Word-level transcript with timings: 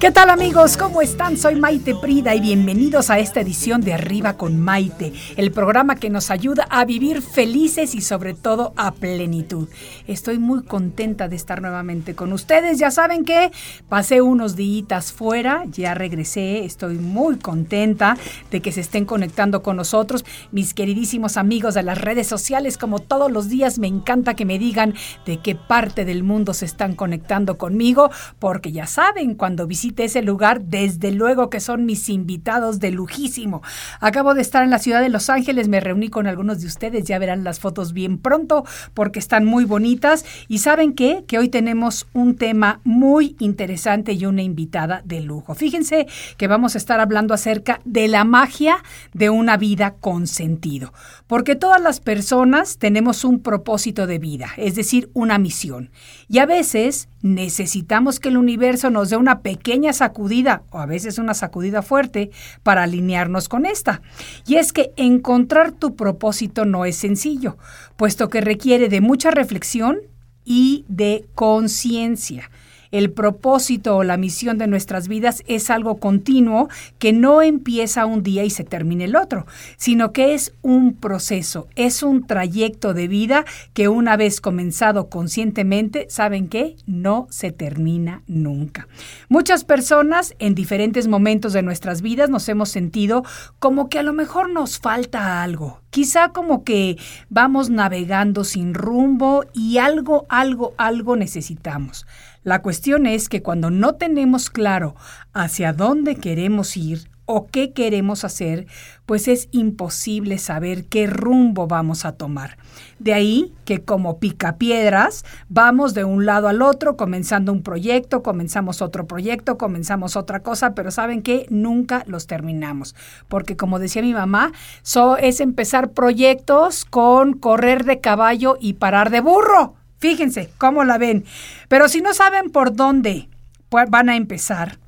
¿Qué 0.00 0.10
tal 0.10 0.30
amigos? 0.30 0.78
¿Cómo 0.78 1.02
están? 1.02 1.36
Soy 1.36 1.56
Maite 1.56 1.94
Prida 1.94 2.34
y 2.34 2.40
bienvenidos 2.40 3.10
a 3.10 3.18
esta 3.18 3.42
edición 3.42 3.82
de 3.82 3.92
Arriba 3.92 4.38
con 4.38 4.58
Maite, 4.58 5.12
el 5.36 5.52
programa 5.52 5.96
que 5.96 6.08
nos 6.08 6.30
ayuda 6.30 6.66
a 6.70 6.86
vivir 6.86 7.20
felices 7.20 7.94
y 7.94 8.00
sobre 8.00 8.32
todo 8.32 8.72
a 8.78 8.92
plenitud. 8.92 9.68
Estoy 10.06 10.38
muy 10.38 10.62
contenta 10.62 11.28
de 11.28 11.36
estar 11.36 11.60
nuevamente 11.60 12.14
con 12.14 12.32
ustedes. 12.32 12.78
Ya 12.78 12.90
saben 12.90 13.26
que 13.26 13.50
pasé 13.90 14.22
unos 14.22 14.56
días 14.56 15.12
fuera, 15.12 15.64
ya 15.70 15.92
regresé, 15.92 16.64
estoy 16.64 16.96
muy 16.96 17.36
contenta 17.36 18.16
de 18.50 18.62
que 18.62 18.72
se 18.72 18.80
estén 18.80 19.04
conectando 19.04 19.62
con 19.62 19.76
nosotros. 19.76 20.24
Mis 20.50 20.72
queridísimos 20.72 21.36
amigos 21.36 21.74
de 21.74 21.82
las 21.82 22.00
redes 22.00 22.26
sociales, 22.26 22.78
como 22.78 23.00
todos 23.00 23.30
los 23.30 23.50
días, 23.50 23.78
me 23.78 23.88
encanta 23.88 24.32
que 24.32 24.46
me 24.46 24.58
digan 24.58 24.94
de 25.26 25.42
qué 25.42 25.56
parte 25.56 26.06
del 26.06 26.22
mundo 26.22 26.54
se 26.54 26.64
están 26.64 26.94
conectando 26.94 27.58
conmigo, 27.58 28.10
porque 28.38 28.72
ya 28.72 28.86
saben, 28.86 29.34
cuando 29.34 29.66
visito 29.66 29.89
ese 29.96 30.22
lugar, 30.22 30.62
desde 30.62 31.12
luego 31.12 31.50
que 31.50 31.60
son 31.60 31.84
mis 31.84 32.08
invitados 32.08 32.80
de 32.80 32.90
lujísimo. 32.90 33.62
Acabo 34.00 34.34
de 34.34 34.42
estar 34.42 34.62
en 34.62 34.70
la 34.70 34.78
ciudad 34.78 35.00
de 35.00 35.08
Los 35.08 35.30
Ángeles, 35.30 35.68
me 35.68 35.80
reuní 35.80 36.08
con 36.08 36.26
algunos 36.26 36.60
de 36.60 36.66
ustedes, 36.66 37.04
ya 37.04 37.18
verán 37.18 37.44
las 37.44 37.60
fotos 37.60 37.92
bien 37.92 38.18
pronto 38.18 38.64
porque 38.94 39.18
están 39.18 39.44
muy 39.44 39.64
bonitas. 39.64 40.24
Y 40.48 40.58
saben 40.58 40.94
qué? 40.94 41.24
Que 41.26 41.38
hoy 41.38 41.48
tenemos 41.48 42.06
un 42.12 42.36
tema 42.36 42.80
muy 42.84 43.36
interesante 43.38 44.12
y 44.12 44.26
una 44.26 44.42
invitada 44.42 45.02
de 45.04 45.20
lujo. 45.20 45.54
Fíjense 45.54 46.06
que 46.36 46.46
vamos 46.46 46.74
a 46.74 46.78
estar 46.78 47.00
hablando 47.00 47.34
acerca 47.34 47.80
de 47.84 48.08
la 48.08 48.24
magia 48.24 48.76
de 49.12 49.30
una 49.30 49.56
vida 49.56 49.94
con 50.00 50.26
sentido. 50.26 50.92
Porque 51.26 51.54
todas 51.54 51.80
las 51.80 52.00
personas 52.00 52.78
tenemos 52.78 53.24
un 53.24 53.40
propósito 53.40 54.06
de 54.06 54.18
vida, 54.18 54.48
es 54.56 54.74
decir, 54.74 55.10
una 55.14 55.38
misión. 55.38 55.90
Y 56.28 56.38
a 56.38 56.46
veces 56.46 57.08
necesitamos 57.22 58.20
que 58.20 58.28
el 58.28 58.36
universo 58.36 58.90
nos 58.90 59.10
dé 59.10 59.16
una 59.16 59.40
pequeña 59.40 59.92
sacudida 59.92 60.62
o 60.70 60.78
a 60.78 60.86
veces 60.86 61.18
una 61.18 61.34
sacudida 61.34 61.82
fuerte 61.82 62.30
para 62.62 62.84
alinearnos 62.84 63.48
con 63.48 63.66
esta. 63.66 64.02
Y 64.46 64.56
es 64.56 64.72
que 64.72 64.92
encontrar 64.96 65.72
tu 65.72 65.96
propósito 65.96 66.64
no 66.64 66.84
es 66.84 66.96
sencillo, 66.96 67.58
puesto 67.96 68.28
que 68.28 68.40
requiere 68.40 68.88
de 68.88 69.00
mucha 69.00 69.30
reflexión 69.30 69.98
y 70.44 70.84
de 70.88 71.26
conciencia 71.34 72.50
el 72.90 73.10
propósito 73.10 73.96
o 73.96 74.04
la 74.04 74.16
misión 74.16 74.58
de 74.58 74.66
nuestras 74.66 75.08
vidas 75.08 75.42
es 75.46 75.70
algo 75.70 75.98
continuo 75.98 76.68
que 76.98 77.12
no 77.12 77.42
empieza 77.42 78.06
un 78.06 78.22
día 78.22 78.44
y 78.44 78.50
se 78.50 78.64
termina 78.64 79.04
el 79.04 79.16
otro, 79.16 79.46
sino 79.76 80.12
que 80.12 80.34
es 80.34 80.54
un 80.62 80.94
proceso, 80.94 81.68
es 81.76 82.02
un 82.02 82.26
trayecto 82.26 82.94
de 82.94 83.08
vida 83.08 83.44
que 83.72 83.88
una 83.88 84.16
vez 84.16 84.40
comenzado 84.40 85.08
conscientemente, 85.08 86.06
¿saben 86.08 86.48
qué? 86.48 86.76
No 86.86 87.26
se 87.30 87.52
termina 87.52 88.22
nunca. 88.26 88.88
Muchas 89.28 89.64
personas 89.64 90.34
en 90.38 90.54
diferentes 90.54 91.08
momentos 91.08 91.52
de 91.52 91.62
nuestras 91.62 92.02
vidas 92.02 92.30
nos 92.30 92.48
hemos 92.48 92.68
sentido 92.68 93.24
como 93.58 93.88
que 93.88 93.98
a 93.98 94.02
lo 94.02 94.12
mejor 94.12 94.50
nos 94.50 94.78
falta 94.78 95.42
algo, 95.42 95.80
quizá 95.90 96.30
como 96.30 96.64
que 96.64 96.96
vamos 97.28 97.70
navegando 97.70 98.44
sin 98.44 98.74
rumbo 98.74 99.44
y 99.52 99.78
algo, 99.78 100.26
algo, 100.28 100.74
algo 100.76 101.16
necesitamos. 101.16 102.06
La 102.42 102.62
cuestión 102.62 103.06
es 103.06 103.28
que 103.28 103.42
cuando 103.42 103.70
no 103.70 103.96
tenemos 103.96 104.48
claro 104.48 104.94
hacia 105.34 105.74
dónde 105.74 106.16
queremos 106.16 106.76
ir 106.76 107.10
o 107.32 107.46
qué 107.46 107.72
queremos 107.72 108.24
hacer, 108.24 108.66
pues 109.06 109.28
es 109.28 109.48
imposible 109.52 110.38
saber 110.38 110.86
qué 110.86 111.06
rumbo 111.06 111.68
vamos 111.68 112.04
a 112.04 112.12
tomar. 112.12 112.56
De 112.98 113.12
ahí 113.12 113.52
que 113.64 113.84
como 113.84 114.18
picapiedras 114.18 115.24
vamos 115.48 115.94
de 115.94 116.02
un 116.04 116.26
lado 116.26 116.48
al 116.48 116.60
otro, 116.62 116.96
comenzando 116.96 117.52
un 117.52 117.62
proyecto, 117.62 118.22
comenzamos 118.22 118.82
otro 118.82 119.06
proyecto, 119.06 119.58
comenzamos 119.58 120.16
otra 120.16 120.42
cosa, 120.42 120.74
pero 120.74 120.90
saben 120.90 121.22
que 121.22 121.46
nunca 121.50 122.04
los 122.06 122.26
terminamos. 122.26 122.96
Porque 123.28 123.56
como 123.56 123.78
decía 123.78 124.02
mi 124.02 124.14
mamá, 124.14 124.50
so 124.82 125.16
es 125.16 125.40
empezar 125.40 125.92
proyectos 125.92 126.84
con 126.84 127.34
correr 127.34 127.84
de 127.84 128.00
caballo 128.00 128.56
y 128.60 128.74
parar 128.74 129.10
de 129.10 129.20
burro. 129.20 129.76
Fíjense 130.00 130.50
cómo 130.58 130.84
la 130.84 130.98
ven. 130.98 131.24
Pero 131.68 131.88
si 131.88 132.00
no 132.00 132.14
saben 132.14 132.50
por 132.50 132.74
dónde 132.74 133.28
van 133.70 134.08
a 134.08 134.16
empezar 134.16 134.78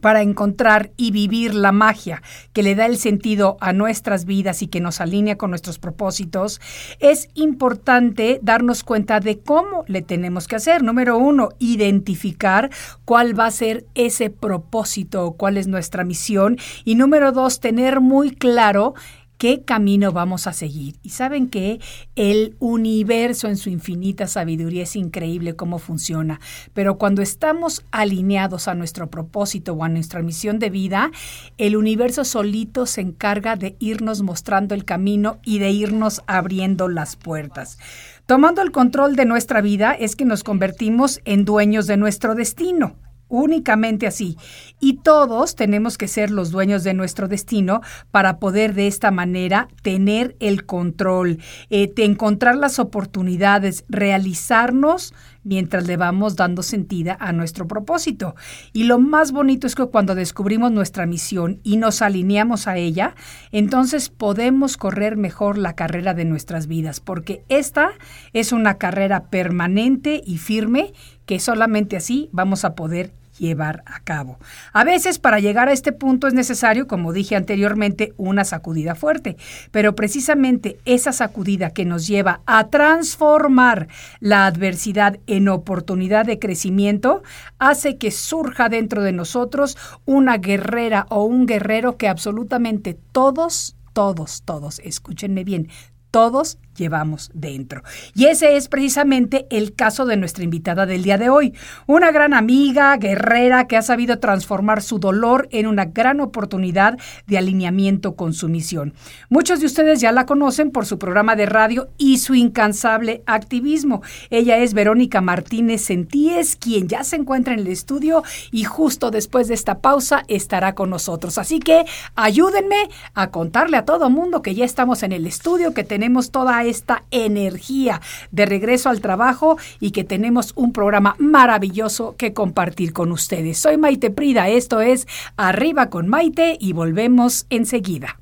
para 0.00 0.22
encontrar 0.22 0.90
y 0.96 1.10
vivir 1.10 1.54
la 1.54 1.72
magia 1.72 2.22
que 2.52 2.62
le 2.62 2.74
da 2.74 2.86
el 2.86 2.98
sentido 2.98 3.56
a 3.60 3.72
nuestras 3.72 4.24
vidas 4.24 4.62
y 4.62 4.68
que 4.68 4.80
nos 4.80 5.00
alinea 5.00 5.36
con 5.36 5.50
nuestros 5.50 5.78
propósitos, 5.78 6.60
es 7.00 7.28
importante 7.34 8.38
darnos 8.42 8.84
cuenta 8.84 9.20
de 9.20 9.38
cómo 9.38 9.84
le 9.86 10.02
tenemos 10.02 10.46
que 10.46 10.56
hacer. 10.56 10.82
Número 10.82 11.16
uno, 11.18 11.50
identificar 11.58 12.70
cuál 13.04 13.38
va 13.38 13.46
a 13.46 13.50
ser 13.50 13.86
ese 13.94 14.30
propósito, 14.30 15.32
cuál 15.32 15.56
es 15.56 15.66
nuestra 15.66 16.04
misión. 16.04 16.58
Y 16.84 16.94
número 16.94 17.32
dos, 17.32 17.60
tener 17.60 18.00
muy 18.00 18.30
claro 18.30 18.94
qué 19.38 19.62
camino 19.62 20.12
vamos 20.12 20.46
a 20.46 20.52
seguir. 20.52 20.96
Y 21.02 21.10
saben 21.10 21.48
que 21.48 21.80
el 22.14 22.56
universo 22.58 23.48
en 23.48 23.56
su 23.56 23.70
infinita 23.70 24.26
sabiduría 24.26 24.84
es 24.84 24.96
increíble 24.96 25.56
cómo 25.56 25.78
funciona, 25.78 26.40
pero 26.74 26.98
cuando 26.98 27.22
estamos 27.22 27.84
alineados 27.90 28.68
a 28.68 28.74
nuestro 28.74 29.08
propósito 29.10 29.74
o 29.74 29.84
a 29.84 29.88
nuestra 29.88 30.22
misión 30.22 30.58
de 30.58 30.70
vida, 30.70 31.10
el 31.58 31.76
universo 31.76 32.24
solito 32.24 32.86
se 32.86 33.00
encarga 33.00 33.56
de 33.56 33.76
irnos 33.78 34.22
mostrando 34.22 34.74
el 34.74 34.84
camino 34.84 35.38
y 35.44 35.58
de 35.58 35.70
irnos 35.70 36.22
abriendo 36.26 36.88
las 36.88 37.16
puertas. 37.16 37.78
Tomando 38.26 38.62
el 38.62 38.72
control 38.72 39.14
de 39.14 39.24
nuestra 39.24 39.60
vida 39.60 39.92
es 39.92 40.16
que 40.16 40.24
nos 40.24 40.42
convertimos 40.42 41.20
en 41.24 41.44
dueños 41.44 41.86
de 41.86 41.96
nuestro 41.96 42.34
destino 42.34 42.96
únicamente 43.28 44.06
así. 44.06 44.36
Y 44.80 44.98
todos 44.98 45.54
tenemos 45.56 45.98
que 45.98 46.08
ser 46.08 46.30
los 46.30 46.50
dueños 46.50 46.84
de 46.84 46.94
nuestro 46.94 47.28
destino 47.28 47.80
para 48.10 48.38
poder 48.38 48.74
de 48.74 48.86
esta 48.86 49.10
manera 49.10 49.68
tener 49.82 50.36
el 50.40 50.66
control, 50.66 51.38
eh, 51.70 51.92
encontrar 51.96 52.56
las 52.56 52.78
oportunidades, 52.78 53.84
realizarnos 53.88 55.14
mientras 55.46 55.86
le 55.86 55.96
vamos 55.96 56.36
dando 56.36 56.62
sentido 56.62 57.16
a 57.18 57.32
nuestro 57.32 57.66
propósito. 57.66 58.34
Y 58.72 58.84
lo 58.84 58.98
más 58.98 59.32
bonito 59.32 59.66
es 59.66 59.74
que 59.74 59.86
cuando 59.86 60.14
descubrimos 60.14 60.72
nuestra 60.72 61.06
misión 61.06 61.60
y 61.62 61.76
nos 61.76 62.02
alineamos 62.02 62.66
a 62.66 62.76
ella, 62.76 63.14
entonces 63.52 64.08
podemos 64.08 64.76
correr 64.76 65.16
mejor 65.16 65.56
la 65.56 65.74
carrera 65.74 66.14
de 66.14 66.24
nuestras 66.24 66.66
vidas, 66.66 67.00
porque 67.00 67.44
esta 67.48 67.90
es 68.32 68.52
una 68.52 68.74
carrera 68.74 69.30
permanente 69.30 70.20
y 70.26 70.38
firme 70.38 70.92
que 71.24 71.38
solamente 71.38 71.96
así 71.96 72.28
vamos 72.32 72.64
a 72.64 72.74
poder 72.74 73.12
llevar 73.38 73.82
a 73.86 74.00
cabo. 74.00 74.38
A 74.72 74.84
veces 74.84 75.18
para 75.18 75.40
llegar 75.40 75.68
a 75.68 75.72
este 75.72 75.92
punto 75.92 76.26
es 76.26 76.34
necesario, 76.34 76.86
como 76.86 77.12
dije 77.12 77.36
anteriormente, 77.36 78.12
una 78.16 78.44
sacudida 78.44 78.94
fuerte, 78.94 79.36
pero 79.70 79.94
precisamente 79.94 80.78
esa 80.84 81.12
sacudida 81.12 81.70
que 81.70 81.84
nos 81.84 82.06
lleva 82.06 82.40
a 82.46 82.68
transformar 82.68 83.88
la 84.20 84.46
adversidad 84.46 85.18
en 85.26 85.48
oportunidad 85.48 86.26
de 86.26 86.38
crecimiento 86.38 87.22
hace 87.58 87.96
que 87.96 88.10
surja 88.10 88.68
dentro 88.68 89.02
de 89.02 89.12
nosotros 89.12 89.76
una 90.04 90.38
guerrera 90.38 91.06
o 91.10 91.24
un 91.24 91.46
guerrero 91.46 91.96
que 91.96 92.08
absolutamente 92.08 92.98
todos, 93.12 93.76
todos, 93.92 94.42
todos, 94.44 94.80
escúchenme 94.80 95.44
bien, 95.44 95.68
todos 96.10 96.58
llevamos 96.76 97.30
dentro. 97.34 97.82
Y 98.14 98.26
ese 98.26 98.56
es 98.56 98.68
precisamente 98.68 99.46
el 99.50 99.74
caso 99.74 100.06
de 100.06 100.16
nuestra 100.16 100.44
invitada 100.44 100.86
del 100.86 101.02
día 101.02 101.18
de 101.18 101.30
hoy, 101.30 101.54
una 101.86 102.10
gran 102.10 102.34
amiga, 102.34 102.96
guerrera, 102.96 103.66
que 103.66 103.76
ha 103.76 103.82
sabido 103.82 104.18
transformar 104.18 104.82
su 104.82 104.98
dolor 104.98 105.48
en 105.50 105.66
una 105.66 105.86
gran 105.86 106.20
oportunidad 106.20 106.98
de 107.26 107.38
alineamiento 107.38 108.14
con 108.14 108.34
su 108.34 108.48
misión. 108.48 108.94
Muchos 109.28 109.60
de 109.60 109.66
ustedes 109.66 110.00
ya 110.00 110.12
la 110.12 110.26
conocen 110.26 110.70
por 110.70 110.86
su 110.86 110.98
programa 110.98 111.36
de 111.36 111.46
radio 111.46 111.88
y 111.98 112.18
su 112.18 112.34
incansable 112.34 113.22
activismo. 113.26 114.02
Ella 114.30 114.58
es 114.58 114.74
Verónica 114.74 115.20
Martínez 115.20 115.82
Sentíes, 115.82 116.56
quien 116.56 116.88
ya 116.88 117.04
se 117.04 117.16
encuentra 117.16 117.54
en 117.54 117.60
el 117.60 117.68
estudio 117.68 118.22
y 118.50 118.64
justo 118.64 119.10
después 119.10 119.48
de 119.48 119.54
esta 119.54 119.78
pausa 119.78 120.24
estará 120.28 120.74
con 120.74 120.90
nosotros. 120.90 121.38
Así 121.38 121.58
que 121.58 121.84
ayúdenme 122.14 122.88
a 123.14 123.30
contarle 123.30 123.78
a 123.78 123.84
todo 123.84 124.10
mundo 124.10 124.42
que 124.42 124.54
ya 124.54 124.64
estamos 124.64 125.02
en 125.02 125.12
el 125.12 125.26
estudio, 125.26 125.72
que 125.72 125.84
tenemos 125.84 126.05
toda 126.30 126.64
esta 126.64 127.02
energía 127.10 128.00
de 128.30 128.46
regreso 128.46 128.88
al 128.88 129.00
trabajo 129.00 129.58
y 129.80 129.90
que 129.90 130.04
tenemos 130.04 130.52
un 130.54 130.72
programa 130.72 131.16
maravilloso 131.18 132.14
que 132.16 132.32
compartir 132.32 132.92
con 132.92 133.12
ustedes. 133.12 133.58
Soy 133.58 133.76
Maite 133.76 134.10
Prida, 134.10 134.48
esto 134.48 134.80
es 134.80 135.06
Arriba 135.36 135.90
con 135.90 136.08
Maite 136.08 136.56
y 136.60 136.72
volvemos 136.72 137.46
enseguida. 137.50 138.20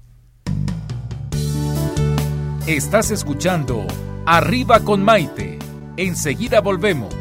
Estás 2.67 3.11
escuchando 3.11 3.87
Arriba 4.27 4.81
con 4.81 5.05
Maite. 5.05 5.59
Enseguida 5.97 6.61
volvemos. 6.61 7.15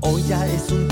Hoy 0.00 0.22
ya 0.28 0.44
es 0.48 0.70
un 0.72 0.91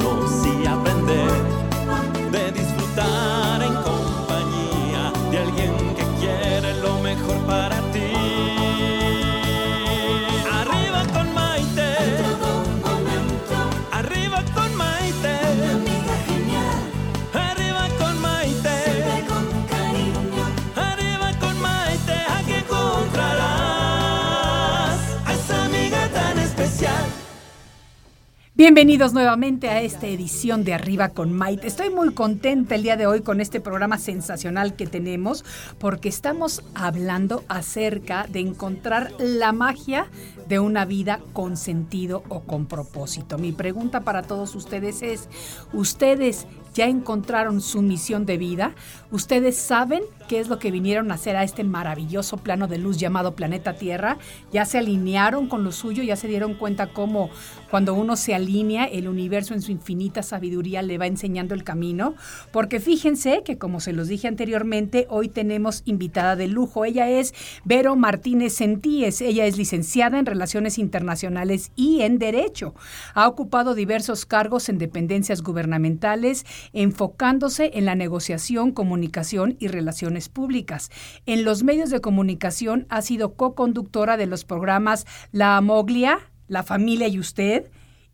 Bienvenidos 28.61 29.11
nuevamente 29.11 29.69
a 29.69 29.81
esta 29.81 30.05
edición 30.05 30.63
de 30.63 30.75
Arriba 30.75 31.09
con 31.09 31.33
Maite. 31.33 31.65
Estoy 31.65 31.89
muy 31.89 32.13
contenta 32.13 32.75
el 32.75 32.83
día 32.83 32.95
de 32.95 33.07
hoy 33.07 33.21
con 33.21 33.41
este 33.41 33.59
programa 33.59 33.97
sensacional 33.97 34.75
que 34.75 34.85
tenemos 34.85 35.43
porque 35.79 36.09
estamos 36.09 36.61
hablando 36.75 37.43
acerca 37.47 38.27
de 38.29 38.41
encontrar 38.41 39.13
la 39.17 39.51
magia 39.51 40.05
de 40.47 40.59
una 40.59 40.85
vida 40.85 41.19
con 41.33 41.57
sentido 41.57 42.21
o 42.29 42.41
con 42.41 42.67
propósito. 42.67 43.39
Mi 43.39 43.51
pregunta 43.51 44.01
para 44.01 44.21
todos 44.21 44.53
ustedes 44.53 45.01
es, 45.01 45.27
¿ustedes 45.73 46.45
ya 46.73 46.85
encontraron 46.85 47.61
su 47.61 47.81
misión 47.81 48.25
de 48.25 48.37
vida? 48.37 48.75
¿Ustedes 49.11 49.57
saben 49.57 50.03
qué 50.27 50.39
es 50.39 50.47
lo 50.47 50.59
que 50.59 50.71
vinieron 50.71 51.11
a 51.11 51.15
hacer 51.15 51.35
a 51.35 51.43
este 51.43 51.63
maravilloso 51.63 52.37
plano 52.37 52.67
de 52.67 52.77
luz 52.77 52.97
llamado 52.97 53.35
planeta 53.35 53.73
Tierra? 53.73 54.17
¿Ya 54.51 54.65
se 54.65 54.77
alinearon 54.77 55.47
con 55.47 55.63
lo 55.63 55.71
suyo? 55.71 56.03
¿Ya 56.03 56.15
se 56.15 56.27
dieron 56.27 56.53
cuenta 56.53 56.93
cómo 56.93 57.29
cuando 57.69 57.93
uno 57.93 58.15
se 58.15 58.33
alinea, 58.35 58.85
el 58.85 59.07
universo 59.07 59.53
en 59.53 59.61
su 59.61 59.71
infinita 59.71 60.23
sabiduría 60.23 60.81
le 60.81 60.97
va 60.97 61.07
enseñando 61.07 61.53
el 61.53 61.63
camino? 61.63 62.15
Porque 62.51 62.79
fíjense 62.79 63.43
que, 63.43 63.57
como 63.57 63.79
se 63.79 63.93
los 63.93 64.07
dije 64.07 64.27
anteriormente, 64.27 65.07
hoy 65.09 65.29
tenemos 65.29 65.81
invitada 65.85 66.35
de 66.35 66.47
lujo. 66.47 66.85
Ella 66.85 67.09
es 67.09 67.33
Vero 67.65 67.95
Martínez 67.95 68.53
Sentíes. 68.53 69.21
Ella 69.21 69.45
es 69.45 69.57
licenciada 69.57 70.19
en 70.19 70.25
Relaciones 70.25 70.77
Internacionales 70.77 71.71
y 71.75 72.01
en 72.01 72.17
Derecho. 72.19 72.73
Ha 73.13 73.27
ocupado 73.27 73.75
diversos 73.75 74.25
cargos 74.25 74.69
en 74.69 74.77
dependencias 74.77 75.41
gubernamentales, 75.41 76.45
enfocándose 76.73 77.71
en 77.73 77.85
la 77.85 77.95
negociación, 77.95 78.71
comunicación 78.71 79.57
y 79.59 79.67
relaciones 79.67 80.29
públicas. 80.29 80.89
En 81.25 81.43
los 81.43 81.63
medios 81.63 81.89
de 81.89 82.01
comunicación 82.01 82.85
ha 82.89 83.01
sido 83.01 83.33
co-conductora 83.35 84.17
de 84.17 84.27
los 84.27 84.45
programas 84.45 85.05
La 85.31 85.57
Amoglia, 85.57 86.19
La 86.47 86.63
Familia 86.63 87.07
y 87.07 87.19
Usted, 87.19 87.71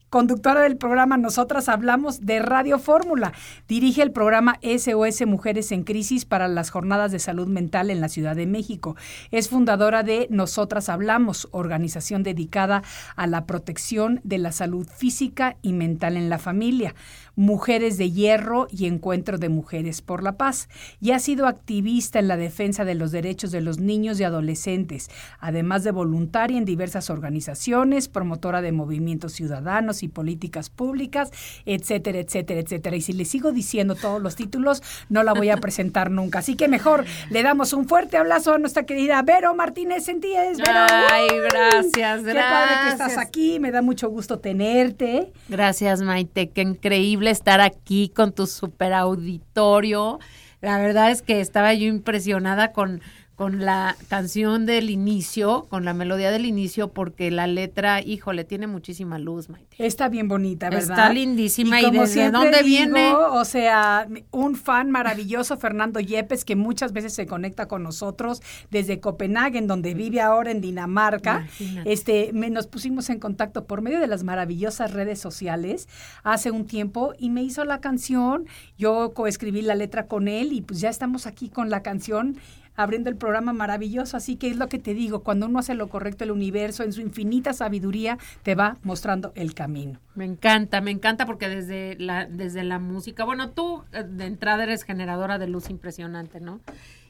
conductora 0.09 0.61
del 0.61 0.77
programa 0.77 1.17
Nosotras 1.17 1.67
Hablamos 1.67 2.25
de 2.25 2.39
Radio 2.39 2.79
Fórmula. 2.79 3.33
Dirige 3.67 4.01
el 4.01 4.11
programa 4.11 4.57
SOS 4.61 5.25
Mujeres 5.25 5.71
en 5.73 5.83
Crisis 5.83 6.23
para 6.23 6.47
las 6.47 6.69
Jornadas 6.69 7.11
de 7.11 7.19
Salud 7.19 7.47
Mental 7.47 7.89
en 7.89 7.99
la 7.99 8.07
Ciudad 8.07 8.35
de 8.35 8.45
México. 8.45 8.95
Es 9.31 9.49
fundadora 9.49 10.03
de 10.03 10.27
Nosotras 10.29 10.87
Hablamos, 10.87 11.49
organización 11.51 12.23
dedicada 12.23 12.83
a 13.15 13.27
la 13.27 13.45
protección 13.45 14.21
de 14.23 14.37
la 14.37 14.53
salud 14.53 14.87
física 14.87 15.57
y 15.61 15.73
mental 15.73 16.15
en 16.15 16.29
la 16.29 16.39
familia. 16.39 16.95
Mujeres 17.35 17.97
de 17.97 18.09
Hierro 18.09 18.67
y 18.71 18.87
Encuentro 18.87 19.37
de 19.37 19.49
Mujeres 19.49 20.01
por 20.01 20.23
la 20.23 20.37
Paz, 20.37 20.69
y 20.99 21.11
ha 21.11 21.19
sido 21.19 21.45
activista 21.45 22.17
en 22.17 22.27
la 22.27 22.35
defensa 22.35 22.83
de 22.83 22.95
los 22.95 23.11
derechos 23.11 23.51
de 23.51 23.61
los 23.61 23.77
niños 23.77 24.19
y 24.19 24.23
adolescentes, 24.23 25.11
además 25.39 25.83
de 25.83 25.91
voluntaria 25.91 26.57
en 26.57 26.65
diversas 26.65 27.11
organizaciones, 27.11 28.07
promotora 28.07 28.63
de 28.63 28.71
movimientos 28.71 29.33
ciudadanos 29.33 29.96
y 30.03 30.07
políticas 30.07 30.69
públicas, 30.69 31.31
etcétera, 31.65 32.19
etcétera, 32.19 32.59
etcétera. 32.59 32.95
Y 32.95 33.01
si 33.01 33.13
le 33.13 33.25
sigo 33.25 33.51
diciendo 33.51 33.95
todos 33.95 34.21
los 34.21 34.35
títulos, 34.35 34.81
no 35.09 35.23
la 35.23 35.33
voy 35.33 35.49
a 35.49 35.57
presentar 35.57 36.11
nunca. 36.11 36.39
Así 36.39 36.55
que 36.55 36.67
mejor 36.67 37.05
le 37.29 37.43
damos 37.43 37.73
un 37.73 37.87
fuerte 37.87 38.17
abrazo 38.17 38.53
a 38.53 38.57
nuestra 38.57 38.83
querida 38.83 39.21
Vero 39.21 39.55
Martínez 39.55 40.05
Sentíes. 40.05 40.57
Vero, 40.57 40.85
Ay, 40.89 41.27
¡uh! 41.31 41.43
gracias, 41.49 42.23
Qué 42.23 42.33
padre 42.33 42.73
que 42.83 42.89
estás 42.89 42.97
gracias. 42.97 43.17
aquí, 43.17 43.59
me 43.59 43.71
da 43.71 43.81
mucho 43.81 44.09
gusto 44.09 44.39
tenerte. 44.39 45.31
Gracias, 45.49 46.01
Maite. 46.01 46.49
Qué 46.49 46.61
increíble 46.61 47.31
estar 47.31 47.61
aquí 47.61 48.09
con 48.09 48.33
tu 48.33 48.47
super 48.47 48.93
auditorio. 48.93 50.19
La 50.61 50.79
verdad 50.79 51.11
es 51.11 51.21
que 51.21 51.39
estaba 51.39 51.73
yo 51.73 51.87
impresionada 51.87 52.71
con, 52.71 53.01
con 53.37 53.63
la 53.63 53.95
canción 54.07 54.65
del 54.65 54.89
inicio, 54.89 55.67
con 55.69 55.85
la 55.85 55.93
melodía 55.93 56.31
del 56.31 56.47
inicio, 56.47 56.87
porque 56.91 57.29
la 57.29 57.45
letra, 57.45 58.01
híjole, 58.01 58.43
tiene 58.45 58.65
muchísima 58.65 59.19
luz, 59.19 59.47
Maite. 59.47 59.75
Está 59.77 60.09
bien 60.09 60.27
bonita, 60.27 60.71
¿verdad? 60.71 60.81
Está 60.89 61.13
lindísima. 61.13 61.79
¿Y 61.79 61.85
como 61.85 62.01
desde 62.01 62.31
dónde 62.31 62.63
digo, 62.63 62.65
viene? 62.65 63.13
O 63.13 63.45
sea, 63.45 64.07
un 64.31 64.55
fan 64.55 64.89
maravilloso, 64.89 65.55
Fernando 65.57 65.99
Yepes, 65.99 66.45
que 66.45 66.55
muchas 66.55 66.93
veces 66.93 67.13
se 67.13 67.27
conecta 67.27 67.67
con 67.67 67.83
nosotros 67.83 68.41
desde 68.71 68.99
Copenhague, 68.99 69.61
donde 69.61 69.93
vive 69.93 70.19
ahora 70.19 70.49
en 70.49 70.59
Dinamarca. 70.59 71.41
Imagínate. 71.59 71.93
Este, 71.93 72.31
me- 72.33 72.49
nos 72.49 72.65
pusimos 72.65 73.07
en 73.11 73.19
contacto 73.19 73.65
por 73.65 73.83
medio 73.83 73.99
de 73.99 74.07
las 74.07 74.23
maravillosas 74.23 74.93
redes 74.93 75.19
sociales 75.19 75.87
hace 76.23 76.49
un 76.49 76.65
tiempo 76.65 77.13
y 77.19 77.29
me 77.29 77.43
hizo 77.43 77.63
la 77.65 77.81
canción. 77.81 78.47
Yo 78.79 79.13
coescribí 79.13 79.61
la 79.61 79.75
letra 79.75 80.07
con 80.07 80.27
él 80.27 80.53
y 80.53 80.61
pues 80.63 80.79
ya 80.79 80.89
estamos 80.89 81.27
aquí 81.27 81.49
con 81.49 81.69
la 81.69 81.83
canción 81.83 82.37
abriendo 82.77 83.09
el 83.09 83.17
programa 83.17 83.51
maravilloso. 83.51 84.15
Así 84.15 84.37
que 84.37 84.47
es 84.49 84.55
lo 84.55 84.69
que 84.69 84.79
te 84.79 84.93
digo, 84.93 85.23
cuando 85.23 85.47
uno 85.47 85.59
hace 85.59 85.73
lo 85.73 85.89
correcto, 85.89 86.23
el 86.23 86.31
universo 86.31 86.83
en 86.83 86.93
su 86.93 87.01
infinita 87.01 87.51
sabiduría 87.51 88.17
te 88.43 88.55
va 88.55 88.77
mostrando 88.83 89.33
el 89.35 89.53
camino. 89.53 89.99
Me 90.15 90.23
encanta, 90.23 90.79
me 90.79 90.91
encanta 90.91 91.25
porque 91.25 91.49
desde 91.49 91.97
la, 91.99 92.25
desde 92.25 92.63
la 92.63 92.79
música, 92.79 93.25
bueno, 93.25 93.49
tú 93.49 93.83
eh, 93.91 94.03
de 94.03 94.25
entrada 94.25 94.63
eres 94.63 94.83
generadora 94.83 95.37
de 95.37 95.47
luz 95.47 95.69
impresionante, 95.69 96.39
¿no? 96.39 96.61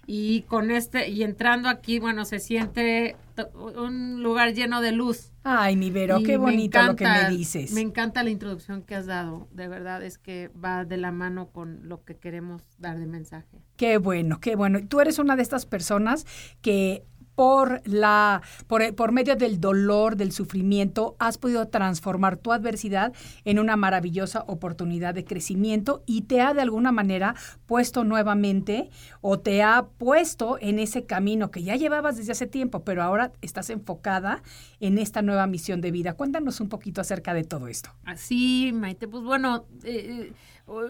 Y 0.09 0.43
con 0.43 0.71
este, 0.71 1.09
y 1.09 1.23
entrando 1.23 1.67
aquí, 1.67 1.99
bueno, 1.99 2.23
se 2.23 2.39
siente 2.39 3.17
un 3.75 4.23
lugar 4.23 4.53
lleno 4.53 4.79
de 4.79 4.93
luz. 4.93 5.33
Ay, 5.43 5.75
mi 5.75 5.91
Vero, 5.91 6.19
Y 6.19 6.23
qué 6.23 6.37
bonito 6.37 6.81
lo 6.81 6.95
que 6.95 7.05
me 7.05 7.29
dices. 7.29 7.73
Me 7.73 7.81
encanta 7.81 8.23
la 8.23 8.29
introducción 8.29 8.83
que 8.83 8.95
has 8.95 9.05
dado, 9.05 9.49
de 9.51 9.67
verdad 9.67 10.01
es 10.01 10.17
que 10.17 10.49
va 10.63 10.85
de 10.85 10.95
la 10.95 11.11
mano 11.11 11.49
con 11.49 11.89
lo 11.89 12.05
que 12.05 12.15
queremos 12.15 12.63
dar 12.77 12.97
de 12.97 13.05
mensaje. 13.05 13.61
Qué 13.75 13.97
bueno, 13.97 14.39
qué 14.39 14.55
bueno. 14.55 14.79
Tú 14.87 15.01
eres 15.01 15.19
una 15.19 15.35
de 15.35 15.41
estas 15.41 15.65
personas 15.65 16.25
que 16.61 17.03
por 17.37 17.83
la 17.85 18.41
por, 18.65 18.95
por, 18.95 19.11
medio 19.11 19.35
del 19.35 19.61
dolor, 19.61 20.15
del 20.15 20.31
sufrimiento, 20.31 21.15
has 21.19 21.37
podido 21.37 21.67
transformar 21.67 22.37
tu 22.37 22.51
adversidad 22.51 23.13
en 23.45 23.59
una 23.59 23.75
maravillosa 23.75 24.43
oportunidad 24.47 25.13
de 25.13 25.23
crecimiento 25.23 26.01
y 26.07 26.23
te 26.23 26.41
ha 26.41 26.55
de 26.55 26.61
alguna 26.61 26.91
manera 26.91 27.35
puesto 27.67 28.03
nuevamente 28.03 28.89
o 29.21 29.37
te 29.37 29.61
ha 29.61 29.85
puesto 29.99 30.57
en 30.59 30.79
ese 30.79 31.05
camino 31.05 31.51
que 31.51 31.61
ya 31.61 31.75
llevabas 31.75 32.17
desde 32.17 32.31
hace 32.31 32.47
tiempo, 32.47 32.83
pero 32.83 33.03
ahora 33.03 33.31
estás 33.43 33.69
enfocada 33.69 34.41
en 34.79 34.97
esta 34.97 35.21
nueva 35.21 35.45
misión 35.45 35.79
de 35.79 35.91
vida. 35.91 36.13
Cuéntanos 36.15 36.59
un 36.59 36.69
poquito 36.69 37.01
acerca 37.01 37.35
de 37.35 37.43
todo 37.43 37.67
esto. 37.67 37.91
Así, 38.03 38.71
Maite, 38.73 39.07
pues 39.07 39.23
bueno, 39.23 39.65
eh, 39.83 40.33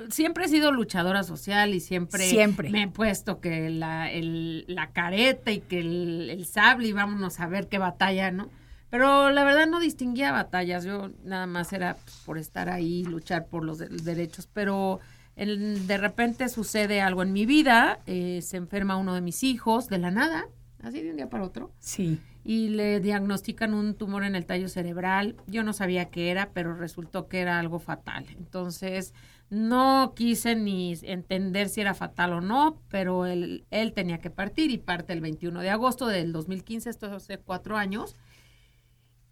siempre 0.09 0.45
he 0.45 0.47
sido 0.47 0.71
luchadora 0.71 1.23
social 1.23 1.73
y 1.73 1.79
siempre, 1.79 2.27
siempre. 2.27 2.69
me 2.69 2.83
he 2.83 2.87
puesto 2.87 3.39
que 3.39 3.69
la, 3.69 4.09
la 4.11 4.91
careta 4.91 5.51
y 5.51 5.59
que 5.59 5.79
el, 5.79 6.45
sable 6.45 6.87
y 6.87 6.93
vámonos 6.93 7.39
a 7.39 7.47
ver 7.47 7.67
qué 7.67 7.77
batalla, 7.77 8.31
¿no? 8.31 8.49
Pero 8.89 9.31
la 9.31 9.43
verdad 9.43 9.67
no 9.67 9.79
distinguía 9.79 10.31
batallas, 10.31 10.85
yo 10.85 11.11
nada 11.23 11.45
más 11.45 11.73
era 11.73 11.95
pues, 11.95 12.21
por 12.25 12.37
estar 12.37 12.69
ahí, 12.69 13.03
luchar 13.03 13.47
por 13.47 13.65
los 13.65 13.79
derechos, 13.79 14.47
pero 14.51 14.99
de 15.35 15.97
repente 15.97 16.49
sucede 16.49 17.01
algo 17.01 17.21
en 17.21 17.31
mi 17.31 17.45
vida, 17.45 17.99
eh, 18.07 18.41
se 18.41 18.57
enferma 18.57 18.97
uno 18.97 19.13
de 19.13 19.21
mis 19.21 19.43
hijos 19.43 19.87
de 19.87 19.99
la 19.99 20.09
nada, 20.09 20.47
así 20.81 21.01
de 21.01 21.11
un 21.11 21.17
día 21.17 21.29
para 21.29 21.43
otro. 21.43 21.71
Sí. 21.79 22.19
Y 22.43 22.69
le 22.69 23.01
diagnostican 23.01 23.73
un 23.73 23.93
tumor 23.93 24.23
en 24.23 24.33
el 24.33 24.45
tallo 24.45 24.69
cerebral. 24.69 25.35
Yo 25.47 25.63
no 25.63 25.73
sabía 25.73 26.05
qué 26.05 26.31
era, 26.31 26.51
pero 26.53 26.73
resultó 26.75 27.27
que 27.27 27.41
era 27.41 27.59
algo 27.59 27.77
fatal. 27.77 28.25
Entonces, 28.37 29.13
no 29.49 30.13
quise 30.15 30.55
ni 30.55 30.95
entender 31.03 31.69
si 31.69 31.81
era 31.81 31.93
fatal 31.93 32.33
o 32.33 32.41
no, 32.41 32.81
pero 32.89 33.25
él, 33.25 33.65
él 33.71 33.93
tenía 33.93 34.19
que 34.19 34.29
partir 34.29 34.71
y 34.71 34.77
parte 34.77 35.13
el 35.13 35.21
21 35.21 35.61
de 35.61 35.69
agosto 35.69 36.07
del 36.07 36.33
2015, 36.33 36.89
esto 36.89 37.07
hace 37.07 37.37
cuatro 37.37 37.77
años. 37.77 38.15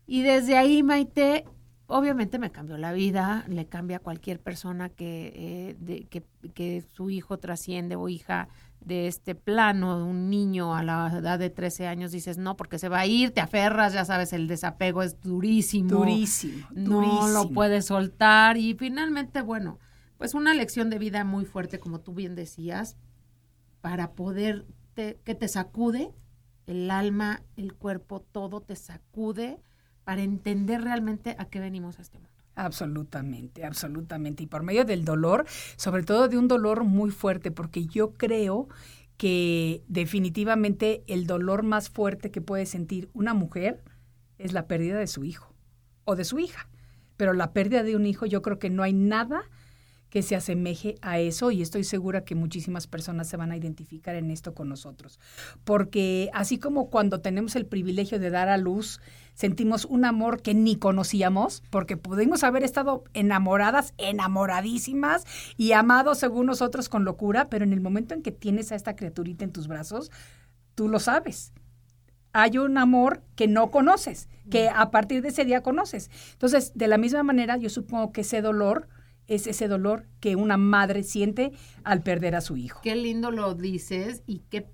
Y 0.08 0.22
desde 0.22 0.58
ahí, 0.58 0.84
Maite, 0.84 1.46
obviamente 1.88 2.40
me 2.40 2.52
cambió 2.52 2.78
la 2.78 2.94
vida, 2.94 3.44
le 3.48 3.66
cambia 3.68 3.98
a 3.98 4.00
cualquier 4.00 4.40
persona 4.40 4.90
que, 4.90 5.34
eh, 5.36 5.76
de, 5.80 6.06
que, 6.06 6.24
que, 6.54 6.84
su 6.94 7.10
hijo 7.10 7.38
trasciende 7.38 7.96
o 7.96 8.08
hija 8.08 8.48
de 8.80 9.08
este 9.08 9.34
plano, 9.36 10.06
un 10.06 10.30
niño 10.30 10.76
a 10.76 10.84
la 10.84 11.12
edad 11.18 11.40
de 11.40 11.50
13 11.50 11.88
años, 11.88 12.12
dices, 12.12 12.38
no, 12.38 12.56
porque 12.56 12.78
se 12.78 12.88
va 12.88 13.00
a 13.00 13.06
ir, 13.08 13.32
te 13.32 13.42
aferras, 13.42 13.94
ya 13.94 14.06
sabes, 14.06 14.32
el 14.32 14.48
desapego 14.48 15.02
es 15.02 15.20
durísimo. 15.22 15.90
Durísimo. 15.90 16.68
No 16.72 17.28
lo 17.28 17.50
puedes 17.50 17.86
soltar 17.86 18.58
y 18.58 18.76
finalmente, 18.76 19.42
bueno, 19.42 19.80
pues 20.18 20.34
una 20.34 20.54
lección 20.54 20.90
de 20.90 21.00
vida 21.00 21.24
muy 21.24 21.46
fuerte, 21.46 21.80
como 21.80 22.00
tú 22.00 22.14
bien 22.14 22.36
decías, 22.36 22.98
para 23.82 24.14
poder, 24.14 24.66
que 24.96 25.36
te 25.36 25.48
sacude 25.48 26.12
el 26.66 26.90
alma, 26.90 27.44
el 27.56 27.74
cuerpo, 27.74 28.22
todo 28.22 28.62
te 28.62 28.76
sacude 28.76 29.60
para 30.04 30.22
entender 30.22 30.82
realmente 30.82 31.36
a 31.38 31.46
qué 31.46 31.60
venimos 31.60 32.00
a 32.00 32.02
este 32.02 32.18
mundo. 32.18 32.32
Absolutamente, 32.56 33.66
absolutamente. 33.66 34.44
Y 34.44 34.48
por 34.48 34.64
medio 34.64 34.86
del 34.86 35.04
dolor, 35.04 35.46
sobre 35.76 36.04
todo 36.04 36.28
de 36.30 36.38
un 36.38 36.48
dolor 36.48 36.86
muy 36.86 37.12
fuerte, 37.12 37.52
porque 37.52 37.86
yo 37.86 38.14
creo 38.14 38.70
que 39.18 39.84
definitivamente 39.88 41.04
el 41.08 41.28
dolor 41.28 41.64
más 41.64 41.90
fuerte 41.90 42.32
que 42.32 42.42
puede 42.42 42.66
sentir 42.66 43.10
una 43.14 43.34
mujer 43.34 43.84
es 44.38 44.54
la 44.54 44.68
pérdida 44.68 44.98
de 44.98 45.08
su 45.08 45.24
hijo 45.24 45.54
o 46.06 46.16
de 46.16 46.24
su 46.24 46.40
hija. 46.40 46.70
Pero 47.18 47.34
la 47.34 47.54
pérdida 47.54 47.84
de 47.84 47.96
un 47.96 48.06
hijo 48.06 48.26
yo 48.26 48.42
creo 48.42 48.60
que 48.60 48.70
no 48.70 48.84
hay 48.84 48.94
nada 48.94 49.44
que 50.16 50.22
se 50.22 50.38
asemeje 50.38 50.96
a 51.02 51.20
eso 51.20 51.52
y 51.52 51.62
estoy 51.62 51.84
segura 51.84 52.24
que 52.24 52.36
muchísimas 52.36 52.88
personas 52.88 53.28
se 53.28 53.36
van 53.36 53.52
a 53.52 53.58
identificar 53.58 54.16
en 54.16 54.32
esto 54.32 54.54
con 54.54 54.70
nosotros. 54.70 55.20
Porque 55.66 56.30
así 56.32 56.58
como 56.58 56.90
cuando 56.90 57.20
tenemos 57.20 57.58
el 57.58 57.66
privilegio 57.66 58.18
de 58.18 58.30
dar 58.30 58.48
a 58.48 58.56
luz, 58.56 59.02
sentimos 59.34 59.84
un 59.84 60.06
amor 60.06 60.42
que 60.42 60.54
ni 60.54 60.78
conocíamos, 60.78 61.64
porque 61.70 61.98
pudimos 61.98 62.46
haber 62.46 62.64
estado 62.64 63.04
enamoradas, 63.14 63.94
enamoradísimas 63.98 65.26
y 65.58 65.74
amados 65.74 66.18
según 66.20 66.46
nosotros 66.46 66.88
con 66.88 67.04
locura, 67.04 67.50
pero 67.50 67.66
en 67.66 67.74
el 67.74 67.82
momento 67.82 68.14
en 68.14 68.22
que 68.22 68.32
tienes 68.32 68.72
a 68.72 68.76
esta 68.76 68.96
criaturita 68.96 69.44
en 69.44 69.52
tus 69.52 69.68
brazos, 69.68 70.12
tú 70.76 70.88
lo 70.88 71.00
sabes 71.00 71.52
hay 72.38 72.58
un 72.58 72.78
amor 72.78 73.22
que 73.38 73.48
no 73.48 73.72
conoces, 73.72 74.28
que 74.52 74.68
a 74.68 74.92
partir 74.92 75.22
de 75.22 75.30
ese 75.30 75.46
día 75.46 75.64
conoces. 75.64 76.12
Entonces, 76.34 76.74
de 76.76 76.90
la 76.90 76.98
misma 76.98 77.24
manera, 77.24 77.56
yo 77.56 77.70
supongo 77.70 78.12
que 78.12 78.22
ese 78.22 78.42
dolor 78.42 78.90
es 79.28 79.48
ese 79.48 79.68
dolor 79.68 80.08
que 80.20 80.36
una 80.36 80.58
madre 80.58 81.04
siente 81.04 81.52
al 81.84 82.04
perder 82.04 82.36
a 82.36 82.42
su 82.42 82.58
hijo. 82.58 82.80
Qué 82.84 82.96
lindo 82.96 83.32
lo 83.32 83.56
dices 83.56 84.24
y 84.26 84.40
qué, 84.50 84.68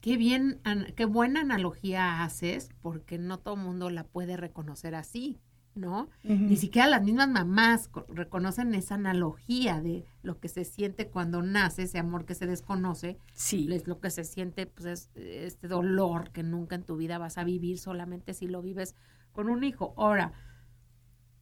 qué 0.00 0.16
bien, 0.16 0.60
qué 0.94 1.04
buena 1.04 1.40
analogía 1.40 2.22
haces, 2.22 2.70
porque 2.80 3.18
no 3.18 3.38
todo 3.38 3.54
el 3.54 3.60
mundo 3.60 3.90
la 3.90 4.04
puede 4.04 4.36
reconocer 4.36 4.94
así, 4.94 5.40
¿no? 5.74 6.08
Ni 6.22 6.56
siquiera 6.56 6.88
las 6.88 7.02
mismas 7.02 7.28
mamás 7.28 7.90
reconocen 8.08 8.74
esa 8.74 8.94
analogía 8.94 9.80
de 9.82 10.06
lo 10.22 10.40
que 10.40 10.48
se 10.48 10.64
siente 10.64 11.08
cuando 11.08 11.42
nace, 11.42 11.82
ese 11.82 11.98
amor 11.98 12.24
que 12.24 12.34
se 12.34 12.46
desconoce. 12.46 13.18
Sí. 13.34 13.68
Es 13.70 13.86
lo 13.86 14.00
que 14.00 14.10
se 14.10 14.24
siente, 14.24 14.66
pues, 14.66 14.86
es 14.86 15.10
este 15.16 15.68
dolor 15.68 16.30
que 16.30 16.42
nunca 16.42 16.76
en 16.76 16.84
tu 16.84 16.96
vida 16.96 17.18
vas 17.18 17.36
a 17.36 17.44
vivir 17.44 17.78
solamente 17.78 18.32
si 18.32 18.46
lo 18.46 18.62
vives 18.62 18.94
con 19.32 19.50
un 19.50 19.64
hijo. 19.64 19.92
Ahora, 19.98 20.32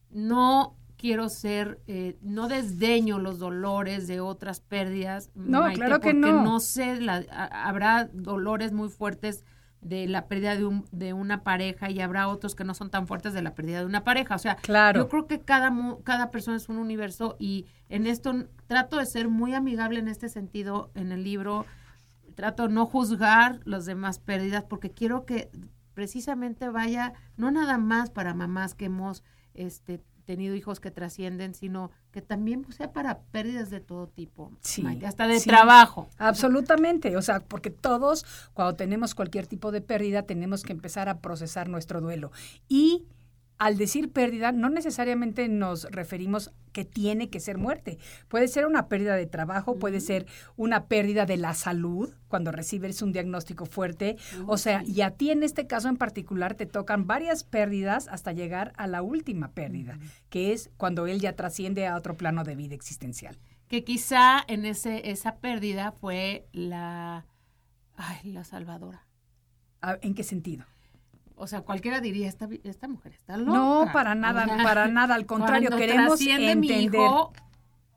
no 0.09 0.75
quiero 0.97 1.29
ser, 1.29 1.79
eh, 1.87 2.17
no 2.21 2.47
desdeño 2.47 3.19
los 3.19 3.39
dolores 3.39 4.07
de 4.07 4.19
otras 4.19 4.59
pérdidas. 4.59 5.29
No, 5.35 5.71
claro 5.73 5.99
que 5.99 6.13
no. 6.13 6.43
no 6.43 6.59
sé, 6.59 6.99
habrá 7.31 8.09
dolores 8.13 8.71
muy 8.71 8.89
fuertes 8.89 9.43
de 9.81 10.07
la 10.07 10.27
pérdida 10.27 10.55
de, 10.55 10.65
un, 10.65 10.85
de 10.91 11.13
una 11.13 11.43
pareja 11.43 11.91
y 11.91 12.01
habrá 12.01 12.27
otros 12.27 12.55
que 12.55 12.63
no 12.63 12.73
son 12.73 12.89
tan 12.89 13.05
fuertes 13.05 13.33
de 13.33 13.43
la 13.43 13.53
pérdida 13.53 13.79
de 13.79 13.85
una 13.85 14.03
pareja. 14.03 14.33
O 14.33 14.39
sea, 14.39 14.55
claro. 14.55 15.01
yo 15.01 15.09
creo 15.09 15.27
que 15.27 15.41
cada, 15.41 15.71
cada 16.03 16.31
persona 16.31 16.57
es 16.57 16.69
un 16.69 16.77
universo 16.77 17.35
y 17.37 17.67
en 17.87 18.07
esto 18.07 18.33
trato 18.65 18.97
de 18.97 19.05
ser 19.05 19.27
muy 19.27 19.53
amigable 19.53 19.99
en 19.99 20.07
este 20.07 20.27
sentido 20.27 20.89
en 20.95 21.11
el 21.11 21.23
libro. 21.23 21.65
Trato 22.33 22.67
de 22.67 22.73
no 22.73 22.85
juzgar 22.85 23.59
las 23.63 23.85
demás 23.85 24.17
pérdidas 24.17 24.63
porque 24.63 24.89
quiero 24.89 25.25
que 25.25 25.51
precisamente 25.93 26.67
vaya, 26.67 27.13
no 27.37 27.51
nada 27.51 27.77
más 27.77 28.09
para 28.09 28.33
mamás 28.33 28.73
que 28.73 28.85
hemos 28.85 29.23
este, 29.53 30.01
tenido 30.25 30.55
hijos 30.55 30.79
que 30.79 30.91
trascienden, 30.91 31.53
sino 31.53 31.91
que 32.11 32.21
también 32.21 32.63
pues, 32.63 32.75
sea 32.75 32.91
para 32.91 33.19
pérdidas 33.19 33.69
de 33.69 33.79
todo 33.79 34.07
tipo, 34.07 34.51
sí, 34.61 34.83
hasta 35.05 35.27
de 35.27 35.39
trabajo. 35.39 36.09
Absolutamente, 36.17 37.15
o 37.15 37.21
sea, 37.21 37.39
porque 37.39 37.69
todos 37.69 38.25
cuando 38.53 38.75
tenemos 38.75 39.15
cualquier 39.15 39.47
tipo 39.47 39.71
de 39.71 39.81
pérdida 39.81 40.23
tenemos 40.23 40.63
que 40.63 40.73
empezar 40.73 41.09
a 41.09 41.19
procesar 41.19 41.69
nuestro 41.69 42.01
duelo 42.01 42.31
y 42.67 43.05
al 43.57 43.77
decir 43.77 44.11
pérdida, 44.11 44.51
no 44.51 44.69
necesariamente 44.69 45.47
nos 45.47 45.85
referimos 45.85 46.51
que 46.73 46.83
tiene 46.83 47.29
que 47.29 47.39
ser 47.39 47.57
muerte. 47.57 47.97
Puede 48.27 48.49
ser 48.49 48.65
una 48.65 48.89
pérdida 48.89 49.15
de 49.15 49.27
trabajo, 49.27 49.77
puede 49.79 50.01
ser 50.01 50.25
una 50.57 50.87
pérdida 50.87 51.25
de 51.25 51.37
la 51.37 51.53
salud 51.53 52.13
cuando 52.27 52.51
recibes 52.51 53.01
un 53.01 53.13
diagnóstico 53.13 53.65
fuerte. 53.65 54.17
o 54.45 54.57
sea, 54.57 54.83
y 54.85 55.01
a 55.01 55.11
ti 55.11 55.31
en 55.31 55.43
este 55.43 55.67
caso 55.67 55.87
en 55.87 55.95
particular 55.95 56.55
te 56.55 56.65
tocan 56.65 57.07
varias 57.07 57.45
pérdidas 57.45 58.09
hasta 58.09 58.33
llegar 58.33 58.73
a 58.75 58.87
la 58.87 59.01
última 59.01 59.51
pérdida, 59.51 59.97
que 60.29 60.51
es 60.51 60.69
cuando 60.75 61.07
él 61.07 61.21
ya 61.21 61.35
trasciende 61.35 61.87
a 61.87 61.95
otro 61.95 62.17
plano 62.17 62.43
de 62.43 62.55
vida 62.55 62.75
existencial. 62.75 63.39
Que 63.69 63.85
quizá 63.85 64.43
en 64.47 64.65
ese, 64.65 65.09
esa 65.09 65.37
pérdida 65.37 65.93
fue 65.93 66.45
la, 66.51 67.25
ay, 67.95 68.31
la 68.31 68.43
salvadora. 68.43 69.07
Ah, 69.81 69.97
¿En 70.01 70.13
qué 70.13 70.23
sentido? 70.23 70.65
O 71.35 71.47
sea, 71.47 71.61
cualquiera 71.61 72.01
diría, 72.01 72.27
esta, 72.27 72.47
esta 72.63 72.87
mujer 72.87 73.13
está 73.13 73.37
loca. 73.37 73.57
No, 73.57 73.89
para 73.91 74.15
nada, 74.15 74.45
para 74.63 74.87
nada. 74.87 75.15
Al 75.15 75.25
contrario, 75.25 75.69
queremos 75.71 76.19
entender. 76.21 76.57
Mi 76.57 76.67
hijo, 76.85 77.33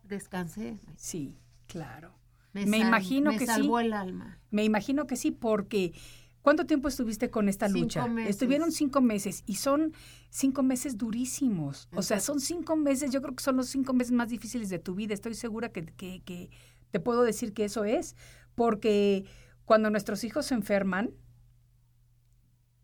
descansé. 0.04 0.78
Sí, 0.97 1.38
claro. 1.66 2.18
Me, 2.52 2.78
imagino 2.78 3.37
que 3.37 3.47
salvó 3.47 3.78
el 3.78 3.92
alma. 3.92 4.38
Me 4.50 4.64
imagino 4.64 5.07
que 5.07 5.16
sí, 5.16 5.30
porque 5.30 5.92
¿cuánto 6.42 6.66
tiempo 6.66 6.88
estuviste 6.88 7.30
con 7.30 7.49
esta 7.49 7.68
lucha? 7.68 8.07
Estuvieron 8.26 8.73
cinco 8.73 9.00
meses 9.00 9.45
y 9.47 9.57
son 9.57 9.92
cinco 10.30 10.62
meses 10.62 10.97
durísimos. 10.99 11.88
O 11.95 12.02
sea, 12.02 12.21
son 12.21 12.40
cinco 12.40 12.76
meses, 12.76 13.11
yo 13.11 13.23
creo 13.23 13.37
que 13.37 13.45
son 13.45 13.57
los 13.57 13.68
cinco 13.68 13.92
meses 13.92 14.12
más 14.12 14.30
difíciles 14.30 14.68
de 14.71 14.78
tu 14.78 14.95
vida. 14.95 15.14
Estoy 15.14 15.35
segura 15.35 15.71
que, 15.71 15.85
que, 15.85 16.23
que 16.25 16.50
te 16.90 17.00
puedo 17.00 17.23
decir 17.23 17.52
que 17.52 17.64
eso 17.64 17.85
es, 17.85 18.16
porque 18.54 19.25
cuando 19.64 19.90
nuestros 19.90 20.25
hijos 20.25 20.47
se 20.47 20.54
enferman, 20.54 21.11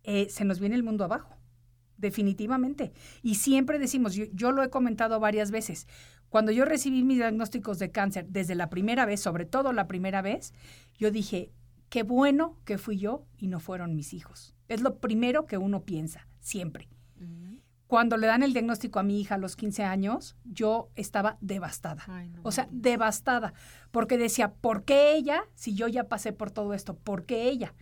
eh, 0.05 0.29
se 0.29 0.45
nos 0.45 0.61
viene 0.61 0.77
el 0.77 0.83
mundo 0.83 1.05
abajo, 1.05 1.37
definitivamente. 1.97 2.93
Y 3.23 3.37
siempre 3.37 3.79
decimos, 3.79 4.15
yo, 4.15 4.53
lo 4.53 4.63
he 4.63 4.71
comentado 4.71 5.19
varias 5.19 5.51
veces, 5.51 5.89
cuando 6.29 6.53
yo 6.53 6.65
recibí 6.65 7.03
mis 7.03 7.19
diagnósticos 7.19 7.79
de 7.79 7.91
cáncer, 7.91 8.27
desde 8.29 8.55
la 8.55 8.69
primera 8.69 9.07
vez, 9.07 9.21
sobre 9.21 9.47
todo 9.47 9.73
la 9.73 9.87
primera 9.87 10.21
vez, 10.21 10.53
yo 10.99 11.11
dije, 11.11 11.53
qué 11.89 12.03
bueno 12.03 12.59
que 12.65 12.79
fui 12.79 12.99
yo 12.99 13.25
y 13.39 13.49
no 13.49 13.61
fueron 13.61 13.95
mis 13.95 14.13
hijos. 14.13 14.55
Es 14.69 14.83
lo 14.83 14.99
primero 14.99 15.47
que 15.47 15.59
uno 15.59 15.85
piensa, 15.85 16.29
siempre. 16.41 16.89
Cuando 17.87 18.17
le 18.17 18.27
dan 18.27 18.43
el 18.43 18.53
diagnóstico 18.53 18.99
a 18.99 19.03
mi 19.03 19.21
hija 19.21 19.37
a 19.37 19.39
los 19.39 19.57
15 19.57 19.85
años, 19.85 20.37
yo 20.45 20.91
estaba 20.97 21.37
devastada. 21.41 22.03
o 22.43 22.51
sea, 22.51 22.67
devastada. 22.73 23.55
Porque 23.93 24.19
decía, 24.19 24.55
¿por 24.55 24.85
qué 24.85 25.15
ella? 25.15 25.45
Si 25.55 25.75
yo 25.75 25.87
ya 25.87 26.09
pasé 26.09 26.33
por 26.33 26.51
todo 26.51 26.75
esto, 26.75 26.97
¿por 26.97 27.25
qué 27.25 27.49
ella? 27.49 27.75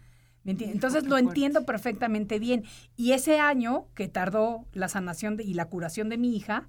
Entonces 0.45 1.05
lo 1.05 1.17
entiendo 1.19 1.65
perfectamente 1.65 2.39
bien. 2.39 2.65
Y 2.97 3.13
ese 3.13 3.39
año 3.39 3.87
que 3.95 4.09
tardó 4.09 4.67
la 4.73 4.89
sanación 4.89 5.37
de- 5.37 5.45
y 5.45 5.55
la 5.55 5.67
curación 5.67 6.09
de 6.09 6.19
mi 6.19 6.35
hija 6.37 6.67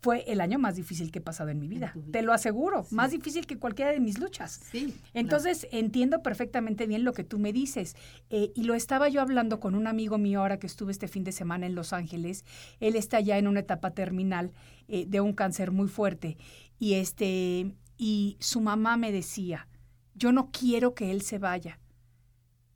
fue 0.00 0.22
el 0.30 0.40
año 0.40 0.60
más 0.60 0.76
difícil 0.76 1.10
que 1.10 1.18
he 1.18 1.22
pasado 1.22 1.50
en 1.50 1.58
mi 1.58 1.66
vida. 1.66 1.92
Te 2.12 2.22
lo 2.22 2.32
aseguro, 2.32 2.86
más 2.92 3.10
difícil 3.10 3.46
que 3.48 3.58
cualquiera 3.58 3.90
de 3.90 3.98
mis 3.98 4.20
luchas. 4.20 4.60
Sí. 4.70 4.94
Entonces 5.12 5.66
entiendo 5.72 6.22
perfectamente 6.22 6.86
bien 6.86 7.02
lo 7.02 7.12
que 7.12 7.24
tú 7.24 7.40
me 7.40 7.52
dices. 7.52 7.96
Eh, 8.30 8.52
y 8.54 8.62
lo 8.62 8.74
estaba 8.74 9.08
yo 9.08 9.20
hablando 9.20 9.58
con 9.58 9.74
un 9.74 9.88
amigo 9.88 10.16
mío 10.16 10.40
ahora 10.40 10.60
que 10.60 10.68
estuve 10.68 10.92
este 10.92 11.08
fin 11.08 11.24
de 11.24 11.32
semana 11.32 11.66
en 11.66 11.74
Los 11.74 11.92
Ángeles. 11.92 12.44
Él 12.78 12.94
está 12.94 13.18
ya 13.18 13.38
en 13.38 13.48
una 13.48 13.58
etapa 13.58 13.90
terminal 13.90 14.52
eh, 14.86 15.04
de 15.08 15.20
un 15.20 15.32
cáncer 15.32 15.72
muy 15.72 15.88
fuerte. 15.88 16.36
Y, 16.78 16.94
este, 16.94 17.74
y 17.96 18.36
su 18.38 18.60
mamá 18.60 18.96
me 18.96 19.10
decía, 19.10 19.66
yo 20.14 20.30
no 20.30 20.50
quiero 20.52 20.94
que 20.94 21.10
él 21.10 21.22
se 21.22 21.38
vaya, 21.40 21.80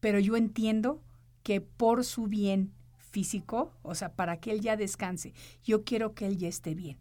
pero 0.02 0.18
yo 0.18 0.36
entiendo 0.36 1.00
que 1.44 1.60
por 1.60 2.04
su 2.04 2.26
bien 2.26 2.72
físico, 2.98 3.72
o 3.82 3.94
sea, 3.94 4.16
para 4.16 4.38
que 4.40 4.50
él 4.50 4.60
ya 4.60 4.76
descanse, 4.76 5.32
yo 5.62 5.84
quiero 5.84 6.12
que 6.12 6.26
él 6.26 6.38
ya 6.38 6.48
esté 6.48 6.74
bien. 6.74 6.98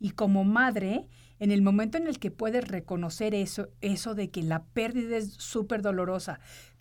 Y 0.00 0.12
como 0.12 0.44
madre, 0.44 1.06
en 1.40 1.50
el 1.50 1.60
momento 1.60 1.98
en 1.98 2.06
el 2.06 2.18
que 2.18 2.30
puedes 2.30 2.66
reconocer 2.66 3.34
eso, 3.34 3.68
eso 3.82 4.14
de 4.14 4.30
que 4.30 4.42
la 4.42 4.64
pérdida 4.64 5.18
es 5.18 5.34
súper 5.34 5.82
dolorosa, 5.82 6.40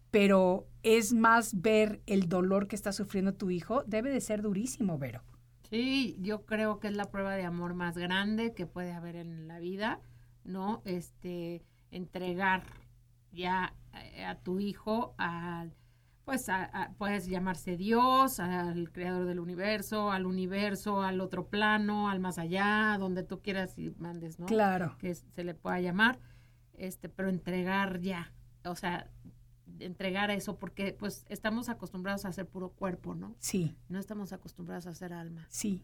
pero 0.10 0.70
es 0.84 1.12
más 1.12 1.62
ver 1.62 2.02
el 2.06 2.30
dolor 2.30 2.70
que 2.70 2.78
está 2.78 2.94
sufriendo 2.94 3.34
tu 3.34 3.50
hijo, 3.50 3.84
debe 3.88 4.10
de 4.10 4.22
ser 4.22 4.42
durísimo, 4.42 4.98
Vero. 4.98 5.22
Sí, 5.70 6.16
yo 6.22 6.46
creo 6.46 6.80
que 6.80 6.88
es 6.88 6.96
la 6.96 7.12
prueba 7.12 7.36
de 7.36 7.44
amor 7.44 7.74
más 7.74 7.98
grande 7.98 8.54
que 8.54 8.68
puede 8.68 8.94
haber 8.94 9.18
en 9.18 9.50
la 9.50 9.60
vida, 9.60 10.00
¿no? 10.46 10.82
Este, 10.86 11.62
entregar 11.92 12.64
ya 13.38 13.74
a 14.26 14.36
tu 14.36 14.60
hijo 14.60 15.16
al 15.18 15.74
pues 16.26 16.50
a- 16.50 16.66
a- 16.66 16.92
puedes 16.96 17.28
llamarse 17.28 17.78
Dios, 17.78 18.42
al 18.42 18.92
creador 18.92 19.26
del 19.28 19.40
universo, 19.40 20.12
al 20.12 20.26
universo, 20.26 21.02
al 21.02 21.22
otro 21.22 21.48
plano, 21.48 22.10
al 22.10 22.20
más 22.20 22.38
allá, 22.38 22.98
donde 23.00 23.24
tú 23.24 23.42
quieras 23.42 23.80
y 23.80 23.92
mandes, 23.92 24.38
¿no? 24.38 24.46
Claro. 24.46 24.98
Que 25.00 25.16
se 25.16 25.46
le 25.46 25.54
pueda 25.54 25.80
llamar, 25.80 26.20
este, 26.74 27.08
pero 27.08 27.30
entregar 27.30 28.02
ya, 28.02 28.34
o 28.66 28.76
sea, 28.76 29.10
entregar 29.80 30.30
eso 30.30 30.58
porque 30.60 30.92
pues 30.92 31.26
estamos 31.30 31.70
acostumbrados 31.70 32.26
a 32.26 32.30
hacer 32.30 32.46
puro 32.46 32.72
cuerpo, 32.72 33.16
¿no? 33.16 33.36
Sí, 33.40 33.78
No 33.88 33.98
estamos 33.98 34.34
acostumbrados 34.34 34.86
a 34.88 34.90
hacer 34.90 35.14
alma. 35.14 35.46
sí, 35.50 35.82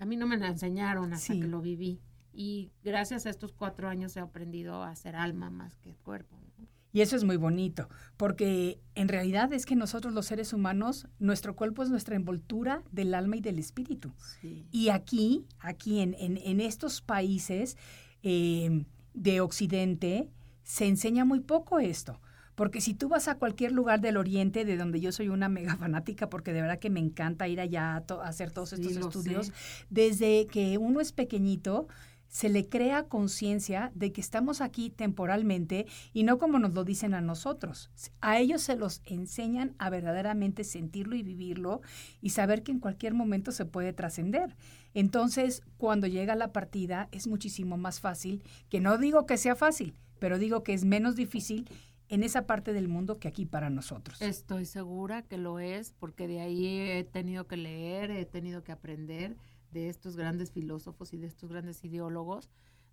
A 0.00 0.04
mí 0.04 0.16
no 0.16 0.26
me 0.28 0.36
la 0.36 0.48
enseñaron 0.48 1.12
hasta 1.14 1.32
Sí. 1.32 1.40
que 1.40 1.46
lo 1.48 1.60
viví. 1.62 2.00
Y 2.32 2.70
gracias 2.84 3.24
a 3.26 3.30
estos 3.30 3.52
cuatro 3.52 3.88
años 3.88 4.16
he 4.16 4.20
aprendido 4.20 4.82
a 4.84 4.90
hacer 4.90 5.16
alma 5.16 5.48
más 5.50 5.76
que 5.78 5.96
cuerpo. 5.96 6.36
¿no? 6.40 6.47
Y 6.92 7.02
eso 7.02 7.16
es 7.16 7.24
muy 7.24 7.36
bonito, 7.36 7.88
porque 8.16 8.80
en 8.94 9.08
realidad 9.08 9.52
es 9.52 9.66
que 9.66 9.76
nosotros 9.76 10.14
los 10.14 10.24
seres 10.26 10.52
humanos, 10.54 11.06
nuestro 11.18 11.54
cuerpo 11.54 11.82
es 11.82 11.90
nuestra 11.90 12.16
envoltura 12.16 12.82
del 12.90 13.12
alma 13.14 13.36
y 13.36 13.40
del 13.40 13.58
espíritu. 13.58 14.12
Sí. 14.40 14.66
Y 14.72 14.88
aquí, 14.88 15.44
aquí 15.60 16.00
en, 16.00 16.14
en- 16.14 16.38
en 16.38 16.60
estos 16.60 17.02
países 17.02 17.76
eh, 18.22 18.84
de 19.14 19.40
Occidente, 19.40 20.30
se 20.62 20.86
enseña 20.86 21.24
muy 21.24 21.40
poco 21.40 21.78
esto. 21.78 22.20
Porque 22.54 22.80
si 22.80 22.92
tú 22.92 23.08
vas 23.08 23.28
a 23.28 23.36
cualquier 23.36 23.70
lugar 23.70 24.00
del 24.00 24.16
Oriente, 24.16 24.64
de 24.64 24.76
donde 24.76 24.98
yo 25.00 25.12
soy 25.12 25.28
una 25.28 25.48
mega 25.48 25.76
fanática, 25.76 26.28
porque 26.28 26.52
de 26.52 26.60
verdad 26.62 26.80
que 26.80 26.90
me 26.90 26.98
encanta 26.98 27.46
ir 27.46 27.60
allá 27.60 27.94
a, 27.94 28.00
to- 28.00 28.20
a 28.20 28.26
hacer 28.28 28.50
todos 28.50 28.72
estos 28.72 28.96
estudios, 28.96 29.52
desde 29.90 30.46
que 30.46 30.76
uno 30.78 31.00
es 31.00 31.12
pequeñito, 31.12 31.86
se 32.28 32.48
le 32.48 32.68
crea 32.68 33.08
conciencia 33.08 33.90
de 33.94 34.12
que 34.12 34.20
estamos 34.20 34.60
aquí 34.60 34.90
temporalmente 34.90 35.86
y 36.12 36.22
no 36.22 36.38
como 36.38 36.58
nos 36.58 36.74
lo 36.74 36.84
dicen 36.84 37.14
a 37.14 37.20
nosotros. 37.20 37.90
A 38.20 38.38
ellos 38.38 38.62
se 38.62 38.76
los 38.76 39.02
enseñan 39.06 39.74
a 39.78 39.90
verdaderamente 39.90 40.64
sentirlo 40.64 41.16
y 41.16 41.22
vivirlo 41.22 41.80
y 42.20 42.30
saber 42.30 42.62
que 42.62 42.72
en 42.72 42.80
cualquier 42.80 43.14
momento 43.14 43.50
se 43.50 43.64
puede 43.64 43.92
trascender. 43.92 44.56
Entonces, 44.94 45.62
cuando 45.76 46.06
llega 46.06 46.34
la 46.34 46.52
partida 46.52 47.08
es 47.12 47.26
muchísimo 47.26 47.76
más 47.76 48.00
fácil, 48.00 48.42
que 48.68 48.80
no 48.80 48.98
digo 48.98 49.26
que 49.26 49.36
sea 49.36 49.56
fácil, 49.56 49.94
pero 50.18 50.38
digo 50.38 50.62
que 50.62 50.74
es 50.74 50.84
menos 50.84 51.16
difícil 51.16 51.68
en 52.08 52.22
esa 52.22 52.46
parte 52.46 52.72
del 52.72 52.88
mundo 52.88 53.18
que 53.18 53.28
aquí 53.28 53.46
para 53.46 53.70
nosotros. 53.70 54.20
Estoy 54.22 54.64
segura 54.64 55.22
que 55.22 55.36
lo 55.36 55.58
es, 55.58 55.92
porque 55.92 56.26
de 56.26 56.40
ahí 56.40 56.66
he 56.66 57.04
tenido 57.04 57.46
que 57.46 57.56
leer, 57.56 58.10
he 58.10 58.24
tenido 58.24 58.64
que 58.64 58.72
aprender 58.72 59.36
de 59.70 59.88
estos 59.88 60.16
grandes 60.16 60.50
filósofos 60.52 61.12
y 61.12 61.16
de 61.18 61.26
estos 61.26 61.50
grandes 61.50 61.84
ideólogos, 61.84 62.48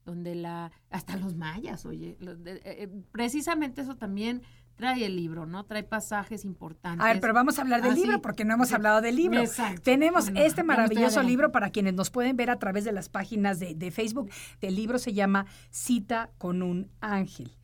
donde 0.06 0.36
la, 0.36 0.72
hasta 0.92 1.18
los 1.18 1.36
mayas, 1.36 1.86
oye, 1.86 2.18
eh, 2.22 2.60
eh, 2.64 2.90
precisamente 3.12 3.82
eso 3.82 3.96
también 3.96 4.44
trae 4.76 5.06
el 5.06 5.16
libro, 5.16 5.46
¿no? 5.46 5.64
Trae 5.66 5.84
pasajes 5.84 6.44
importantes. 6.46 7.04
A 7.04 7.08
ver, 7.08 7.22
pero 7.22 7.34
vamos 7.34 7.58
a 7.58 7.62
hablar 7.62 7.82
del 7.82 7.94
Ah, 7.94 7.96
sí. 7.96 8.02
libro 8.02 8.22
porque 8.22 8.44
no 8.44 8.54
hemos 8.54 8.68
Sí. 8.68 8.76
hablado 8.76 9.00
del 9.02 9.16
libro. 9.16 9.40
Exacto. 9.40 9.82
Tenemos 9.84 10.30
este 10.36 10.64
maravilloso 10.64 11.24
libro 11.24 11.52
para 11.52 11.70
quienes 11.70 11.94
nos 11.94 12.12
pueden 12.12 12.36
ver 12.36 12.50
a 12.50 12.60
través 12.60 12.84
de 12.84 12.92
las 12.92 13.08
páginas 13.10 13.58
de, 13.60 13.74
de 13.74 13.90
Facebook. 13.90 14.30
El 14.62 14.76
libro 14.76 15.00
se 15.00 15.14
llama 15.14 15.46
Cita 15.72 16.30
con 16.38 16.62
un 16.62 16.92
ángel. 17.00 17.56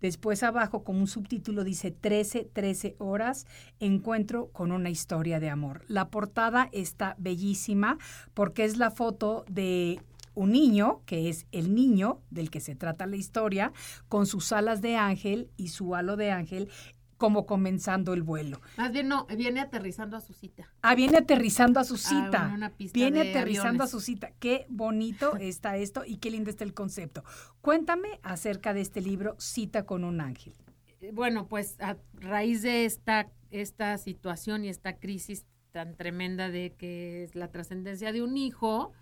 Después 0.00 0.42
abajo, 0.42 0.84
como 0.84 1.00
un 1.00 1.06
subtítulo, 1.06 1.64
dice 1.64 1.90
13, 1.90 2.50
13 2.52 2.96
horas, 2.98 3.46
encuentro 3.78 4.48
con 4.52 4.72
una 4.72 4.90
historia 4.90 5.40
de 5.40 5.50
amor. 5.50 5.82
La 5.88 6.08
portada 6.08 6.68
está 6.72 7.14
bellísima 7.18 7.98
porque 8.34 8.64
es 8.64 8.76
la 8.76 8.90
foto 8.90 9.44
de 9.48 10.00
un 10.34 10.52
niño, 10.52 11.02
que 11.06 11.28
es 11.28 11.46
el 11.52 11.74
niño 11.74 12.20
del 12.30 12.50
que 12.50 12.60
se 12.60 12.74
trata 12.74 13.06
la 13.06 13.16
historia, 13.16 13.72
con 14.08 14.26
sus 14.26 14.52
alas 14.52 14.80
de 14.80 14.96
ángel 14.96 15.50
y 15.56 15.68
su 15.68 15.94
halo 15.94 16.16
de 16.16 16.30
ángel, 16.30 16.70
como 17.20 17.44
comenzando 17.44 18.14
el 18.14 18.22
vuelo. 18.22 18.62
Más 18.78 18.92
bien 18.92 19.06
no, 19.08 19.26
viene 19.26 19.60
aterrizando 19.60 20.16
a 20.16 20.20
su 20.22 20.32
cita. 20.32 20.72
Ah, 20.80 20.94
viene 20.94 21.18
aterrizando 21.18 21.78
a 21.78 21.84
su 21.84 21.94
Ah, 21.96 21.98
cita. 21.98 22.38
bueno, 22.40 22.54
una 22.54 22.70
pista 22.70 22.94
viene 22.98 23.22
de 23.24 23.30
aterrizando 23.30 23.68
aviones. 23.68 23.82
a 23.82 23.86
su 23.88 24.00
cita. 24.00 24.30
Qué 24.40 24.64
bonito 24.70 25.36
está 25.40 25.76
esto 25.76 26.02
y 26.06 26.16
qué 26.16 26.30
lindo 26.30 26.48
está 26.48 26.64
el 26.64 26.72
concepto. 26.72 27.22
Cuéntame 27.60 28.18
acerca 28.22 28.72
de 28.72 28.80
este 28.80 29.02
libro, 29.02 29.36
Cita 29.38 29.84
con 29.84 30.02
un 30.04 30.22
ángel. 30.22 30.54
Eh, 31.02 31.10
Bueno, 31.12 31.46
pues 31.46 31.76
a 31.80 31.98
raíz 32.14 32.62
de 32.62 32.86
esta, 32.86 33.28
esta 33.50 33.98
situación 33.98 34.64
y 34.64 34.70
esta 34.70 34.96
crisis 34.98 35.44
tan 35.72 35.94
tremenda 35.96 36.48
de 36.48 36.72
que 36.72 37.22
es 37.22 37.34
la 37.34 37.48
trascendencia 37.52 38.12
de 38.12 38.22
un 38.22 38.38
hijo, 38.38 38.92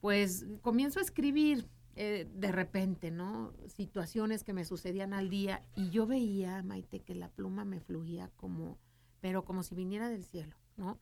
pues 0.00 0.44
comienzo 0.60 0.98
a 0.98 1.02
escribir 1.02 1.66
eh, 1.96 2.28
de 2.34 2.52
repente, 2.52 3.10
¿no? 3.10 3.52
Situaciones 3.68 4.44
que 4.44 4.52
me 4.52 4.64
sucedían 4.64 5.12
al 5.14 5.30
día 5.30 5.62
y 5.76 5.90
yo 5.90 6.06
veía, 6.06 6.62
Maite, 6.62 7.00
que 7.00 7.14
la 7.14 7.28
pluma 7.28 7.64
me 7.64 7.80
fluía 7.80 8.30
como, 8.36 8.78
pero 9.20 9.44
como 9.44 9.62
si 9.62 9.74
viniera 9.74 10.08
del 10.08 10.24
cielo, 10.24 10.56
¿no? 10.76 10.98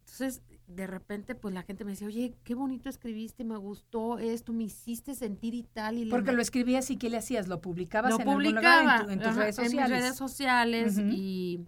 Entonces, 0.00 0.42
de 0.66 0.86
repente, 0.88 1.34
pues 1.34 1.54
la 1.54 1.62
gente 1.62 1.84
me 1.84 1.92
decía, 1.92 2.08
oye, 2.08 2.34
qué 2.44 2.54
bonito 2.54 2.88
escribiste, 2.88 3.44
me 3.44 3.56
gustó 3.56 4.18
esto, 4.18 4.52
me 4.52 4.64
hiciste 4.64 5.14
sentir 5.14 5.54
y 5.54 5.62
tal. 5.62 5.96
Y 5.98 6.06
Porque 6.06 6.32
lo 6.32 6.42
escribías 6.42 6.90
y 6.90 6.96
¿qué 6.96 7.08
le 7.08 7.18
hacías? 7.18 7.46
¿Lo 7.46 7.60
publicabas 7.60 8.10
lo 8.10 8.16
en 8.16 8.28
algún 8.28 8.42
publicaba 8.42 8.82
lugar 8.82 9.00
en, 9.00 9.06
tu- 9.06 9.12
en 9.12 9.18
tus 9.20 9.28
ajá, 9.28 9.40
redes 9.42 9.58
en 9.58 9.62
mis 9.62 9.70
sociales? 9.70 10.00
redes 10.02 10.16
sociales 10.16 10.98
y, 10.98 11.64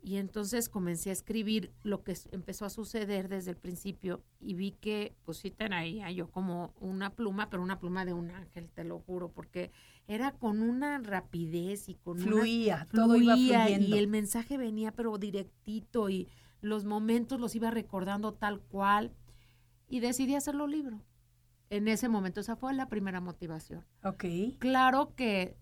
y 0.00 0.16
entonces 0.16 0.68
comencé 0.68 1.10
a 1.10 1.12
escribir 1.12 1.72
lo 1.82 2.04
que 2.04 2.16
empezó 2.30 2.64
a 2.64 2.70
suceder 2.70 3.28
desde 3.28 3.50
el 3.50 3.56
principio 3.56 4.22
y 4.40 4.54
vi 4.54 4.72
que 4.72 5.14
pues 5.24 5.38
sí 5.38 5.50
tenía 5.50 6.10
yo 6.12 6.30
como 6.30 6.72
una 6.80 7.10
pluma, 7.10 7.50
pero 7.50 7.62
una 7.62 7.80
pluma 7.80 8.04
de 8.04 8.12
un 8.12 8.30
ángel, 8.30 8.68
te 8.70 8.84
lo 8.84 9.00
juro, 9.00 9.30
porque 9.32 9.72
era 10.06 10.32
con 10.32 10.62
una 10.62 10.98
rapidez 10.98 11.88
y 11.88 11.94
con 11.96 12.16
una- 12.18 12.26
Fluía, 12.26 12.86
todo 12.92 13.16
iba 13.16 13.34
fluía 13.34 13.64
fluyendo. 13.64 13.96
y 13.96 13.98
el 13.98 14.06
mensaje 14.08 14.56
venía 14.56 14.92
pero 14.92 15.18
directito 15.18 16.08
y 16.08 16.28
los 16.60 16.84
momentos 16.84 17.40
los 17.40 17.54
iba 17.54 17.70
recordando 17.70 18.34
tal 18.34 18.60
cual 18.60 19.12
y 19.88 20.00
decidí 20.00 20.34
hacerlo 20.34 20.66
libro. 20.66 21.02
En 21.70 21.86
ese 21.88 22.08
momento 22.08 22.40
esa 22.40 22.56
fue 22.56 22.72
la 22.72 22.88
primera 22.88 23.20
motivación. 23.20 23.84
Ok. 24.02 24.24
Claro 24.58 25.12
que 25.14 25.56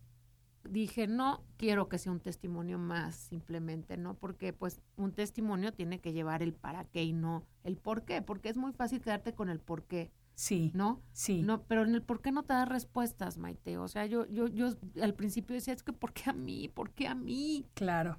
dije, 0.68 1.06
no 1.06 1.44
quiero 1.56 1.88
que 1.88 1.98
sea 1.98 2.12
un 2.12 2.20
testimonio 2.20 2.78
más 2.78 3.14
simplemente, 3.14 3.96
¿no? 3.96 4.14
Porque 4.14 4.52
pues 4.52 4.80
un 4.96 5.12
testimonio 5.12 5.72
tiene 5.72 6.00
que 6.00 6.12
llevar 6.12 6.42
el 6.42 6.52
para 6.54 6.84
qué 6.84 7.02
y 7.04 7.12
no 7.12 7.44
el 7.64 7.76
por 7.76 8.04
qué, 8.04 8.22
porque 8.22 8.48
es 8.48 8.56
muy 8.56 8.72
fácil 8.72 9.00
quedarte 9.00 9.34
con 9.34 9.48
el 9.48 9.60
por 9.60 9.84
qué, 9.84 10.12
Sí. 10.34 10.70
¿no? 10.74 11.00
Sí. 11.12 11.42
No, 11.42 11.62
pero 11.62 11.82
en 11.84 11.94
el 11.94 12.02
por 12.02 12.20
qué 12.20 12.30
no 12.30 12.42
te 12.42 12.52
das 12.52 12.68
respuestas, 12.68 13.38
Maite. 13.38 13.78
O 13.78 13.88
sea, 13.88 14.04
yo, 14.04 14.26
yo, 14.26 14.48
yo 14.48 14.68
al 15.02 15.14
principio 15.14 15.54
decía, 15.54 15.72
es 15.72 15.82
que 15.82 15.94
¿por 15.94 16.12
qué 16.12 16.28
a 16.28 16.34
mí? 16.34 16.68
¿Por 16.68 16.90
qué 16.90 17.08
a 17.08 17.14
mí? 17.14 17.66
Claro, 17.74 18.18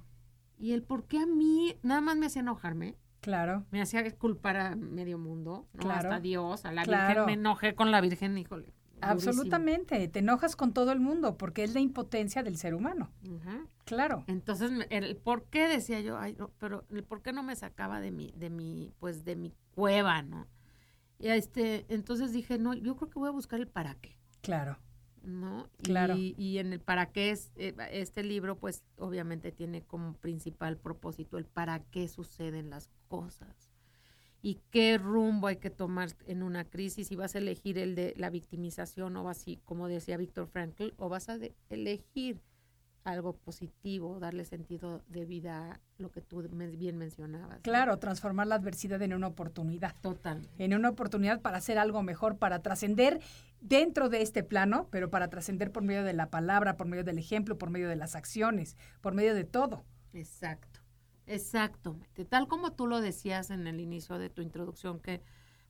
Y 0.58 0.72
el 0.72 0.82
por 0.82 1.04
qué 1.06 1.18
a 1.20 1.26
mí 1.26 1.76
nada 1.82 2.00
más 2.00 2.16
me 2.16 2.26
hacía 2.26 2.42
enojarme, 2.42 2.96
claro. 3.20 3.66
me 3.70 3.80
hacía 3.80 4.10
culpar 4.18 4.56
a 4.56 4.74
medio 4.74 5.16
mundo, 5.18 5.68
¿no? 5.74 5.80
Claro. 5.80 6.08
Hasta 6.08 6.20
Dios, 6.20 6.64
a 6.64 6.72
la 6.72 6.82
Claro. 6.82 7.08
Virgen, 7.08 7.26
me 7.26 7.32
enojé 7.34 7.74
con 7.76 7.92
la 7.92 8.00
Virgen, 8.00 8.36
híjole. 8.36 8.74
Durísimo. 9.00 9.30
Absolutamente. 9.30 10.08
Te 10.08 10.18
enojas 10.18 10.56
con 10.56 10.72
todo 10.72 10.92
el 10.92 11.00
mundo 11.00 11.36
porque 11.36 11.64
es 11.64 11.74
la 11.74 11.80
impotencia 11.80 12.42
del 12.42 12.56
ser 12.56 12.74
humano. 12.74 13.10
Claro. 13.84 14.24
Entonces, 14.26 14.70
el 14.90 15.16
por 15.16 15.44
qué 15.44 15.68
decía 15.68 16.00
yo, 16.00 16.18
ay, 16.18 16.34
no, 16.38 16.50
pero 16.58 16.84
el 16.90 17.04
por 17.04 17.22
qué 17.22 17.32
no 17.32 17.42
me 17.42 17.56
sacaba 17.56 18.00
de 18.00 18.10
mi, 18.10 18.32
de 18.36 18.50
mi, 18.50 18.92
pues 18.98 19.24
de 19.24 19.36
mi 19.36 19.54
cueva, 19.74 20.22
¿no? 20.22 20.46
Y 21.18 21.28
este, 21.28 21.86
entonces 21.88 22.32
dije, 22.32 22.58
no, 22.58 22.74
yo 22.74 22.96
creo 22.96 23.10
que 23.10 23.18
voy 23.18 23.28
a 23.28 23.32
buscar 23.32 23.60
el 23.60 23.68
para 23.68 23.94
qué. 23.94 24.16
Claro. 24.40 24.78
¿no? 25.22 25.68
Claro. 25.82 26.16
Y, 26.16 26.34
y 26.38 26.58
en 26.58 26.72
el 26.72 26.80
para 26.80 27.06
qué 27.06 27.30
es 27.30 27.50
eh, 27.56 27.74
este 27.90 28.22
libro, 28.22 28.58
pues 28.58 28.84
obviamente 28.96 29.52
tiene 29.52 29.82
como 29.82 30.14
principal 30.14 30.78
propósito 30.78 31.38
el 31.38 31.44
para 31.44 31.80
qué 31.80 32.08
suceden 32.08 32.70
las 32.70 32.88
cosas 33.08 33.67
y 34.48 34.60
qué 34.70 34.96
rumbo 34.96 35.46
hay 35.48 35.56
que 35.56 35.68
tomar 35.68 36.08
en 36.26 36.42
una 36.42 36.64
crisis, 36.64 37.08
si 37.08 37.16
vas 37.16 37.34
a 37.34 37.38
elegir 37.38 37.76
el 37.76 37.94
de 37.94 38.14
la 38.16 38.30
victimización 38.30 39.14
o 39.18 39.28
así, 39.28 39.60
como 39.66 39.88
decía 39.88 40.16
Víctor 40.16 40.46
Frankl, 40.46 40.94
o 40.96 41.10
vas 41.10 41.28
a 41.28 41.36
de- 41.36 41.54
elegir 41.68 42.40
algo 43.04 43.34
positivo, 43.34 44.18
darle 44.20 44.46
sentido 44.46 45.02
de 45.08 45.26
vida 45.26 45.72
a 45.72 45.80
lo 45.98 46.10
que 46.10 46.22
tú 46.22 46.42
bien 46.48 46.96
mencionabas. 46.96 47.56
¿no? 47.56 47.62
Claro, 47.62 47.98
transformar 47.98 48.46
la 48.46 48.54
adversidad 48.54 49.02
en 49.02 49.12
una 49.12 49.26
oportunidad. 49.26 49.94
Total. 50.00 50.48
En 50.56 50.72
una 50.72 50.88
oportunidad 50.88 51.42
para 51.42 51.58
hacer 51.58 51.76
algo 51.76 52.02
mejor, 52.02 52.38
para 52.38 52.62
trascender 52.62 53.20
dentro 53.60 54.08
de 54.08 54.22
este 54.22 54.42
plano, 54.42 54.88
pero 54.90 55.10
para 55.10 55.28
trascender 55.28 55.72
por 55.72 55.82
medio 55.82 56.04
de 56.04 56.14
la 56.14 56.30
palabra, 56.30 56.78
por 56.78 56.86
medio 56.86 57.04
del 57.04 57.18
ejemplo, 57.18 57.58
por 57.58 57.68
medio 57.68 57.90
de 57.90 57.96
las 57.96 58.14
acciones, 58.14 58.76
por 59.02 59.12
medio 59.12 59.34
de 59.34 59.44
todo. 59.44 59.84
Exacto, 60.14 60.77
exacto. 61.28 61.96
Tal 62.28 62.48
como 62.48 62.72
tú 62.72 62.86
lo 62.86 63.00
decías 63.00 63.50
en 63.50 63.66
el 63.66 63.80
inicio 63.80 64.18
de 64.18 64.30
tu 64.30 64.42
introducción, 64.42 65.00
que 65.00 65.22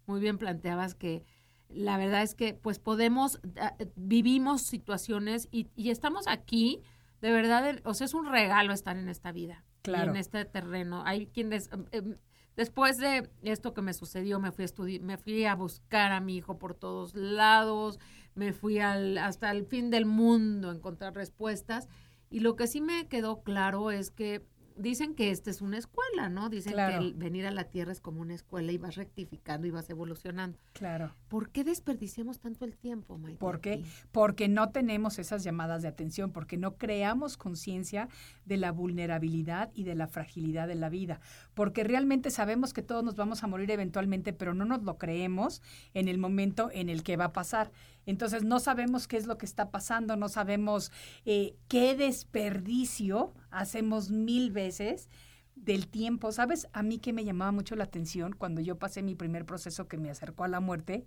muy 0.07 0.21
bien 0.21 0.38
planteabas 0.38 0.94
que 0.94 1.25
la 1.68 1.99
verdad 1.99 2.23
es 2.23 2.35
que 2.35 2.55
pues 2.55 2.79
podemos, 2.79 3.40
ah, 3.61 3.75
vivimos 3.97 4.62
situaciones 4.62 5.49
y, 5.51 5.68
y 5.77 5.90
estamos 5.90 6.27
aquí, 6.27 6.81
de 7.21 7.31
verdad, 7.31 7.81
o 7.85 7.92
sea, 7.94 8.07
es 8.07 8.14
un 8.14 8.31
regalo 8.31 8.73
estar 8.73 8.97
en 8.97 9.09
esta 9.09 9.33
vida. 9.33 9.64
y 9.81 9.90
Claro. 9.90 10.11
en 10.11 10.16
este 10.16 10.44
terreno. 10.44 11.03
Hay 11.07 11.29
quienes, 11.29 11.71
em, 11.73 11.85
em, 11.92 12.16
después 12.57 12.99
de 12.99 13.31
esto 13.42 13.73
que 13.75 13.81
me 13.83 13.94
sucedió, 13.94 14.40
me 14.40 14.51
fui 14.51 14.64
a 14.64 15.01
me 15.03 15.16
fui 15.18 15.44
a 15.44 15.55
buscar 15.55 16.12
a 16.12 16.21
mi 16.21 16.37
hijo 16.37 16.59
por 16.59 16.75
todos 16.75 17.14
lados, 17.14 17.99
me 18.35 18.53
fui 18.53 18.81
al, 18.81 19.16
hasta 19.18 19.51
el 19.51 19.64
fin 19.66 19.90
del 19.90 20.05
mundo 20.05 20.71
a 20.71 20.75
encontrar 20.75 21.14
respuestas. 21.14 21.88
Y 22.31 22.40
lo 22.40 22.57
que 22.57 22.66
sí 22.66 22.81
me 22.81 23.09
quedó 23.09 23.42
claro 23.42 23.90
es 23.90 24.11
que 24.11 24.44
dicen 24.79 25.14
que 25.14 25.31
esta 25.31 25.51
es 25.51 25.61
una 25.61 25.79
escuela, 25.79 26.29
¿no? 26.29 26.49
Dicen 26.49 26.73
Claro. 26.73 26.99
que 26.99 27.05
el 27.05 27.14
venir 27.14 27.47
a 27.47 27.51
la 27.51 27.64
Tierra 27.64 27.93
es 27.93 28.01
como 28.01 28.21
una 28.21 28.35
escuela 28.35 28.73
y 28.73 28.79
vas 28.79 28.97
rectificando 28.97 29.67
y 29.67 29.71
vas 29.71 29.91
evolucionando. 29.91 30.59
Claro. 30.73 31.14
¿Por 31.29 31.51
qué 31.51 31.64
desperdiciamos 31.64 32.38
tanto 32.41 32.64
el 32.64 32.77
tiempo, 32.77 33.19
Maite? 33.19 33.38
¿Por 33.38 33.61
qué? 33.61 33.73
aquí? 33.75 33.85
Porque 34.12 34.49
no 34.49 34.71
tenemos 34.71 35.19
esas 35.19 35.45
llamadas 35.45 35.83
de 35.83 35.88
atención, 35.88 36.33
porque 36.33 36.57
no 36.57 36.77
creamos 36.77 37.37
conciencia 37.37 38.09
de 38.45 38.57
la 38.57 38.73
vulnerabilidad 38.73 39.71
y 39.75 39.85
de 39.85 39.95
la 39.95 40.07
fragilidad 40.07 40.69
de 40.69 40.75
la 40.75 40.88
vida, 40.88 41.21
porque 41.55 41.85
realmente 41.85 42.31
sabemos 42.31 42.73
que 42.73 42.83
todos 42.83 43.05
nos 43.05 43.17
vamos 43.17 43.43
a 43.43 43.47
morir 43.47 43.71
eventualmente, 43.71 44.33
pero 44.33 44.55
no 44.55 44.64
nos 44.64 44.83
lo 44.83 44.99
creemos 44.99 45.62
en 45.95 46.09
el 46.09 46.19
momento 46.19 46.71
en 46.73 46.88
el 46.88 47.03
que 47.03 47.17
va 47.17 47.27
a 47.27 47.33
pasar. 47.33 47.71
Entonces 48.09 48.42
no 48.42 48.59
sabemos 48.59 49.07
qué 49.07 49.18
es 49.18 49.27
lo 49.27 49.37
que 49.37 49.44
está 49.44 49.71
pasando, 49.71 50.16
no 50.16 50.31
sabemos 50.31 50.90
eh, 51.27 51.57
qué 51.68 51.94
desperdicio 51.94 53.35
hacemos 53.51 54.11
mil 54.11 54.51
veces 54.51 55.11
del 55.57 55.88
tiempo. 55.88 56.33
¿Sabes? 56.33 56.68
A 56.73 56.83
mí 56.83 56.99
que 56.99 57.12
me 57.12 57.25
llamaba 57.25 57.53
mucho 57.53 57.77
la 57.77 57.85
atención 57.85 58.33
cuando 58.33 58.62
yo 58.62 58.79
pasé 58.79 59.03
mi 59.03 59.14
primer 59.14 59.44
proceso 59.44 59.88
que 59.88 59.99
me 59.99 60.09
acercó 60.09 60.44
a 60.44 60.49
la 60.49 60.61
muerte. 60.61 61.05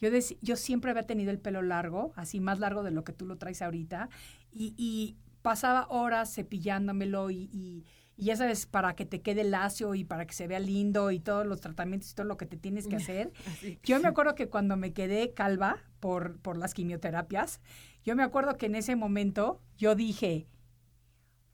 Yo, 0.00 0.08
yo 0.40 0.56
siempre 0.56 0.90
había 0.90 1.04
tenido 1.06 1.30
el 1.30 1.38
pelo 1.38 1.62
largo, 1.62 2.12
así 2.16 2.40
más 2.40 2.58
largo 2.58 2.82
de 2.82 2.90
lo 2.90 3.04
que 3.04 3.12
tú 3.12 3.24
lo 3.24 3.38
traes 3.38 3.62
ahorita, 3.62 4.08
y, 4.50 5.16
pasaba 5.42 5.86
horas 5.88 6.32
cepillándomelo 6.34 7.30
y- 7.30 7.84
y 8.16 8.26
ya 8.26 8.36
sabes, 8.36 8.66
para 8.66 8.94
que 8.94 9.06
te 9.06 9.20
quede 9.20 9.44
lacio 9.44 9.94
y 9.94 10.04
para 10.04 10.26
que 10.26 10.34
se 10.34 10.46
vea 10.46 10.60
lindo 10.60 11.10
y 11.10 11.20
todos 11.20 11.46
los 11.46 11.60
tratamientos 11.60 12.10
y 12.10 12.14
todo 12.14 12.26
lo 12.26 12.36
que 12.36 12.46
te 12.46 12.56
tienes 12.56 12.86
que 12.86 12.96
hacer. 12.96 13.32
Así. 13.46 13.78
Yo 13.82 14.00
me 14.00 14.08
acuerdo 14.08 14.34
que 14.34 14.48
cuando 14.48 14.76
me 14.76 14.92
quedé 14.92 15.32
calva 15.32 15.78
por, 16.00 16.38
por 16.40 16.56
las 16.56 16.74
quimioterapias, 16.74 17.60
yo 18.04 18.16
me 18.16 18.22
acuerdo 18.22 18.56
que 18.56 18.66
en 18.66 18.74
ese 18.74 18.96
momento 18.96 19.60
yo 19.76 19.94
dije, 19.94 20.46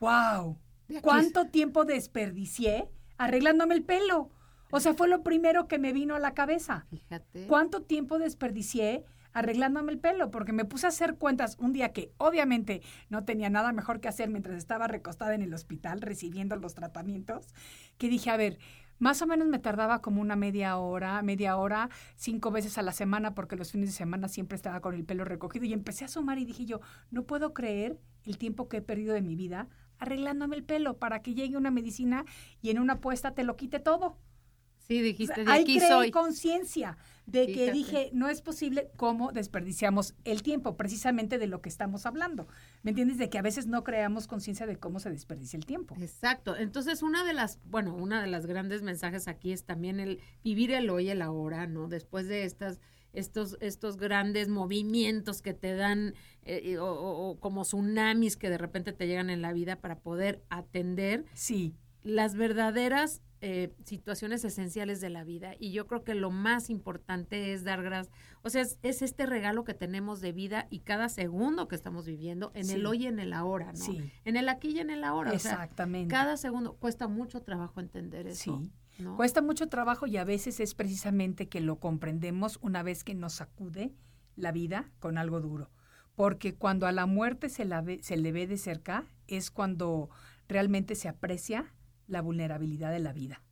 wow, 0.00 0.58
¿cuánto 1.02 1.46
tiempo 1.46 1.84
desperdicié 1.84 2.88
arreglándome 3.18 3.74
el 3.74 3.84
pelo? 3.84 4.30
O 4.70 4.80
sea, 4.80 4.94
fue 4.94 5.08
lo 5.08 5.22
primero 5.22 5.66
que 5.66 5.78
me 5.78 5.92
vino 5.92 6.14
a 6.14 6.18
la 6.18 6.34
cabeza. 6.34 6.86
Fíjate. 6.90 7.46
¿Cuánto 7.46 7.82
tiempo 7.82 8.18
desperdicié 8.18 9.04
arreglándome 9.38 9.92
el 9.92 9.98
pelo? 9.98 10.30
Porque 10.30 10.52
me 10.52 10.64
puse 10.64 10.86
a 10.86 10.90
hacer 10.90 11.16
cuentas 11.16 11.56
un 11.58 11.72
día 11.72 11.92
que 11.92 12.12
obviamente 12.18 12.82
no 13.08 13.24
tenía 13.24 13.50
nada 13.50 13.72
mejor 13.72 14.00
que 14.00 14.08
hacer 14.08 14.28
mientras 14.28 14.56
estaba 14.56 14.88
recostada 14.88 15.34
en 15.34 15.42
el 15.42 15.54
hospital 15.54 16.00
recibiendo 16.00 16.56
los 16.56 16.74
tratamientos, 16.74 17.54
que 17.98 18.08
dije, 18.08 18.30
a 18.30 18.36
ver, 18.36 18.58
más 18.98 19.22
o 19.22 19.26
menos 19.26 19.46
me 19.48 19.58
tardaba 19.58 20.00
como 20.02 20.20
una 20.20 20.36
media 20.36 20.76
hora, 20.76 21.22
media 21.22 21.56
hora, 21.56 21.88
cinco 22.16 22.50
veces 22.50 22.78
a 22.78 22.82
la 22.82 22.92
semana, 22.92 23.34
porque 23.34 23.56
los 23.56 23.70
fines 23.70 23.90
de 23.90 23.94
semana 23.94 24.28
siempre 24.28 24.56
estaba 24.56 24.80
con 24.80 24.94
el 24.94 25.04
pelo 25.04 25.24
recogido 25.24 25.64
y 25.66 25.72
empecé 25.72 26.04
a 26.04 26.08
sumar 26.08 26.38
y 26.38 26.44
dije 26.44 26.64
yo, 26.64 26.80
no 27.10 27.24
puedo 27.24 27.54
creer 27.54 27.98
el 28.24 28.38
tiempo 28.38 28.68
que 28.68 28.78
he 28.78 28.82
perdido 28.82 29.14
de 29.14 29.22
mi 29.22 29.36
vida 29.36 29.68
arreglándome 29.98 30.56
el 30.56 30.64
pelo 30.64 30.98
para 30.98 31.22
que 31.22 31.34
llegue 31.34 31.56
una 31.56 31.70
medicina 31.70 32.24
y 32.62 32.70
en 32.70 32.78
una 32.78 32.94
apuesta 32.94 33.34
te 33.34 33.44
lo 33.44 33.56
quite 33.56 33.80
todo. 33.80 34.16
Sí, 34.88 35.02
dijiste, 35.02 35.44
de 35.44 35.52
aquí 35.52 35.80
soy. 35.80 36.10
conciencia 36.10 36.96
de 37.26 37.46
que 37.52 37.70
dije, 37.72 38.08
no 38.14 38.30
es 38.30 38.40
posible 38.40 38.90
cómo 38.96 39.32
desperdiciamos 39.32 40.14
el 40.24 40.42
tiempo, 40.42 40.78
precisamente 40.78 41.36
de 41.36 41.46
lo 41.46 41.60
que 41.60 41.68
estamos 41.68 42.06
hablando. 42.06 42.48
¿Me 42.82 42.92
entiendes? 42.92 43.18
De 43.18 43.28
que 43.28 43.36
a 43.36 43.42
veces 43.42 43.66
no 43.66 43.84
creamos 43.84 44.26
conciencia 44.26 44.64
de 44.64 44.76
cómo 44.78 44.98
se 44.98 45.10
desperdicia 45.10 45.58
el 45.58 45.66
tiempo. 45.66 45.94
Exacto. 46.00 46.56
Entonces, 46.56 47.02
una 47.02 47.22
de 47.22 47.34
las, 47.34 47.58
bueno, 47.66 47.94
una 47.94 48.22
de 48.22 48.28
las 48.28 48.46
grandes 48.46 48.80
mensajes 48.80 49.28
aquí 49.28 49.52
es 49.52 49.64
también 49.64 50.00
el 50.00 50.20
vivir 50.42 50.72
el 50.72 50.88
hoy, 50.88 51.10
el 51.10 51.20
ahora, 51.20 51.66
¿no? 51.66 51.88
Después 51.88 52.26
de 52.26 52.44
estas, 52.44 52.80
estos, 53.12 53.58
estos 53.60 53.98
grandes 53.98 54.48
movimientos 54.48 55.42
que 55.42 55.52
te 55.52 55.74
dan, 55.74 56.14
eh, 56.44 56.78
o 56.80 57.36
como 57.40 57.64
tsunamis 57.64 58.38
que 58.38 58.48
de 58.48 58.56
repente 58.56 58.94
te 58.94 59.06
llegan 59.06 59.28
en 59.28 59.42
la 59.42 59.52
vida 59.52 59.76
para 59.76 59.98
poder 59.98 60.42
atender 60.48 61.26
Sí, 61.34 61.74
las 62.08 62.34
verdaderas 62.34 63.22
eh, 63.40 63.72
situaciones 63.84 64.44
esenciales 64.44 65.00
de 65.00 65.10
la 65.10 65.22
vida. 65.22 65.52
Y 65.60 65.70
yo 65.70 65.86
creo 65.86 66.02
que 66.02 66.16
lo 66.16 66.30
más 66.32 66.70
importante 66.70 67.52
es 67.52 67.62
dar 67.62 67.82
gracias. 67.84 68.12
O 68.42 68.50
sea, 68.50 68.62
es, 68.62 68.78
es 68.82 69.00
este 69.02 69.26
regalo 69.26 69.62
que 69.62 69.74
tenemos 69.74 70.20
de 70.20 70.32
vida 70.32 70.66
y 70.70 70.80
cada 70.80 71.08
segundo 71.08 71.68
que 71.68 71.76
estamos 71.76 72.04
viviendo 72.06 72.50
en 72.54 72.64
Sí. 72.64 72.74
el 72.74 72.86
hoy 72.86 73.04
y 73.04 73.06
en 73.06 73.20
el 73.20 73.32
ahora, 73.32 73.66
¿no? 73.72 73.78
Sí. 73.78 74.10
En 74.24 74.36
el 74.36 74.48
aquí 74.48 74.70
y 74.70 74.80
en 74.80 74.90
el 74.90 75.04
ahora. 75.04 75.30
o 75.32 75.38
sea, 75.38 75.52
exactamente. 75.52 76.10
cada 76.12 76.36
segundo 76.36 76.74
cuesta 76.74 77.06
mucho 77.06 77.40
trabajo 77.42 77.78
entender 77.78 78.26
eso. 78.26 78.60
Sí. 78.60 78.72
¿no? 79.04 79.16
Cuesta 79.16 79.40
mucho 79.40 79.68
trabajo 79.68 80.08
y 80.08 80.16
a 80.16 80.24
veces 80.24 80.58
es 80.58 80.74
precisamente 80.74 81.48
que 81.48 81.60
lo 81.60 81.78
comprendemos 81.78 82.58
una 82.62 82.82
vez 82.82 83.04
que 83.04 83.14
nos 83.14 83.34
sacude 83.34 83.94
la 84.34 84.50
vida 84.50 84.90
con 84.98 85.16
algo 85.18 85.40
duro. 85.40 85.70
Porque 86.16 86.56
cuando 86.56 86.88
a 86.88 86.92
la 86.92 87.06
muerte 87.06 87.48
se, 87.48 87.64
la 87.64 87.82
ve- 87.82 88.00
se 88.02 88.16
le 88.16 88.32
ve 88.32 88.48
de 88.48 88.56
cerca 88.56 89.04
es 89.28 89.52
cuando 89.52 90.10
realmente 90.48 90.96
se 90.96 91.08
aprecia 91.08 91.72
la 92.08 92.20
vulnerabilidad 92.22 92.90
de 92.90 92.98
la 92.98 93.12
vida. 93.12 93.42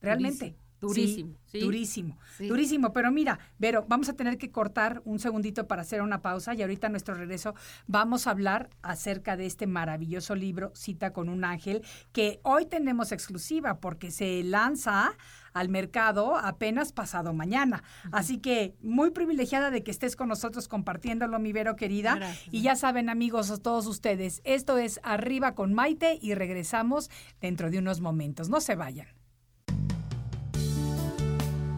Realmente. 0.00 0.58
Sí, 0.80 1.34
sí. 1.46 1.60
Durísimo. 1.60 2.18
Sí. 2.36 2.48
Durísimo. 2.48 2.92
Pero 2.92 3.10
mira, 3.10 3.38
Vero, 3.58 3.84
vamos 3.88 4.08
a 4.08 4.14
tener 4.14 4.38
que 4.38 4.50
cortar 4.50 5.02
un 5.04 5.18
segundito 5.18 5.66
para 5.66 5.82
hacer 5.82 6.02
una 6.02 6.22
pausa 6.22 6.54
y 6.54 6.62
ahorita 6.62 6.86
a 6.86 6.90
nuestro 6.90 7.14
regreso 7.14 7.54
vamos 7.86 8.26
a 8.26 8.30
hablar 8.30 8.70
acerca 8.82 9.36
de 9.36 9.46
este 9.46 9.66
maravilloso 9.66 10.34
libro, 10.34 10.72
Cita 10.74 11.12
con 11.12 11.28
un 11.28 11.44
ángel, 11.44 11.82
que 12.12 12.40
hoy 12.42 12.66
tenemos 12.66 13.12
exclusiva 13.12 13.80
porque 13.80 14.10
se 14.10 14.42
lanza 14.44 15.16
al 15.52 15.68
mercado 15.68 16.36
apenas 16.36 16.92
pasado 16.92 17.32
mañana. 17.32 17.82
Así 18.12 18.38
que 18.38 18.76
muy 18.80 19.10
privilegiada 19.10 19.70
de 19.70 19.82
que 19.82 19.90
estés 19.90 20.14
con 20.14 20.28
nosotros 20.28 20.68
compartiéndolo, 20.68 21.38
mi 21.38 21.52
Vero 21.52 21.74
querida. 21.74 22.16
Gracias. 22.16 22.54
Y 22.54 22.62
ya 22.62 22.76
saben, 22.76 23.08
amigos, 23.08 23.60
todos 23.62 23.86
ustedes, 23.86 24.40
esto 24.44 24.78
es 24.78 25.00
Arriba 25.02 25.54
con 25.54 25.74
Maite 25.74 26.18
y 26.20 26.34
regresamos 26.34 27.10
dentro 27.40 27.70
de 27.70 27.78
unos 27.78 28.00
momentos. 28.00 28.48
No 28.48 28.60
se 28.60 28.76
vayan. 28.76 29.17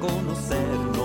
de 0.00 0.06
conocernos 0.06 0.96
y 0.96 0.99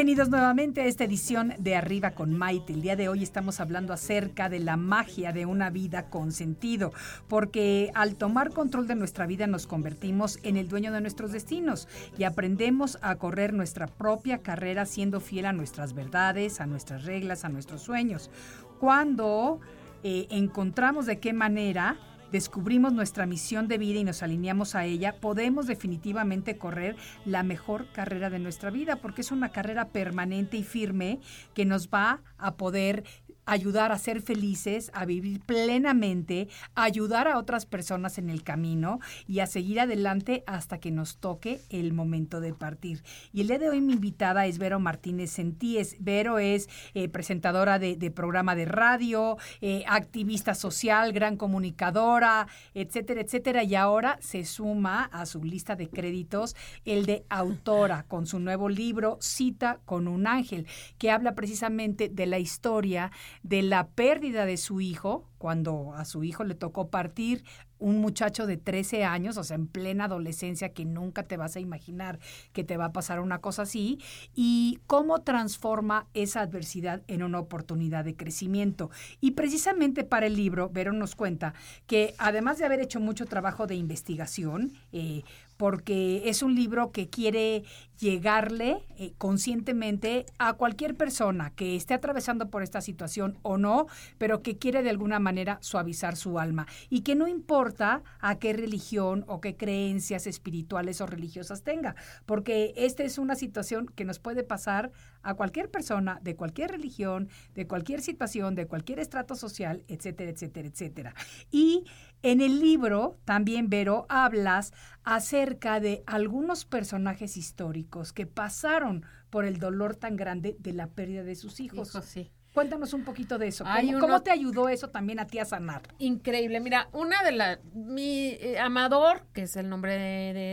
Bienvenidos 0.00 0.30
nuevamente 0.30 0.80
a 0.80 0.86
esta 0.86 1.04
edición 1.04 1.52
de 1.58 1.76
Arriba 1.76 2.12
con 2.12 2.32
Maite. 2.32 2.72
El 2.72 2.80
día 2.80 2.96
de 2.96 3.10
hoy 3.10 3.22
estamos 3.22 3.60
hablando 3.60 3.92
acerca 3.92 4.48
de 4.48 4.58
la 4.58 4.78
magia 4.78 5.30
de 5.34 5.44
una 5.44 5.68
vida 5.68 6.08
con 6.08 6.32
sentido, 6.32 6.94
porque 7.28 7.90
al 7.94 8.16
tomar 8.16 8.48
control 8.54 8.86
de 8.86 8.94
nuestra 8.94 9.26
vida 9.26 9.46
nos 9.46 9.66
convertimos 9.66 10.38
en 10.42 10.56
el 10.56 10.70
dueño 10.70 10.90
de 10.90 11.02
nuestros 11.02 11.32
destinos 11.32 11.86
y 12.16 12.24
aprendemos 12.24 12.96
a 13.02 13.16
correr 13.16 13.52
nuestra 13.52 13.88
propia 13.88 14.38
carrera 14.38 14.86
siendo 14.86 15.20
fiel 15.20 15.44
a 15.44 15.52
nuestras 15.52 15.92
verdades, 15.92 16.62
a 16.62 16.66
nuestras 16.66 17.04
reglas, 17.04 17.44
a 17.44 17.50
nuestros 17.50 17.82
sueños. 17.82 18.30
Cuando 18.78 19.60
eh, 20.02 20.28
encontramos 20.30 21.04
de 21.04 21.18
qué 21.18 21.34
manera 21.34 21.98
descubrimos 22.32 22.92
nuestra 22.92 23.26
misión 23.26 23.68
de 23.68 23.78
vida 23.78 24.00
y 24.00 24.04
nos 24.04 24.22
alineamos 24.22 24.74
a 24.74 24.84
ella, 24.84 25.16
podemos 25.20 25.66
definitivamente 25.66 26.56
correr 26.56 26.96
la 27.24 27.42
mejor 27.42 27.86
carrera 27.92 28.30
de 28.30 28.38
nuestra 28.38 28.70
vida, 28.70 28.96
porque 28.96 29.20
es 29.22 29.30
una 29.30 29.50
carrera 29.50 29.88
permanente 29.88 30.56
y 30.56 30.64
firme 30.64 31.20
que 31.54 31.64
nos 31.64 31.88
va 31.88 32.22
a 32.38 32.54
poder 32.54 33.04
ayudar 33.50 33.90
a 33.90 33.98
ser 33.98 34.22
felices, 34.22 34.92
a 34.94 35.04
vivir 35.04 35.40
plenamente, 35.40 36.48
a 36.76 36.84
ayudar 36.84 37.26
a 37.26 37.36
otras 37.36 37.66
personas 37.66 38.16
en 38.16 38.30
el 38.30 38.44
camino 38.44 39.00
y 39.26 39.40
a 39.40 39.46
seguir 39.46 39.80
adelante 39.80 40.44
hasta 40.46 40.78
que 40.78 40.92
nos 40.92 41.16
toque 41.16 41.60
el 41.68 41.92
momento 41.92 42.40
de 42.40 42.54
partir. 42.54 43.02
Y 43.32 43.40
el 43.40 43.48
día 43.48 43.58
de 43.58 43.68
hoy 43.68 43.80
mi 43.80 43.94
invitada 43.94 44.46
es 44.46 44.58
Vero 44.58 44.78
Martínez 44.78 45.32
Sentíes. 45.32 45.96
Vero 45.98 46.38
es 46.38 46.68
eh, 46.94 47.08
presentadora 47.08 47.80
de, 47.80 48.10
programa 48.12 48.54
de 48.54 48.66
radio, 48.66 49.36
eh, 49.60 49.82
activista 49.88 50.54
social, 50.54 51.12
gran 51.12 51.36
comunicadora, 51.36 52.46
etcétera, 52.74 53.20
etcétera. 53.20 53.64
Y 53.64 53.74
ahora 53.74 54.16
se 54.20 54.44
suma 54.44 55.04
a 55.06 55.26
su 55.26 55.42
lista 55.42 55.74
de 55.74 55.88
créditos 55.88 56.54
el 56.84 57.04
de 57.04 57.24
autora 57.28 58.04
con 58.04 58.26
su 58.26 58.38
nuevo 58.38 58.68
libro 58.68 59.18
Cita 59.20 59.80
con 59.84 60.06
un 60.06 60.28
ángel, 60.28 60.68
que 60.98 61.10
habla 61.10 61.34
precisamente 61.34 62.08
de 62.08 62.26
la 62.26 62.38
historia 62.38 63.10
de 63.42 63.62
la 63.62 63.88
pérdida 63.88 64.44
de 64.46 64.56
su 64.56 64.80
hijo, 64.80 65.28
cuando 65.38 65.94
a 65.94 66.04
su 66.04 66.24
hijo 66.24 66.44
le 66.44 66.54
tocó 66.54 66.88
partir, 66.88 67.44
un 67.78 67.98
muchacho 67.98 68.46
de 68.46 68.58
13 68.58 69.04
años, 69.04 69.36
o 69.38 69.44
sea, 69.44 69.56
en 69.56 69.66
plena 69.66 70.04
adolescencia, 70.04 70.72
que 70.72 70.84
nunca 70.84 71.22
te 71.22 71.36
vas 71.36 71.56
a 71.56 71.60
imaginar 71.60 72.18
que 72.52 72.62
te 72.62 72.76
va 72.76 72.86
a 72.86 72.92
pasar 72.92 73.20
una 73.20 73.40
cosa 73.40 73.62
así, 73.62 73.98
y 74.34 74.78
cómo 74.86 75.22
transforma 75.22 76.06
esa 76.12 76.42
adversidad 76.42 77.02
en 77.08 77.22
una 77.22 77.40
oportunidad 77.40 78.04
de 78.04 78.16
crecimiento. 78.16 78.90
Y 79.20 79.32
precisamente 79.32 80.04
para 80.04 80.26
el 80.26 80.36
libro, 80.36 80.68
Vero 80.68 80.92
nos 80.92 81.16
cuenta 81.16 81.54
que 81.86 82.14
además 82.18 82.58
de 82.58 82.66
haber 82.66 82.80
hecho 82.80 83.00
mucho 83.00 83.24
trabajo 83.24 83.66
de 83.66 83.74
investigación, 83.76 84.72
eh, 84.92 85.22
porque 85.60 86.22
es 86.24 86.42
un 86.42 86.54
libro 86.54 86.90
que 86.90 87.10
quiere 87.10 87.64
llegarle 87.98 88.82
eh, 88.96 89.12
conscientemente 89.18 90.24
a 90.38 90.54
cualquier 90.54 90.96
persona 90.96 91.52
que 91.54 91.76
esté 91.76 91.92
atravesando 91.92 92.48
por 92.48 92.62
esta 92.62 92.80
situación 92.80 93.38
o 93.42 93.58
no, 93.58 93.86
pero 94.16 94.40
que 94.40 94.56
quiere 94.56 94.82
de 94.82 94.88
alguna 94.88 95.18
manera 95.18 95.58
suavizar 95.60 96.16
su 96.16 96.38
alma. 96.38 96.66
Y 96.88 97.02
que 97.02 97.14
no 97.14 97.28
importa 97.28 98.02
a 98.20 98.38
qué 98.38 98.54
religión 98.54 99.26
o 99.28 99.42
qué 99.42 99.54
creencias 99.54 100.26
espirituales 100.26 101.02
o 101.02 101.06
religiosas 101.06 101.62
tenga, 101.62 101.94
porque 102.24 102.72
esta 102.74 103.02
es 103.02 103.18
una 103.18 103.34
situación 103.34 103.84
que 103.94 104.06
nos 104.06 104.18
puede 104.18 104.44
pasar 104.44 104.92
a 105.22 105.34
cualquier 105.34 105.70
persona 105.70 106.18
de 106.22 106.36
cualquier 106.36 106.70
religión, 106.70 107.28
de 107.54 107.66
cualquier 107.66 108.00
situación, 108.00 108.54
de 108.54 108.66
cualquier 108.66 108.98
estrato 108.98 109.34
social, 109.34 109.84
etcétera, 109.88 110.30
etcétera, 110.30 110.68
etcétera. 110.68 111.14
Y 111.50 111.84
en 112.22 112.40
el 112.40 112.60
libro 112.60 113.18
también, 113.24 113.70
Vero, 113.70 114.06
hablas 114.08 114.72
acerca 115.04 115.80
de 115.80 116.02
algunos 116.06 116.64
personajes 116.64 117.36
históricos 117.36 118.12
que 118.12 118.26
pasaron 118.26 119.04
por 119.30 119.44
el 119.44 119.58
dolor 119.58 119.96
tan 119.96 120.16
grande 120.16 120.56
de 120.58 120.72
la 120.72 120.88
pérdida 120.88 121.22
de 121.22 121.34
sus 121.34 121.60
hijos. 121.60 121.92
sí. 122.04 122.30
Cuéntanos 122.52 122.92
un 122.94 123.04
poquito 123.04 123.38
de 123.38 123.46
eso. 123.46 123.64
¿Cómo, 124.00 124.22
te 124.22 124.30
ayudó 124.32 124.68
eso 124.68 124.88
también 124.88 125.20
a 125.20 125.26
ti 125.26 125.38
a 125.38 125.44
sanar? 125.44 125.82
Increíble. 125.98 126.58
Mira, 126.60 126.88
una 126.92 127.22
de 127.22 127.32
las... 127.32 127.58
Mi 127.74 128.30
eh, 128.40 128.58
Amador, 128.58 129.24
que 129.32 129.42
es 129.42 129.54
el 129.56 129.68
nombre 129.68 129.92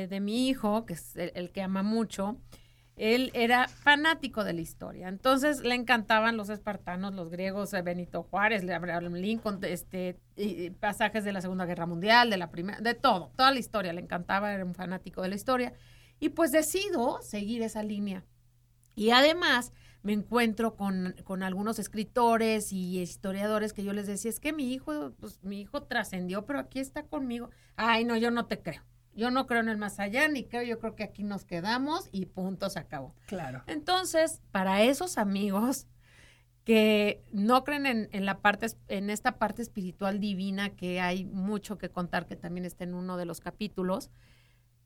de, 0.08 0.20
mi 0.20 0.48
hijo, 0.48 0.86
que 0.86 0.94
es 0.94 1.16
el, 1.16 1.50
que 1.50 1.64
ama 1.64 1.82
mucho, 1.82 2.38
él 2.98 3.30
era 3.36 3.68
fanático 3.68 4.44
de 4.44 4.54
la 4.54 4.62
historia. 4.62 5.08
Entonces 5.08 5.62
le 5.62 5.76
encantaban 5.76 6.36
los 6.36 6.50
espartanos, 6.50 7.14
los 7.14 7.30
griegos, 7.30 7.72
eh, 7.74 7.84
Benito 7.84 8.24
Juárez, 8.24 8.68
Abraham 8.68 9.14
Lincoln, 9.14 9.60
este, 9.64 10.20
pasajes 10.80 11.24
de 11.24 11.32
la 11.32 11.42
Segunda 11.42 11.66
Guerra 11.66 11.86
Mundial, 11.86 12.32
de 12.32 12.38
la 12.38 12.50
primera, 12.50 12.82
de 12.82 12.96
todo, 12.96 13.32
toda 13.38 13.52
la 13.52 13.60
historia. 13.60 13.94
Le 13.94 14.02
encantaba, 14.02 14.52
era 14.52 14.66
un 14.66 14.74
fanático 14.74 15.22
de 15.22 15.30
la 15.30 15.36
historia. 15.36 15.74
Y 16.20 16.30
pues 16.30 16.52
decido 16.52 17.20
seguir 17.22 17.62
esa 17.62 17.84
línea. 17.84 18.26
Y 18.96 19.12
además 19.12 19.74
me 20.02 20.14
encuentro 20.14 20.76
con, 20.76 21.16
con, 21.24 21.44
algunos 21.44 21.78
escritores 21.78 22.72
y 22.72 23.00
historiadores 23.00 23.74
que 23.74 23.84
yo 23.84 23.94
les 23.94 24.08
decía, 24.08 24.32
es 24.32 24.40
que 24.40 24.54
mi 24.54 24.74
hijo, 24.74 25.12
pues 25.20 25.44
mi 25.44 25.62
hijo 25.62 25.84
trascendió, 25.84 26.46
pero 26.46 26.58
aquí 26.60 26.80
está 26.80 27.04
conmigo. 27.04 27.52
Ay, 27.76 28.06
no, 28.06 28.18
yo 28.18 28.32
no 28.32 28.48
te 28.48 28.60
creo. 28.60 28.82
Yo 29.18 29.32
no 29.32 29.48
creo 29.48 29.62
en 29.62 29.70
el 29.70 29.78
más 29.78 30.00
allá, 30.00 30.28
ni 30.28 30.46
creo, 30.46 30.62
yo 30.62 30.80
creo 30.80 30.96
que 30.96 31.04
aquí 31.04 31.24
nos 31.24 31.44
quedamos 31.44 32.08
y 32.12 32.28
punto, 32.28 32.70
se 32.70 32.78
acabó. 32.78 33.16
Claro. 33.26 33.64
Entonces, 33.66 34.42
para 34.52 34.84
esos 34.84 35.18
amigos 35.18 35.88
que 36.64 37.24
no 37.32 37.64
creen 37.64 37.88
en, 37.88 38.10
en, 38.12 38.26
la 38.26 38.42
parte, 38.42 38.68
en 38.90 39.10
esta 39.10 39.40
parte 39.40 39.64
espiritual 39.64 40.20
divina 40.20 40.70
que 40.70 41.02
hay 41.02 41.26
mucho 41.26 41.80
que 41.80 41.90
contar, 41.90 42.28
que 42.28 42.36
también 42.36 42.64
está 42.64 42.84
en 42.84 42.94
uno 42.94 43.18
de 43.18 43.26
los 43.26 43.40
capítulos, 43.40 44.12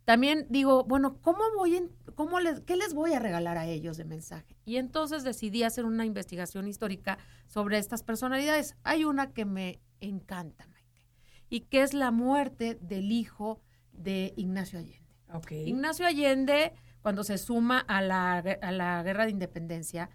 también 0.05 0.47
digo, 0.49 0.85
bueno, 0.85 1.17
¿cómo 1.21 1.39
voy 1.55 1.75
en, 1.75 1.91
cómo 2.15 2.39
les, 2.39 2.61
qué 2.61 2.75
les 2.75 2.93
voy 2.93 3.13
a 3.13 3.19
regalar 3.19 3.57
a 3.57 3.67
ellos 3.67 3.97
de 3.97 4.05
mensaje? 4.05 4.57
Y 4.65 4.77
entonces 4.77 5.23
decidí 5.23 5.63
hacer 5.63 5.85
una 5.85 6.05
investigación 6.05 6.67
histórica 6.67 7.17
sobre 7.47 7.77
estas 7.77 8.01
personalidades. 8.01 8.75
Hay 8.83 9.03
una 9.03 9.33
que 9.33 9.45
me 9.45 9.81
encanta, 9.99 10.67
Maite, 10.67 11.05
y 11.49 11.61
que 11.61 11.81
es 11.81 11.93
la 11.93 12.11
muerte 12.11 12.77
del 12.81 13.11
hijo 13.11 13.61
de 14.03 14.33
Ignacio 14.35 14.79
Allende. 14.79 15.15
Okay. 15.33 15.67
Ignacio 15.67 16.05
Allende, 16.05 16.73
cuando 17.01 17.23
se 17.23 17.37
suma 17.37 17.79
a 17.79 18.01
la, 18.01 18.37
a 18.37 18.71
la 18.71 19.01
guerra 19.03 19.25
de 19.25 19.31
independencia, 19.31 20.09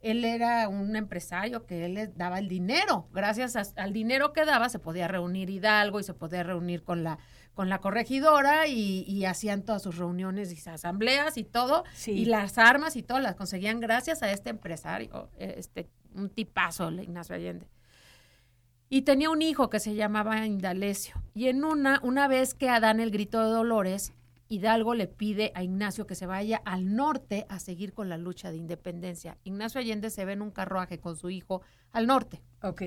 él 0.00 0.24
era 0.24 0.68
un 0.68 0.96
empresario 0.96 1.66
que 1.66 1.84
él 1.84 1.94
les 1.94 2.16
daba 2.16 2.38
el 2.38 2.48
dinero. 2.48 3.08
Gracias 3.12 3.74
al 3.76 3.92
dinero 3.92 4.32
que 4.32 4.44
daba 4.44 4.68
se 4.68 4.78
podía 4.78 5.08
reunir 5.08 5.50
Hidalgo 5.50 6.00
y 6.00 6.04
se 6.04 6.14
podía 6.14 6.42
reunir 6.42 6.84
con 6.84 7.04
la 7.04 7.18
con 7.54 7.68
la 7.68 7.80
corregidora 7.80 8.68
y, 8.68 9.24
hacían 9.26 9.64
todas 9.64 9.82
sus 9.82 9.98
reuniones 9.98 10.50
y 10.50 10.70
asambleas 10.70 11.36
y 11.36 11.44
todo. 11.44 11.84
Y 12.06 12.24
las 12.24 12.56
armas 12.56 12.96
y 12.96 13.02
todo 13.02 13.18
las 13.20 13.34
conseguían 13.34 13.80
gracias 13.80 14.22
a 14.22 14.30
este 14.32 14.48
empresario, 14.50 15.28
este 15.36 15.90
un 16.14 16.30
tipazo, 16.30 16.90
Ignacio 16.90 17.34
Allende. 17.34 17.68
Y 18.92 19.02
tenía 19.02 19.30
un 19.30 19.40
hijo 19.40 19.70
que 19.70 19.78
se 19.78 19.94
llamaba 19.94 20.44
Indalecio. 20.44 21.22
Y 21.32 21.46
en 21.46 21.64
una, 21.64 22.00
una 22.02 22.26
vez 22.26 22.54
que 22.54 22.68
Adán 22.68 22.98
el 22.98 23.12
grito 23.12 23.40
de 23.40 23.50
Dolores, 23.50 24.12
Hidalgo 24.48 24.94
le 24.94 25.06
pide 25.06 25.52
a 25.54 25.62
Ignacio 25.62 26.08
que 26.08 26.16
se 26.16 26.26
vaya 26.26 26.60
al 26.64 26.96
norte 26.96 27.46
a 27.48 27.60
seguir 27.60 27.94
con 27.94 28.08
la 28.08 28.18
lucha 28.18 28.50
de 28.50 28.56
independencia. 28.56 29.38
Ignacio 29.44 29.80
Allende 29.80 30.10
se 30.10 30.24
ve 30.24 30.32
en 30.32 30.42
un 30.42 30.50
carruaje 30.50 30.98
con 30.98 31.16
su 31.16 31.30
hijo 31.30 31.62
al 31.92 32.08
norte. 32.08 32.42
Ok. 32.62 32.82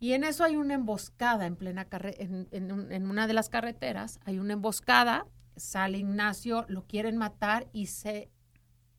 Y 0.00 0.14
en 0.14 0.24
eso 0.24 0.42
hay 0.42 0.56
una 0.56 0.72
emboscada 0.72 1.44
en 1.44 1.56
plena 1.56 1.86
en, 1.90 2.48
en, 2.50 3.06
una 3.06 3.26
de 3.26 3.34
las 3.34 3.50
carreteras, 3.50 4.20
hay 4.24 4.38
una 4.38 4.54
emboscada, 4.54 5.26
sale 5.54 5.98
Ignacio, 5.98 6.64
lo 6.68 6.86
quieren 6.86 7.18
matar 7.18 7.68
y 7.74 7.86
se 7.86 8.30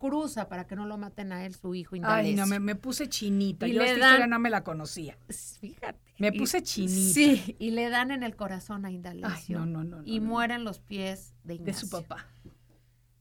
cruza 0.05 0.47
para 0.49 0.67
que 0.67 0.75
no 0.75 0.85
lo 0.85 0.97
maten 0.97 1.31
a 1.31 1.45
él, 1.45 1.55
su 1.55 1.73
hijo 1.73 1.95
Ay, 2.03 2.35
no, 2.35 2.45
me, 2.45 2.75
puse 2.75 3.09
chinita. 3.09 3.67
Y 3.67 3.73
Yo 3.73 3.81
esta 3.81 3.93
historia 3.95 4.27
no 4.27 4.39
me 4.39 4.49
la 4.49 4.63
conocía. 4.63 5.17
Fíjate. 5.59 5.99
Me 6.19 6.31
puse 6.31 6.61
chinita. 6.61 7.13
Sí, 7.13 7.55
y 7.59 7.71
le 7.71 7.89
dan 7.89 8.11
en 8.11 8.23
el 8.23 8.35
corazón 8.35 8.85
a 8.85 8.91
Indalecio. 8.91 9.59
Ay, 9.59 9.65
no, 9.65 9.65
no, 9.65 9.83
no. 9.83 10.01
Y 10.05 10.19
mueren 10.19 10.63
los 10.63 10.79
pies 10.79 11.33
de 11.43 11.55
Ignacio. 11.55 11.73
De 11.73 11.79
su 11.79 11.89
papá. 11.89 12.27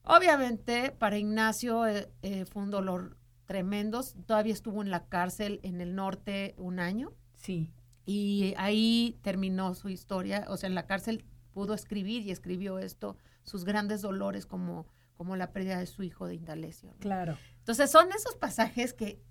Obviamente, 0.05 0.91
para 0.91 1.17
Ignacio 1.17 1.87
eh, 1.87 2.11
eh, 2.23 2.45
fue 2.45 2.63
un 2.63 2.71
dolor 2.71 3.17
tremendo. 3.47 4.03
Todavía 4.27 4.53
estuvo 4.53 4.83
en 4.83 4.91
la 4.91 5.07
cárcel 5.07 5.61
en 5.63 5.81
el 5.81 5.95
norte 5.95 6.55
un 6.59 6.79
año. 6.79 7.13
Sí. 7.35 7.71
Y 8.05 8.55
ahí 8.59 9.19
terminó 9.23 9.75
su 9.75 9.89
historia. 9.89 10.45
O 10.49 10.57
sea, 10.59 10.69
en 10.69 10.75
la 10.75 10.87
cárcel 10.87 11.25
pudo 11.53 11.73
escribir 11.73 12.23
y 12.23 12.31
escribió 12.31 12.79
esto, 12.79 13.17
sus 13.45 13.65
grandes 13.65 14.03
dolores 14.03 14.45
como 14.45 14.87
como 15.17 15.37
la 15.37 15.53
pérdida 15.53 15.79
de 15.79 15.87
su 15.87 16.03
hijo 16.03 16.27
de 16.27 16.35
Indalecio. 16.35 16.95
Claro. 16.99 17.39
Entonces 17.59 17.91
son 17.91 18.11
esos 18.13 18.37
pasajes 18.37 18.93
que, 18.93 19.23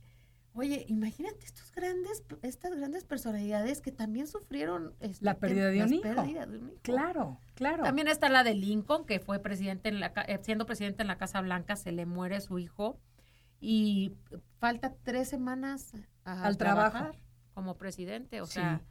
oye, 0.54 0.86
imagínate 0.88 1.46
estos 1.46 1.72
grandes, 1.72 2.24
estas 2.42 2.76
grandes 2.76 3.04
personalidades 3.04 3.82
que 3.82 3.92
también 3.92 4.28
sufrieron 4.28 4.96
este, 5.00 5.24
la 5.24 5.38
pérdida 5.38 5.70
de, 5.70 5.84
un 5.84 5.94
hijo. 5.94 6.10
Claro, 6.82 7.40
claro. 7.54 7.84
También 7.84 8.08
está 8.08 8.30
la 8.30 8.44
de 8.44 8.54
Lincoln, 8.54 9.06
que 9.06 9.20
fue 9.20 9.40
presidente 9.40 9.90
en 9.90 10.00
la, 10.00 10.14
eh, 10.28 10.40
siendo 10.42 10.66
presidente 10.66 11.02
en 11.02 11.08
la 11.08 11.18
Casa 11.18 11.42
Blanca, 11.42 11.76
se 11.76 11.92
le 11.92 12.06
muere 12.06 12.42
su 12.42 12.60
hijo 12.60 13.00
y 13.60 14.14
falta 14.58 14.94
tres 15.04 15.30
semanas 15.30 15.94
al 16.24 16.58
trabajar 16.58 17.18
como 17.54 17.78
presidente, 17.78 18.42
o 18.42 18.46
sea, 18.46 18.82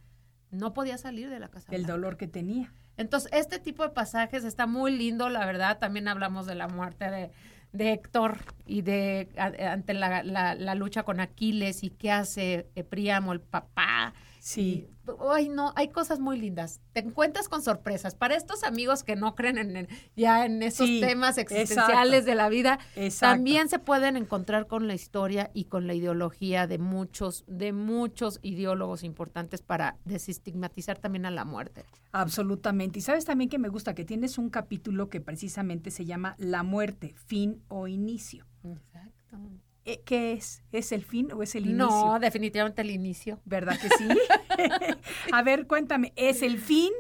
no 0.51 0.73
podía 0.73 0.99
salir 0.99 1.31
de 1.31 1.41
la 1.41 1.49
Casa 1.49 1.75
El 1.75 1.85
dolor 1.85 2.17
que 2.17 2.29
tenía. 2.29 2.73
Entonces, 2.97 3.31
este 3.33 3.59
tipo 3.59 3.83
de 3.83 3.91
pasajes 3.91 4.45
está 4.45 4.67
muy 4.67 4.97
lindo, 4.97 5.29
la 5.29 5.47
verdad. 5.47 5.79
También 5.79 6.09
hablamos 6.09 6.47
de 6.47 6.55
la 6.55 6.69
muerte 6.69 7.33
de 7.73 7.93
Héctor 7.93 8.39
y 8.67 8.83
de 8.83 9.29
ante 9.37 9.95
la, 9.95 10.23
la, 10.23 10.75
lucha 10.75 11.03
con 11.05 11.21
Aquiles 11.21 11.83
y 11.85 11.91
qué 11.91 12.11
hace 12.11 12.69
Príamo, 12.91 13.33
el 13.33 13.41
papá. 13.41 14.13
Sí. 14.43 14.89
Ay, 15.31 15.49
no, 15.49 15.73
hay 15.77 15.89
cosas 15.89 16.19
muy 16.19 16.37
lindas. 16.37 16.81
Te 16.93 16.99
encuentras 16.99 17.49
con 17.49 17.63
sorpresas. 17.63 18.17
Para 18.17 18.35
estos 18.35 18.65
amigos 18.65 19.05
que 19.05 19.15
no 19.15 19.37
creen 19.37 19.57
en, 19.57 19.89
ya 20.17 20.45
en 20.45 20.65
esos 20.65 20.89
temas 20.99 21.39
existenciales 21.39 22.25
de 22.25 22.35
la 22.35 22.49
vida, 22.49 22.81
también 23.21 23.69
se 23.69 23.79
pueden 23.79 24.17
encontrar 24.17 24.67
con 24.67 24.89
la 24.89 24.95
historia 24.95 25.53
y 25.55 25.67
con 25.67 25.87
la 25.87 25.95
ideología 25.95 26.67
de 26.67 26.79
muchos, 26.79 27.45
de 27.47 27.73
muchos 27.73 28.41
ideólogos 28.43 29.05
importantes 29.05 29.63
para 29.63 29.97
desestigmatizar 30.05 30.99
también 30.99 31.25
a 31.25 31.31
la 31.31 31.45
muerte. 31.45 31.85
Absolutamente. 32.11 32.99
Y 32.99 33.03
sabes 33.03 33.25
también 33.25 33.49
que 33.49 33.61
me 33.61 33.69
gusta 33.69 33.95
que 33.95 34.05
tienes 34.05 34.39
un 34.39 34.51
capítulo 34.51 35.09
que 35.09 35.21
precisamente 35.21 35.93
se 35.93 36.05
llama 36.05 36.35
La 36.39 36.65
muerte, 36.65 37.15
fin 37.27 37.63
o 37.69 37.87
inicio. 37.87 38.45
Exacto. 38.65 39.39
Eh, 39.85 40.03
¿Qué 40.05 40.33
es? 40.33 40.63
¿Es 40.71 40.93
el 40.93 41.05
fin 41.05 41.33
o 41.33 41.43
es 41.43 41.55
el 41.55 41.67
inicio? 41.67 41.87
No, 41.87 42.19
definitivamente 42.21 42.83
el 42.83 42.91
inicio. 42.91 43.41
¿Verdad 43.45 43.79
que 43.81 43.89
sí? 43.89 44.09
A 45.33 45.43
ver, 45.43 45.67
cuéntame, 45.67 46.13
¿es 46.17 46.43
el 46.43 46.59
fin 46.59 46.93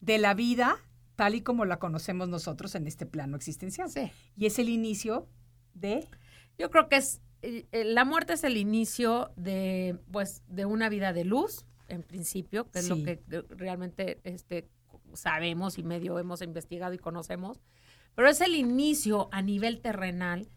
de 0.00 0.18
la 0.18 0.34
vida 0.34 0.78
tal 1.16 1.34
y 1.34 1.42
como 1.42 1.64
la 1.64 1.78
conocemos 1.78 2.28
nosotros 2.28 2.74
en 2.74 2.86
este 2.86 3.04
plano 3.04 3.36
existencial? 3.36 3.90
Sí. 3.90 4.10
¿Y 4.36 4.46
es 4.46 4.58
el 4.58 4.68
inicio 4.68 5.28
de...? 5.74 6.08
Yo 6.58 6.70
creo 6.70 6.88
que 6.88 6.96
es... 6.96 7.20
Eh, 7.42 7.66
eh, 7.72 7.84
la 7.84 8.04
muerte 8.04 8.34
es 8.34 8.44
el 8.44 8.56
inicio 8.56 9.32
de, 9.36 9.98
pues, 10.10 10.42
de 10.46 10.64
una 10.64 10.88
vida 10.88 11.12
de 11.12 11.24
luz, 11.24 11.66
en 11.88 12.02
principio, 12.02 12.70
que 12.70 12.78
es 12.78 12.88
lo 12.88 12.96
que 12.96 13.20
realmente 13.50 14.20
este, 14.24 14.68
sabemos 15.12 15.76
y 15.76 15.82
medio 15.82 16.18
hemos 16.18 16.40
investigado 16.40 16.94
y 16.94 16.98
conocemos, 16.98 17.60
pero 18.14 18.28
es 18.28 18.40
el 18.40 18.54
inicio 18.54 19.28
a 19.32 19.42
nivel 19.42 19.80
terrenal 19.80 20.48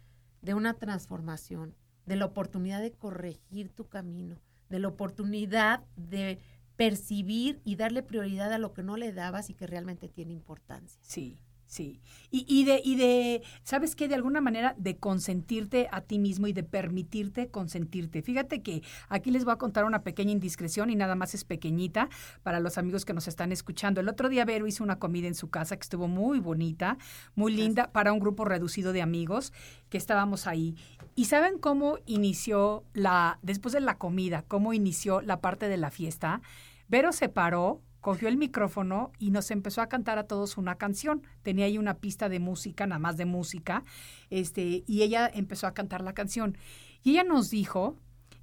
de 0.45 0.53
una 0.53 0.75
transformación, 0.75 1.75
de 2.05 2.15
la 2.15 2.25
oportunidad 2.25 2.81
de 2.81 2.91
corregir 2.91 3.69
tu 3.69 3.87
camino, 3.89 4.39
de 4.69 4.79
la 4.79 4.87
oportunidad 4.87 5.83
de 5.95 6.39
percibir 6.75 7.61
y 7.63 7.75
darle 7.77 8.03
prioridad 8.03 8.53
a 8.53 8.59
lo 8.59 8.73
que 8.73 8.83
no 8.83 8.95
le 8.95 9.11
dabas 9.11 9.49
y 9.49 9.55
que 9.55 9.65
realmente 9.65 10.07
tiene 10.07 10.33
importancia. 10.33 10.99
Sí. 11.03 11.39
Sí, 11.67 11.99
y, 12.29 12.45
y, 12.47 12.63
de, 12.63 12.79
y 12.83 12.95
de, 12.95 13.41
¿sabes 13.63 13.95
qué? 13.95 14.07
De 14.07 14.13
alguna 14.13 14.39
manera 14.39 14.75
de 14.77 14.97
consentirte 14.97 15.87
a 15.91 16.01
ti 16.01 16.19
mismo 16.19 16.45
y 16.45 16.53
de 16.53 16.63
permitirte 16.63 17.49
consentirte. 17.49 18.21
Fíjate 18.21 18.61
que 18.61 18.83
aquí 19.09 19.31
les 19.31 19.45
voy 19.45 19.53
a 19.53 19.57
contar 19.57 19.83
una 19.85 20.03
pequeña 20.03 20.31
indiscreción 20.31 20.91
y 20.91 20.95
nada 20.95 21.15
más 21.15 21.33
es 21.33 21.43
pequeñita 21.43 22.07
para 22.43 22.59
los 22.59 22.77
amigos 22.77 23.03
que 23.03 23.13
nos 23.13 23.27
están 23.27 23.51
escuchando. 23.51 23.99
El 23.99 24.09
otro 24.09 24.29
día 24.29 24.45
Vero 24.45 24.67
hizo 24.67 24.83
una 24.83 24.99
comida 24.99 25.27
en 25.27 25.33
su 25.33 25.49
casa 25.49 25.75
que 25.75 25.81
estuvo 25.81 26.07
muy 26.07 26.39
bonita, 26.39 26.99
muy 27.33 27.51
linda 27.51 27.91
para 27.91 28.13
un 28.13 28.19
grupo 28.19 28.45
reducido 28.45 28.93
de 28.93 29.01
amigos 29.01 29.51
que 29.89 29.97
estábamos 29.97 30.45
ahí. 30.45 30.75
¿Y 31.15 31.25
saben 31.25 31.57
cómo 31.57 31.97
inició 32.05 32.85
la, 32.93 33.39
después 33.41 33.73
de 33.73 33.79
la 33.79 33.97
comida, 33.97 34.43
cómo 34.47 34.73
inició 34.73 35.21
la 35.21 35.41
parte 35.41 35.67
de 35.67 35.77
la 35.77 35.89
fiesta? 35.89 36.41
Vero 36.87 37.11
se 37.11 37.29
paró 37.29 37.81
cogió 38.05 38.27
el 38.27 38.37
micrófono 38.37 39.11
y 39.17 39.31
nos 39.31 39.49
empezó 39.49 39.81
a 39.81 39.89
cantar 39.89 40.19
a 40.19 40.27
todos 40.27 40.59
una 40.59 40.75
canción. 40.75 41.23
Tenía 41.41 41.65
ahí 41.65 41.79
una 41.79 41.95
pista 41.95 42.29
de 42.29 42.39
música, 42.39 42.85
nada 42.85 42.99
más 42.99 43.17
de 43.17 43.25
música, 43.25 43.83
este, 44.29 44.83
y 44.85 45.01
ella 45.01 45.27
empezó 45.33 45.65
a 45.65 45.73
cantar 45.73 46.03
la 46.03 46.13
canción. 46.13 46.55
Y 47.01 47.13
ella 47.13 47.23
nos 47.23 47.49
dijo 47.49 47.97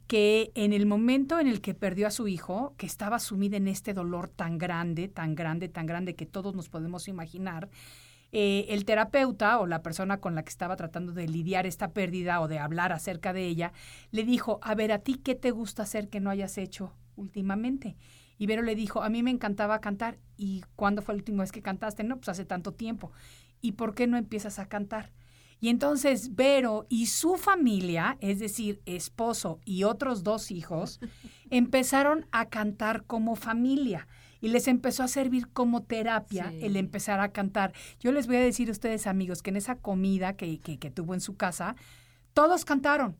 que 0.08 0.50
en 0.56 0.72
el 0.72 0.84
momento 0.84 1.38
en 1.38 1.46
el 1.46 1.60
que 1.60 1.74
perdió 1.74 2.08
a 2.08 2.10
su 2.10 2.26
hijo, 2.26 2.74
que 2.76 2.86
estaba 2.86 3.20
sumida 3.20 3.56
en 3.56 3.68
este 3.68 3.94
dolor 3.94 4.26
tan 4.26 4.58
grande, 4.58 5.06
tan 5.06 5.36
grande, 5.36 5.68
tan 5.68 5.86
grande 5.86 6.16
que 6.16 6.26
todos 6.26 6.56
nos 6.56 6.68
podemos 6.68 7.06
imaginar, 7.06 7.70
eh, 8.32 8.66
el 8.68 8.84
terapeuta 8.84 9.60
o 9.60 9.68
la 9.68 9.80
persona 9.84 10.18
con 10.18 10.34
la 10.34 10.42
que 10.42 10.50
estaba 10.50 10.74
tratando 10.74 11.12
de 11.12 11.28
lidiar 11.28 11.66
esta 11.66 11.92
pérdida 11.92 12.40
o 12.40 12.48
de 12.48 12.58
hablar 12.58 12.90
acerca 12.92 13.32
de 13.32 13.46
ella, 13.46 13.72
le 14.10 14.24
dijo, 14.24 14.58
a 14.60 14.74
ver, 14.74 14.90
¿a 14.90 14.98
ti 14.98 15.20
qué 15.22 15.36
te 15.36 15.52
gusta 15.52 15.84
hacer 15.84 16.08
que 16.08 16.18
no 16.18 16.30
hayas 16.30 16.58
hecho 16.58 16.96
últimamente? 17.14 17.94
Y 18.42 18.46
Vero 18.46 18.62
le 18.62 18.74
dijo, 18.74 19.04
a 19.04 19.08
mí 19.08 19.22
me 19.22 19.30
encantaba 19.30 19.80
cantar. 19.80 20.18
¿Y 20.36 20.64
cuándo 20.74 21.00
fue 21.00 21.14
la 21.14 21.18
última 21.18 21.44
vez 21.44 21.52
que 21.52 21.62
cantaste? 21.62 22.02
No, 22.02 22.16
pues 22.16 22.28
hace 22.28 22.44
tanto 22.44 22.72
tiempo. 22.72 23.12
¿Y 23.60 23.72
por 23.72 23.94
qué 23.94 24.08
no 24.08 24.16
empiezas 24.16 24.58
a 24.58 24.66
cantar? 24.66 25.12
Y 25.60 25.68
entonces 25.68 26.34
Vero 26.34 26.84
y 26.88 27.06
su 27.06 27.36
familia, 27.36 28.18
es 28.20 28.40
decir, 28.40 28.82
esposo 28.84 29.60
y 29.64 29.84
otros 29.84 30.24
dos 30.24 30.50
hijos, 30.50 30.98
empezaron 31.50 32.26
a 32.32 32.46
cantar 32.48 33.04
como 33.04 33.36
familia 33.36 34.08
y 34.40 34.48
les 34.48 34.66
empezó 34.66 35.04
a 35.04 35.08
servir 35.08 35.46
como 35.52 35.84
terapia 35.84 36.52
el 36.60 36.74
empezar 36.74 37.20
a 37.20 37.30
cantar. 37.30 37.72
Yo 38.00 38.10
les 38.10 38.26
voy 38.26 38.38
a 38.38 38.40
decir 38.40 38.70
a 38.70 38.72
ustedes, 38.72 39.06
amigos, 39.06 39.40
que 39.40 39.50
en 39.50 39.56
esa 39.56 39.76
comida 39.76 40.32
que, 40.32 40.58
que, 40.58 40.80
que 40.80 40.90
tuvo 40.90 41.14
en 41.14 41.20
su 41.20 41.36
casa, 41.36 41.76
todos 42.34 42.64
cantaron 42.64 43.16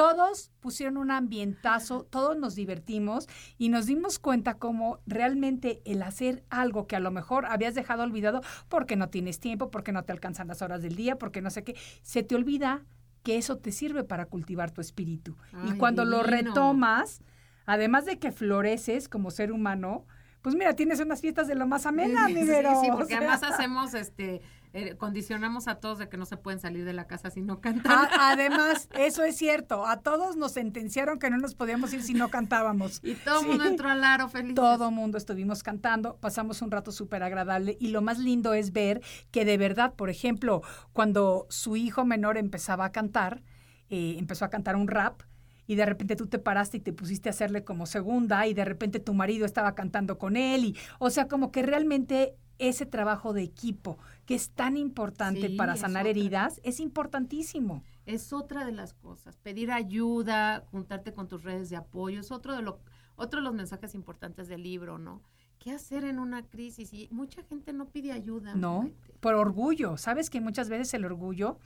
todos 0.00 0.50
pusieron 0.60 0.96
un 0.96 1.10
ambientazo, 1.10 2.06
todos 2.08 2.34
nos 2.34 2.54
divertimos 2.54 3.28
y 3.58 3.68
nos 3.68 3.84
dimos 3.84 4.18
cuenta 4.18 4.54
cómo 4.54 5.00
realmente 5.06 5.82
el 5.84 6.02
hacer 6.02 6.42
algo 6.48 6.86
que 6.86 6.96
a 6.96 7.00
lo 7.00 7.10
mejor 7.10 7.44
habías 7.44 7.74
dejado 7.74 8.02
olvidado 8.02 8.40
porque 8.70 8.96
no 8.96 9.10
tienes 9.10 9.40
tiempo, 9.40 9.70
porque 9.70 9.92
no 9.92 10.04
te 10.04 10.12
alcanzan 10.12 10.48
las 10.48 10.62
horas 10.62 10.80
del 10.80 10.96
día, 10.96 11.18
porque 11.18 11.42
no 11.42 11.50
sé 11.50 11.64
qué, 11.64 11.76
se 12.00 12.22
te 12.22 12.34
olvida 12.34 12.82
que 13.22 13.36
eso 13.36 13.58
te 13.58 13.72
sirve 13.72 14.02
para 14.02 14.24
cultivar 14.24 14.70
tu 14.70 14.80
espíritu. 14.80 15.36
y 15.68 15.72
cuando 15.72 16.06
lo 16.06 16.22
retomas, 16.22 17.20
además 17.66 18.06
de 18.06 18.18
que 18.18 18.32
floreces 18.32 19.06
como 19.06 19.30
ser 19.30 19.52
humano, 19.52 20.06
pues 20.40 20.54
mira, 20.54 20.72
tienes 20.72 21.00
unas 21.00 21.20
fiestas 21.20 21.46
de 21.46 21.56
lo 21.56 21.66
más 21.66 21.84
amena, 21.84 22.26
mi 22.26 22.36
Sí, 22.36 22.46
sí, 22.46 22.88
porque 22.90 23.16
además 23.16 23.42
hacemos, 23.42 23.92
este, 23.92 24.40
eh, 24.72 24.96
condicionamos 24.96 25.66
a 25.66 25.76
todos 25.76 25.98
de 25.98 26.08
que 26.08 26.16
no 26.16 26.26
se 26.26 26.36
pueden 26.36 26.60
salir 26.60 26.84
de 26.84 26.92
la 26.92 27.06
casa 27.06 27.30
si 27.30 27.42
no 27.42 27.60
cantan. 27.60 28.08
además, 28.20 28.88
eso 28.98 29.24
es 29.24 29.36
cierto, 29.36 29.86
a 29.86 30.00
todos 30.00 30.36
nos 30.36 30.52
sentenciaron 30.52 31.18
que 31.18 31.28
no 31.30 31.38
nos 31.38 31.54
podíamos 31.54 31.92
ir 31.92 32.02
si 32.02 32.14
no 32.14 32.28
cantábamos. 32.28 33.00
Y 33.02 33.14
todo 33.14 33.40
el 33.40 33.48
mundo 33.48 33.64
entró 33.64 33.88
al 33.88 34.04
aro 34.04 34.28
feliz. 34.28 34.54
Todo 34.54 34.88
el 34.88 34.94
mundo 34.94 35.18
estuvimos 35.18 35.62
cantando, 35.62 36.16
pasamos 36.18 36.62
un 36.62 36.70
rato 36.70 36.92
súper 36.92 37.22
agradable 37.22 37.76
y 37.80 37.88
lo 37.88 38.00
más 38.00 38.18
lindo 38.18 38.54
es 38.54 38.72
ver 38.72 39.02
que 39.30 39.44
de 39.44 39.58
verdad, 39.58 39.94
por 39.94 40.10
ejemplo, 40.10 40.62
cuando 40.92 41.46
su 41.50 41.76
hijo 41.76 42.04
menor 42.04 42.38
empezaba 42.38 42.84
a 42.84 42.92
cantar, 42.92 43.42
eh, 43.88 44.16
empezó 44.18 44.44
a 44.44 44.50
cantar 44.50 44.76
un 44.76 44.86
rap, 44.86 45.22
y 45.66 45.76
de 45.76 45.86
repente 45.86 46.16
tú 46.16 46.26
te 46.26 46.40
paraste 46.40 46.78
y 46.78 46.80
te 46.80 46.92
pusiste 46.92 47.28
a 47.28 47.30
hacerle 47.30 47.62
como 47.62 47.86
segunda 47.86 48.44
y 48.48 48.54
de 48.54 48.64
repente 48.64 48.98
tu 48.98 49.14
marido 49.14 49.46
estaba 49.46 49.76
cantando 49.76 50.18
con 50.18 50.36
él 50.36 50.64
y 50.64 50.76
o 50.98 51.10
sea 51.10 51.28
como 51.28 51.52
que 51.52 51.62
realmente 51.62 52.34
ese 52.60 52.86
trabajo 52.86 53.32
de 53.32 53.42
equipo 53.42 53.98
que 54.26 54.34
es 54.34 54.50
tan 54.50 54.76
importante 54.76 55.50
para 55.50 55.76
sanar 55.76 56.06
heridas 56.06 56.60
es 56.62 56.78
importantísimo. 56.78 57.82
Es 58.06 58.32
otra 58.32 58.64
de 58.64 58.72
las 58.72 58.92
cosas, 58.92 59.36
pedir 59.38 59.72
ayuda, 59.72 60.64
juntarte 60.70 61.12
con 61.12 61.26
tus 61.26 61.42
redes 61.42 61.70
de 61.70 61.76
apoyo, 61.76 62.20
es 62.20 62.30
otro 62.30 62.54
de 62.54 62.62
lo 62.62 62.78
otro 63.16 63.40
de 63.40 63.44
los 63.44 63.54
mensajes 63.54 63.94
importantes 63.94 64.48
del 64.48 64.62
libro, 64.62 64.98
¿no? 64.98 65.20
¿Qué 65.58 65.72
hacer 65.72 66.04
en 66.04 66.18
una 66.18 66.42
crisis? 66.42 66.94
Y 66.94 67.08
mucha 67.10 67.42
gente 67.42 67.74
no 67.74 67.86
pide 67.86 68.12
ayuda. 68.12 68.54
No, 68.54 68.90
por 69.20 69.34
orgullo. 69.34 69.98
Sabes 69.98 70.30
que 70.30 70.40
muchas 70.40 70.70
veces 70.70 70.94
el 70.94 71.04
orgullo 71.04 71.58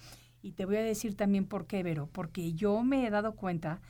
y 0.42 0.52
te 0.52 0.64
voy 0.64 0.76
a 0.76 0.82
decir 0.82 1.16
también 1.16 1.46
por 1.46 1.66
qué, 1.66 1.82
Vero, 1.82 2.08
porque 2.12 2.52
yo 2.54 2.82
me 2.82 3.06
he 3.06 3.10
dado 3.10 3.36
cuenta 3.36 3.80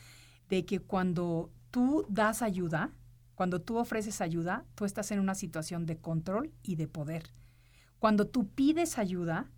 de 0.50 0.66
que 0.66 0.78
cuando 0.78 1.50
tú 1.70 2.04
das 2.08 2.42
ayuda, 2.42 2.90
cuando 3.34 3.60
tú 3.60 3.78
ofreces 3.78 4.20
ayuda, 4.20 4.64
tú 4.74 4.84
estás 4.84 5.10
en 5.10 5.20
una 5.20 5.34
situación 5.34 5.86
de 5.86 5.96
control 5.96 6.52
y 6.62 6.76
de 6.76 6.86
poder. 6.86 7.32
Cuando 7.98 8.26
tú 8.26 8.48
pides 8.48 8.98
ayuda, 8.98 9.50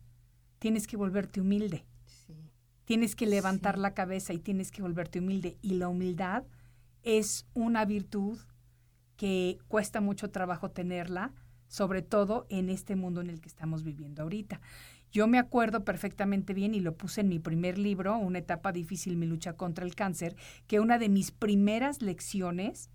tienes 0.58 0.86
que 0.86 0.96
volverte 0.96 1.40
humilde. 1.40 1.84
Tienes 2.84 3.16
que 3.16 3.26
levantar 3.26 3.78
la 3.78 3.94
cabeza 3.94 4.32
y 4.32 4.38
tienes 4.38 4.70
que 4.70 4.80
volverte 4.80 5.18
humilde. 5.18 5.58
Y 5.60 5.74
la 5.74 5.88
humildad 5.88 6.44
es 7.02 7.46
una 7.52 7.84
virtud 7.84 8.38
que 9.16 9.58
cuesta 9.68 10.00
mucho 10.00 10.30
trabajo 10.30 10.70
tenerla, 10.70 11.32
sobre 11.66 12.02
todo 12.02 12.46
en 12.48 12.68
este 12.68 12.94
mundo 12.94 13.20
en 13.20 13.30
el 13.30 13.40
que 13.40 13.48
estamos 13.48 13.82
viviendo 13.82 14.22
ahorita. 14.22 14.60
Yo 15.10 15.26
me 15.26 15.38
acuerdo 15.38 15.84
perfectamente 15.84 16.54
bien 16.54 16.74
y 16.74 16.80
lo 16.80 16.96
puse 16.96 17.22
en 17.22 17.28
mi 17.28 17.38
primer 17.38 17.78
libro, 17.78 18.16
Una 18.18 18.38
etapa 18.38 18.72
difícil, 18.72 19.16
mi 19.16 19.26
lucha 19.26 19.54
contra 19.54 19.84
el 19.84 19.94
cáncer, 19.94 20.36
que 20.66 20.80
una 20.80 20.98
de 20.98 21.08
mis 21.08 21.30
primeras 21.30 22.02
lecciones 22.02 22.90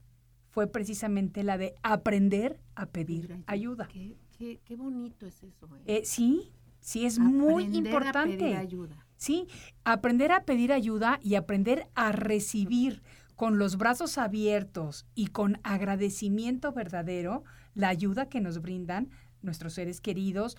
fue 0.52 0.68
precisamente 0.68 1.44
la 1.44 1.58
de 1.58 1.76
aprender 1.82 2.60
a 2.76 2.86
pedir 2.86 3.44
ayuda. 3.48 3.88
Qué, 3.88 4.60
qué, 4.64 4.76
bonito 4.76 5.26
es 5.26 5.44
eso. 5.44 5.68
¿eh? 5.86 6.00
Eh, 6.00 6.02
sí, 6.04 6.52
sí, 6.82 7.06
es 7.06 7.20
muy 7.20 7.64
importante. 7.76 8.36
A 8.36 8.38
pedir 8.38 8.58
ayuda. 8.58 9.06
Sí, 9.16 9.48
aprender 9.84 10.32
a 10.32 10.44
pedir 10.44 10.74
ayuda 10.74 11.20
y 11.24 11.36
aprender 11.36 11.88
a 11.96 12.12
recibir 12.12 13.02
con 13.36 13.58
los 13.58 13.78
brazos 13.78 14.18
abiertos 14.18 15.06
y 15.16 15.28
con 15.28 15.60
agradecimiento 15.64 16.74
verdadero 16.74 17.44
la 17.74 17.88
ayuda 17.88 18.28
que 18.28 18.42
nos 18.42 18.62
brindan 18.62 19.10
nuestros 19.42 19.74
seres 19.74 20.02
queridos, 20.02 20.58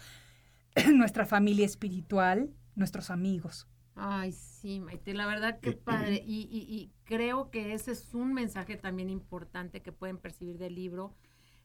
nuestra 0.94 1.26
familia 1.26 1.66
espiritual, 1.66 2.50
nuestros 2.74 3.10
amigos. 3.10 3.66
Ay, 3.94 4.32
sí, 4.32 4.51
Maite, 4.80 5.14
la 5.14 5.26
verdad 5.26 5.60
que 5.60 5.72
padre. 5.72 6.22
Y, 6.26 6.46
y, 6.50 6.90
creo 7.04 7.50
que 7.50 7.74
ese 7.74 7.92
es 7.92 8.14
un 8.14 8.32
mensaje 8.32 8.76
también 8.76 9.10
importante 9.10 9.82
que 9.82 9.92
pueden 9.92 10.18
percibir 10.18 10.58
del 10.58 10.74
libro. 10.74 11.14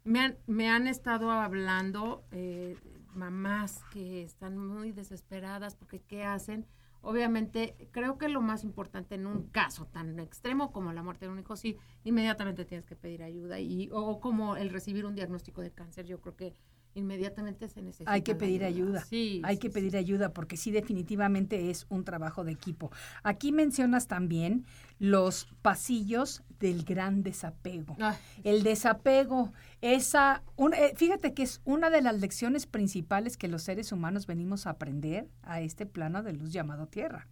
Me 0.03 0.19
han, 0.19 0.37
me 0.47 0.69
han 0.69 0.87
estado 0.87 1.31
hablando 1.31 2.25
eh, 2.31 2.75
mamás 3.13 3.83
que 3.91 4.23
están 4.23 4.57
muy 4.57 4.91
desesperadas 4.91 5.75
porque 5.75 6.01
¿qué 6.01 6.23
hacen? 6.23 6.65
obviamente, 7.01 7.89
creo 7.91 8.17
que 8.17 8.27
lo 8.27 8.41
más 8.41 8.65
importante 8.65 9.15
en 9.15 9.27
un 9.27 9.47
caso 9.47 9.85
tan 9.85 10.19
extremo 10.19 10.71
como 10.73 10.91
la 10.91 11.03
muerte 11.03 11.25
de 11.25 11.31
un 11.31 11.39
hijo, 11.39 11.55
sí, 11.55 11.77
inmediatamente 12.03 12.65
tienes 12.65 12.85
que 12.85 12.97
pedir 12.97 13.23
ayuda 13.23 13.59
y 13.59 13.89
o 13.93 14.19
como 14.19 14.57
el 14.57 14.69
recibir 14.69 15.05
un 15.05 15.15
diagnóstico 15.15 15.61
de 15.61 15.71
cáncer, 15.71 16.05
yo 16.05 16.19
creo 16.19 16.35
que 16.35 16.53
inmediatamente 16.97 17.67
se 17.69 17.81
necesita. 17.81 18.11
Hay 18.11 18.21
que 18.21 18.35
pedir 18.35 18.63
ayuda. 18.63 19.03
Sí, 19.05 19.41
hay 19.43 19.57
que 19.57 19.69
pedir 19.69 19.95
ayuda 19.95 20.33
porque 20.33 20.57
sí 20.57 20.71
definitivamente 20.71 21.69
es 21.69 21.85
un 21.89 22.03
trabajo 22.03 22.43
de 22.43 22.51
equipo. 22.51 22.91
Aquí 23.23 23.51
mencionas 23.51 24.07
también 24.07 24.65
los 24.99 25.47
pasillos 25.61 26.43
del 26.59 26.83
gran 26.83 27.23
desapego. 27.23 27.95
El 28.43 28.63
desapego, 28.63 29.53
esa, 29.81 30.43
eh, 30.75 30.93
fíjate 30.95 31.33
que 31.33 31.43
es 31.43 31.61
una 31.65 31.89
de 31.89 32.01
las 32.01 32.19
lecciones 32.19 32.65
principales 32.65 33.37
que 33.37 33.47
los 33.47 33.63
seres 33.63 33.91
humanos 33.91 34.25
venimos 34.25 34.65
a 34.65 34.71
aprender 34.71 35.29
a 35.43 35.61
este 35.61 35.85
plano 35.85 36.23
de 36.23 36.33
luz 36.33 36.51
llamado 36.51 36.87
Tierra. 36.87 37.27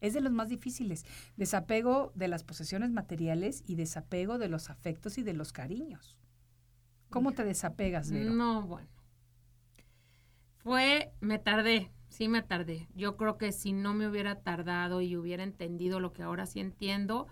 Es 0.00 0.14
de 0.14 0.20
los 0.20 0.32
más 0.32 0.48
difíciles. 0.48 1.04
Desapego 1.36 2.12
de 2.14 2.28
las 2.28 2.44
posesiones 2.44 2.92
materiales 2.92 3.64
y 3.66 3.74
desapego 3.74 4.38
de 4.38 4.48
los 4.48 4.70
afectos 4.70 5.18
y 5.18 5.24
de 5.24 5.32
los 5.32 5.52
cariños. 5.52 6.16
¿Cómo 7.10 7.32
te 7.32 7.42
desapegas, 7.42 8.12
Vero? 8.12 8.32
No, 8.32 8.62
bueno 8.62 8.97
fue, 10.68 11.14
me 11.20 11.38
tardé, 11.38 11.90
sí 12.10 12.28
me 12.28 12.42
tardé. 12.42 12.88
Yo 12.94 13.16
creo 13.16 13.38
que 13.38 13.52
si 13.52 13.72
no 13.72 13.94
me 13.94 14.06
hubiera 14.06 14.42
tardado 14.42 15.00
y 15.00 15.16
hubiera 15.16 15.42
entendido 15.42 15.98
lo 15.98 16.12
que 16.12 16.22
ahora 16.22 16.44
sí 16.44 16.60
entiendo, 16.60 17.26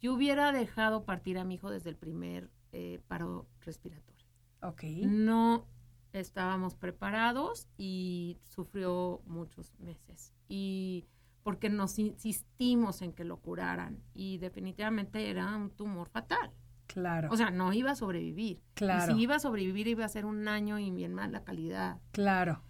yo 0.00 0.14
hubiera 0.14 0.52
dejado 0.52 1.04
partir 1.04 1.36
a 1.38 1.44
mi 1.44 1.56
hijo 1.56 1.70
desde 1.70 1.90
el 1.90 1.96
primer 1.96 2.50
eh, 2.72 2.98
paro 3.06 3.46
respiratorio. 3.60 4.24
Ok. 4.62 4.84
No 5.02 5.66
estábamos 6.14 6.76
preparados 6.76 7.68
y 7.76 8.38
sufrió 8.42 9.20
muchos 9.26 9.78
meses. 9.80 10.32
Y 10.48 11.04
porque 11.42 11.68
nos 11.68 11.98
insistimos 11.98 13.02
en 13.02 13.12
que 13.12 13.24
lo 13.24 13.36
curaran 13.36 14.02
y 14.14 14.38
definitivamente 14.38 15.28
era 15.28 15.54
un 15.54 15.68
tumor 15.68 16.08
fatal. 16.08 16.52
Claro. 16.86 17.28
O 17.30 17.36
sea, 17.36 17.50
no 17.50 17.70
iba 17.74 17.90
a 17.90 17.96
sobrevivir. 17.96 18.62
Claro. 18.72 19.12
Y 19.12 19.14
si 19.14 19.22
iba 19.24 19.34
a 19.34 19.40
sobrevivir 19.40 19.88
iba 19.88 20.06
a 20.06 20.08
ser 20.08 20.24
un 20.24 20.48
año 20.48 20.78
y 20.78 20.90
bien 20.90 21.12
mala 21.12 21.44
calidad. 21.44 21.98
Claro 22.12 22.62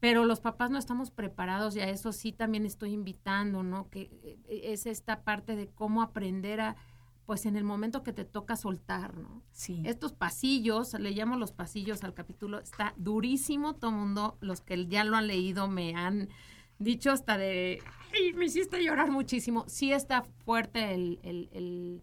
pero 0.00 0.24
los 0.24 0.40
papás 0.40 0.70
no 0.70 0.78
estamos 0.78 1.10
preparados 1.10 1.76
y 1.76 1.80
a 1.80 1.88
eso 1.88 2.12
sí 2.12 2.32
también 2.32 2.66
estoy 2.66 2.92
invitando, 2.92 3.62
¿no? 3.62 3.88
Que 3.88 4.10
eh, 4.22 4.60
es 4.72 4.86
esta 4.86 5.22
parte 5.22 5.56
de 5.56 5.68
cómo 5.68 6.02
aprender 6.02 6.60
a, 6.60 6.76
pues 7.24 7.46
en 7.46 7.56
el 7.56 7.64
momento 7.64 8.02
que 8.02 8.12
te 8.12 8.24
toca 8.24 8.56
soltar, 8.56 9.16
¿no? 9.16 9.42
Sí. 9.52 9.82
Estos 9.86 10.12
pasillos, 10.12 10.94
le 10.94 11.12
llamo 11.12 11.36
los 11.36 11.52
pasillos 11.52 12.04
al 12.04 12.14
capítulo, 12.14 12.58
está 12.58 12.94
durísimo, 12.96 13.74
todo 13.74 13.90
mundo, 13.90 14.36
los 14.40 14.60
que 14.60 14.86
ya 14.86 15.04
lo 15.04 15.16
han 15.16 15.26
leído 15.26 15.66
me 15.68 15.94
han 15.94 16.28
dicho 16.78 17.10
hasta 17.10 17.38
de, 17.38 17.82
Ay, 18.14 18.34
me 18.34 18.46
hiciste 18.46 18.82
llorar 18.84 19.10
muchísimo. 19.10 19.64
Sí 19.66 19.92
está 19.92 20.22
fuerte 20.44 20.94
el, 20.94 21.18
el, 21.22 21.48
el, 21.52 22.02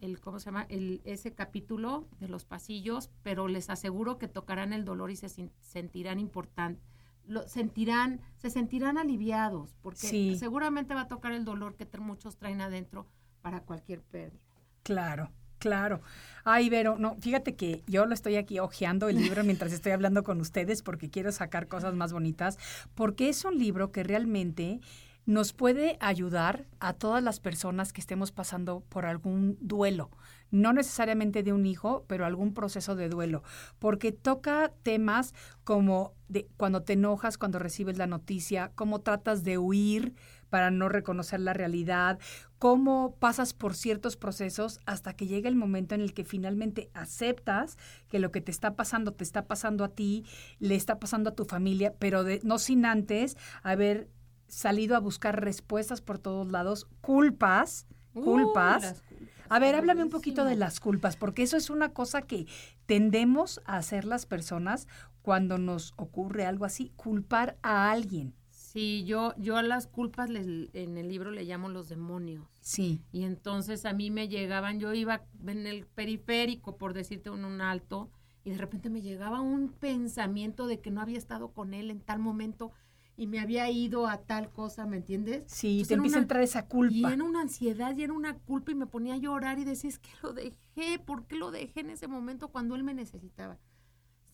el, 0.00 0.20
¿cómo 0.20 0.40
se 0.40 0.46
llama? 0.46 0.66
El, 0.70 1.02
ese 1.04 1.34
capítulo 1.34 2.08
de 2.18 2.28
los 2.28 2.46
pasillos, 2.46 3.10
pero 3.22 3.46
les 3.46 3.68
aseguro 3.68 4.16
que 4.16 4.26
tocarán 4.26 4.72
el 4.72 4.86
dolor 4.86 5.10
y 5.10 5.16
se 5.16 5.28
sentirán 5.60 6.18
importantes 6.18 6.95
lo 7.26 7.46
sentirán, 7.48 8.20
se 8.36 8.50
sentirán 8.50 8.98
aliviados, 8.98 9.76
porque 9.82 10.36
seguramente 10.38 10.94
va 10.94 11.02
a 11.02 11.08
tocar 11.08 11.32
el 11.32 11.44
dolor 11.44 11.76
que 11.76 11.86
muchos 11.98 12.36
traen 12.36 12.60
adentro 12.60 13.06
para 13.42 13.60
cualquier 13.60 14.02
pérdida. 14.02 14.40
Claro. 14.82 15.30
Claro. 15.58 16.02
Ay, 16.44 16.68
Vero, 16.68 16.96
no, 16.98 17.16
fíjate 17.20 17.56
que 17.56 17.82
yo 17.86 18.04
lo 18.04 18.14
estoy 18.14 18.36
aquí 18.36 18.58
hojeando 18.58 19.08
el 19.08 19.16
libro 19.16 19.42
mientras 19.44 19.72
estoy 19.72 19.92
hablando 19.92 20.22
con 20.22 20.40
ustedes 20.40 20.82
porque 20.82 21.10
quiero 21.10 21.32
sacar 21.32 21.66
cosas 21.66 21.94
más 21.94 22.12
bonitas, 22.12 22.58
porque 22.94 23.28
es 23.28 23.44
un 23.44 23.58
libro 23.58 23.90
que 23.90 24.02
realmente 24.02 24.80
nos 25.26 25.52
puede 25.52 25.98
ayudar 26.00 26.66
a 26.78 26.92
todas 26.92 27.22
las 27.22 27.40
personas 27.40 27.92
que 27.92 28.00
estemos 28.00 28.30
pasando 28.30 28.80
por 28.88 29.06
algún 29.06 29.58
duelo, 29.60 30.10
no 30.52 30.72
necesariamente 30.72 31.42
de 31.42 31.52
un 31.52 31.66
hijo, 31.66 32.04
pero 32.06 32.24
algún 32.24 32.54
proceso 32.54 32.94
de 32.94 33.08
duelo, 33.08 33.42
porque 33.80 34.12
toca 34.12 34.72
temas 34.84 35.34
como 35.64 36.14
de 36.28 36.48
cuando 36.56 36.82
te 36.82 36.92
enojas, 36.92 37.38
cuando 37.38 37.58
recibes 37.58 37.98
la 37.98 38.06
noticia, 38.06 38.70
cómo 38.76 39.00
tratas 39.00 39.42
de 39.42 39.58
huir 39.58 40.14
para 40.48 40.70
no 40.70 40.88
reconocer 40.88 41.40
la 41.40 41.52
realidad, 41.52 42.20
cómo 42.58 43.16
pasas 43.18 43.52
por 43.52 43.74
ciertos 43.74 44.16
procesos 44.16 44.78
hasta 44.86 45.14
que 45.14 45.26
llega 45.26 45.48
el 45.48 45.56
momento 45.56 45.96
en 45.96 46.00
el 46.00 46.14
que 46.14 46.24
finalmente 46.24 46.88
aceptas 46.94 47.76
que 48.08 48.20
lo 48.20 48.30
que 48.30 48.40
te 48.40 48.52
está 48.52 48.76
pasando 48.76 49.12
te 49.12 49.24
está 49.24 49.46
pasando 49.46 49.82
a 49.82 49.88
ti, 49.88 50.24
le 50.60 50.76
está 50.76 51.00
pasando 51.00 51.30
a 51.30 51.34
tu 51.34 51.44
familia, 51.44 51.94
pero 51.98 52.24
no 52.44 52.58
sin 52.58 52.86
antes 52.86 53.36
haber 53.64 54.08
salido 54.48 54.96
a 54.96 55.00
buscar 55.00 55.42
respuestas 55.42 56.00
por 56.00 56.18
todos 56.18 56.50
lados, 56.50 56.86
culpas, 57.00 57.86
culpas. 58.12 59.02
a 59.48 59.58
ver, 59.58 59.74
háblame 59.74 60.02
un 60.02 60.10
poquito 60.10 60.44
de 60.44 60.56
las 60.56 60.80
culpas, 60.80 61.16
porque 61.16 61.42
eso 61.42 61.56
es 61.56 61.70
una 61.70 61.92
cosa 61.92 62.22
que 62.22 62.46
tendemos 62.86 63.60
a 63.64 63.76
hacer 63.76 64.04
las 64.04 64.26
personas 64.26 64.86
cuando 65.22 65.58
nos 65.58 65.92
ocurre 65.96 66.46
algo 66.46 66.64
así, 66.64 66.92
culpar 66.96 67.58
a 67.62 67.90
alguien. 67.90 68.34
Sí, 68.50 69.04
yo, 69.04 69.34
yo 69.38 69.56
a 69.56 69.62
las 69.62 69.86
culpas 69.86 70.28
en 70.30 70.98
el 70.98 71.08
libro 71.08 71.30
le 71.30 71.44
llamo 71.44 71.68
los 71.68 71.88
demonios. 71.88 72.46
Sí. 72.60 73.00
Y 73.10 73.24
entonces 73.24 73.86
a 73.86 73.92
mí 73.92 74.10
me 74.10 74.28
llegaban, 74.28 74.78
yo 74.78 74.92
iba 74.92 75.24
en 75.46 75.66
el 75.66 75.86
periférico, 75.86 76.76
por 76.76 76.92
decirte 76.92 77.30
en 77.30 77.44
un 77.44 77.60
alto, 77.60 78.10
y 78.44 78.50
de 78.50 78.58
repente 78.58 78.90
me 78.90 79.02
llegaba 79.02 79.40
un 79.40 79.70
pensamiento 79.70 80.66
de 80.66 80.80
que 80.80 80.90
no 80.90 81.00
había 81.00 81.18
estado 81.18 81.52
con 81.52 81.74
él 81.74 81.90
en 81.90 82.00
tal 82.00 82.20
momento 82.20 82.70
y 83.16 83.26
me 83.26 83.40
había 83.40 83.70
ido 83.70 84.06
a 84.06 84.18
tal 84.18 84.50
cosa, 84.50 84.86
¿me 84.86 84.98
entiendes? 84.98 85.44
Sí, 85.46 85.84
te 85.88 85.94
empieza 85.94 86.18
a 86.18 86.22
entrar 86.22 86.42
esa 86.42 86.66
culpa. 86.66 86.94
Y 86.94 87.04
era 87.04 87.24
una 87.24 87.40
ansiedad 87.40 87.96
y 87.96 88.02
era 88.02 88.12
una 88.12 88.38
culpa 88.38 88.72
y 88.72 88.74
me 88.74 88.86
ponía 88.86 89.14
a 89.14 89.18
llorar 89.18 89.58
y 89.58 89.64
decía, 89.64 89.88
es 89.88 89.98
que 89.98 90.10
lo 90.22 90.32
dejé, 90.32 90.98
¿por 91.04 91.26
qué 91.26 91.36
lo 91.36 91.50
dejé 91.50 91.80
en 91.80 91.90
ese 91.90 92.08
momento 92.08 92.48
cuando 92.48 92.74
él 92.74 92.84
me 92.84 92.94
necesitaba? 92.94 93.58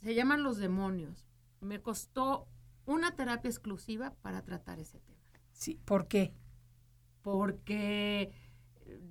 Se 0.01 0.15
llaman 0.15 0.43
los 0.43 0.57
demonios. 0.57 1.27
Me 1.61 1.81
costó 1.81 2.49
una 2.85 3.15
terapia 3.15 3.49
exclusiva 3.49 4.15
para 4.21 4.43
tratar 4.43 4.81
ese 4.81 4.99
tema. 4.99 5.21
Sí, 5.53 5.81
¿por 5.85 6.09
qué? 6.09 6.35
Porque 7.23 8.33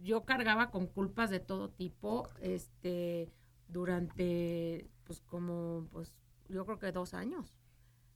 yo 0.03 0.25
cargaba 0.25 0.69
con 0.69 0.87
culpas 0.87 1.29
de 1.29 1.39
todo 1.39 1.69
tipo, 1.69 2.27
este, 2.41 3.31
durante, 3.69 4.89
pues 5.05 5.21
como, 5.21 5.87
pues 5.91 6.13
yo 6.49 6.65
creo 6.65 6.77
que 6.77 6.91
dos 6.91 7.13
años. 7.13 7.57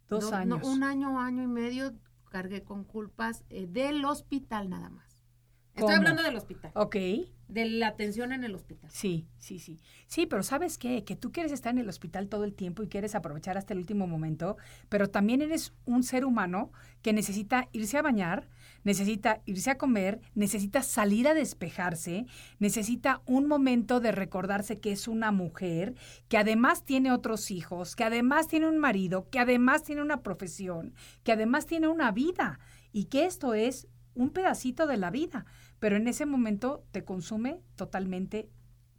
Dos 0.10 0.32
años. 0.32 0.60
un 0.64 0.84
año, 0.84 1.20
año 1.20 1.44
y 1.44 1.48
medio 1.48 1.94
cargué 2.30 2.64
con 2.64 2.84
culpas 2.84 3.44
eh, 3.50 3.66
del 3.68 4.04
hospital 4.06 4.70
nada 4.70 4.90
más. 4.90 5.16
Estoy 5.76 5.96
hablando 5.96 6.24
del 6.24 6.36
hospital. 6.36 6.72
Ok. 6.74 6.96
De 7.48 7.66
la 7.66 7.88
atención 7.88 8.32
en 8.32 8.44
el 8.44 8.56
hospital. 8.56 8.90
Sí, 8.92 9.28
sí, 9.38 9.60
sí. 9.60 9.82
Sí, 10.08 10.26
pero 10.26 10.42
¿sabes 10.42 10.78
qué? 10.78 11.04
Que 11.04 11.16
tú 11.16 11.32
quieres 11.32 11.52
estar 11.52 11.74
en 11.74 11.80
el 11.80 11.90
hospital 11.90 12.28
todo 12.28 12.44
el 12.44 12.56
tiempo 12.56 12.82
y 12.82 12.88
quieres 12.88 13.14
aprovechar 13.14 13.58
hasta 13.58 13.74
el 13.74 13.80
último 13.80 14.08
momento, 14.08 14.58
pero 14.90 15.10
también 15.10 15.42
eres 15.42 15.74
un 15.86 16.04
ser 16.04 16.26
humano 16.26 16.72
que 17.02 17.14
necesita 17.14 17.68
irse 17.72 17.98
a 17.98 18.02
bañar, 18.02 18.50
necesita 18.86 19.42
irse 19.46 19.72
a 19.72 19.78
comer, 19.78 20.22
necesita 20.36 20.82
salir 20.82 21.28
a 21.28 21.34
despejarse, 21.34 22.28
necesita 22.60 23.22
un 23.26 23.48
momento 23.48 24.00
de 24.00 24.14
recordarse 24.14 24.80
que 24.80 24.94
es 24.94 25.10
una 25.10 25.32
mujer, 25.34 25.96
que 26.30 26.38
además 26.38 26.86
tiene 26.86 27.12
otros 27.12 27.52
hijos, 27.52 27.98
que 27.98 28.06
además 28.06 28.48
tiene 28.48 28.70
un 28.70 28.78
marido, 28.78 29.28
que 29.30 29.40
además 29.40 29.84
tiene 29.84 30.02
una 30.02 30.22
profesión, 30.22 30.94
que 31.24 31.34
además 31.34 31.66
tiene 31.66 31.90
una 31.90 32.12
vida 32.12 32.60
y 32.94 33.06
que 33.06 33.26
esto 33.26 33.54
es 33.54 33.90
un 34.14 34.30
pedacito 34.30 34.88
de 34.88 34.98
la 34.98 35.12
vida, 35.12 35.46
pero 35.80 35.98
en 35.98 36.08
ese 36.08 36.26
momento 36.26 36.86
te 36.92 37.04
consume 37.04 37.62
totalmente 37.76 38.50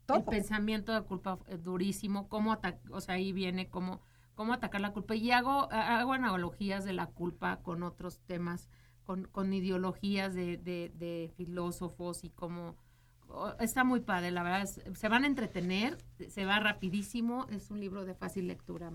todo. 0.05 0.19
El 0.19 0.25
pensamiento 0.25 0.93
de 0.93 1.03
culpa 1.03 1.39
durísimo, 1.63 2.29
cómo 2.29 2.59
o 2.91 3.01
sea, 3.01 3.15
ahí 3.15 3.33
viene 3.33 3.69
cómo, 3.69 4.03
cómo 4.35 4.53
atacar 4.53 4.81
la 4.81 4.93
culpa. 4.93 5.15
Y 5.15 5.31
hago, 5.31 5.71
hago 5.73 6.13
analogías 6.13 6.85
de 6.85 6.93
la 6.93 7.07
culpa 7.07 7.61
con 7.63 7.83
otros 7.83 8.21
temas, 8.27 8.69
con, 9.07 9.25
con 9.25 9.53
ideologías 9.53 10.35
de, 10.35 10.59
de, 10.59 11.33
filósofos 11.37 12.25
y 12.25 12.31
cómo... 12.31 12.77
Está 13.59 13.85
muy 13.85 14.01
padre, 14.01 14.31
la 14.31 14.43
verdad, 14.43 14.67
se 14.67 15.09
van 15.09 15.25
a 15.25 15.27
entretener, 15.27 15.99
se 16.29 16.45
va 16.45 16.61
rapidísimo, 16.61 17.47
es 17.51 17.71
un 17.71 17.81
libro 17.81 18.05
de 18.05 18.15
fácil 18.15 18.47
lectura 18.47 18.91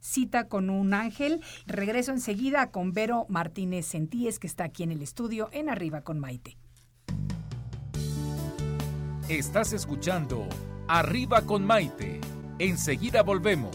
cita 0.00 0.48
con 0.48 0.70
un 0.70 0.94
ángel. 0.94 1.42
Regreso 1.66 2.12
enseguida 2.12 2.70
con 2.70 2.92
Vero 2.92 3.26
Martínez 3.28 3.86
Sentíes, 3.86 4.38
que 4.38 4.46
está 4.46 4.64
aquí 4.64 4.82
en 4.82 4.92
el 4.92 5.02
estudio 5.02 5.48
en 5.52 5.68
Arriba 5.68 6.02
con 6.02 6.20
Maite. 6.20 6.56
Estás 9.28 9.72
escuchando 9.72 10.48
Arriba 10.86 11.42
con 11.42 11.64
Maite. 11.66 12.20
Enseguida 12.58 13.22
volvemos. 13.22 13.74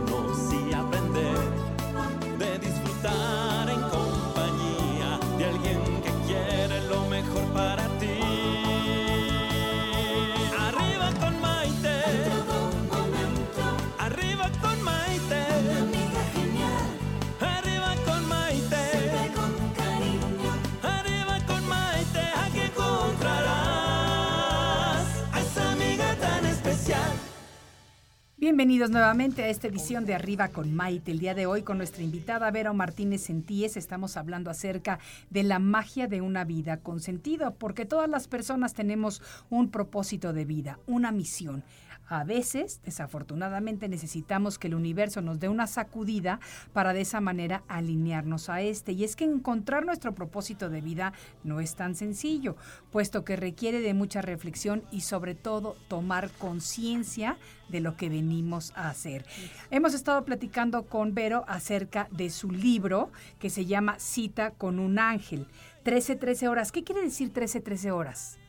Bienvenidos 28.51 28.89
nuevamente 28.89 29.43
a 29.43 29.47
esta 29.47 29.69
edición 29.69 30.05
de 30.05 30.13
Arriba 30.13 30.49
con 30.49 30.75
Maite. 30.75 31.13
El 31.13 31.19
día 31.19 31.33
de 31.33 31.45
hoy 31.45 31.61
con 31.61 31.77
nuestra 31.77 32.03
invitada 32.03 32.51
Vera 32.51 32.73
Martínez 32.73 33.21
Sentíes 33.21 33.77
estamos 33.77 34.17
hablando 34.17 34.51
acerca 34.51 34.99
de 35.29 35.43
la 35.43 35.57
magia 35.57 36.07
de 36.07 36.19
una 36.19 36.43
vida 36.43 36.75
con 36.75 36.99
sentido, 36.99 37.55
porque 37.55 37.85
todas 37.85 38.09
las 38.09 38.27
personas 38.27 38.73
tenemos 38.73 39.21
un 39.49 39.71
propósito 39.71 40.33
de 40.33 40.43
vida, 40.43 40.79
una 40.85 41.13
misión. 41.13 41.63
A 42.11 42.25
veces, 42.25 42.81
desafortunadamente, 42.83 43.87
necesitamos 43.87 44.59
que 44.59 44.67
el 44.67 44.75
universo 44.75 45.21
nos 45.21 45.39
dé 45.39 45.47
una 45.47 45.65
sacudida 45.65 46.41
para 46.73 46.91
de 46.91 46.99
esa 46.99 47.21
manera 47.21 47.63
alinearnos 47.69 48.49
a 48.49 48.59
este. 48.59 48.91
Y 48.91 49.05
es 49.05 49.15
que 49.15 49.23
encontrar 49.23 49.85
nuestro 49.85 50.13
propósito 50.13 50.69
de 50.69 50.81
vida 50.81 51.13
no 51.45 51.61
es 51.61 51.75
tan 51.75 51.95
sencillo, 51.95 52.57
puesto 52.91 53.23
que 53.23 53.37
requiere 53.37 53.79
de 53.79 53.93
mucha 53.93 54.21
reflexión 54.21 54.83
y 54.91 55.01
sobre 55.01 55.35
todo 55.35 55.77
tomar 55.87 56.31
conciencia 56.31 57.37
de 57.69 57.79
lo 57.79 57.95
que 57.95 58.09
venimos 58.09 58.73
a 58.75 58.89
hacer. 58.89 59.25
Hemos 59.69 59.93
estado 59.93 60.25
platicando 60.25 60.87
con 60.87 61.13
Vero 61.13 61.45
acerca 61.47 62.09
de 62.11 62.29
su 62.29 62.51
libro 62.51 63.09
que 63.39 63.49
se 63.49 63.65
llama 63.65 63.99
Cita 63.99 64.51
con 64.51 64.79
un 64.79 64.99
ángel. 64.99 65.47
13, 65.83 66.17
13 66.17 66.49
horas. 66.49 66.73
¿Qué 66.73 66.83
quiere 66.83 67.03
decir 67.03 67.31
13, 67.31 67.61
13 67.61 67.91
horas? 67.91 68.40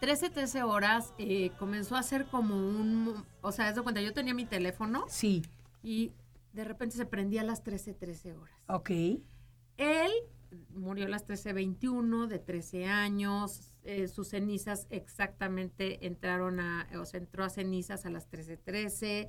13, 0.00 0.30
13 0.30 0.62
horas 0.62 1.12
eh, 1.18 1.50
comenzó 1.58 1.96
a 1.96 2.02
ser 2.02 2.26
como 2.26 2.56
un... 2.56 3.24
O 3.42 3.52
sea, 3.52 3.68
es 3.68 3.74
de 3.76 3.82
cuenta, 3.82 4.00
yo 4.00 4.12
tenía 4.12 4.34
mi 4.34 4.46
teléfono 4.46 5.04
Sí, 5.08 5.42
y 5.82 6.12
de 6.52 6.64
repente 6.64 6.96
se 6.96 7.06
prendía 7.06 7.42
a 7.42 7.44
las 7.44 7.62
13, 7.62 7.94
13 7.94 8.32
horas. 8.34 8.54
ok. 8.68 8.90
Él 9.76 10.10
murió 10.74 11.06
a 11.06 11.08
las 11.08 11.26
13.21, 11.26 12.26
de 12.26 12.38
13 12.38 12.86
años. 12.86 13.74
eh, 13.84 14.08
sus 14.08 14.28
cenizas 14.28 14.86
exactamente 14.90 16.06
entraron 16.06 16.60
a, 16.60 16.86
o 17.00 17.04
sea, 17.06 17.18
entró 17.20 17.44
a 17.44 17.50
cenizas 17.50 18.04
a 18.04 18.10
las 18.10 18.28
13.13. 18.30 19.28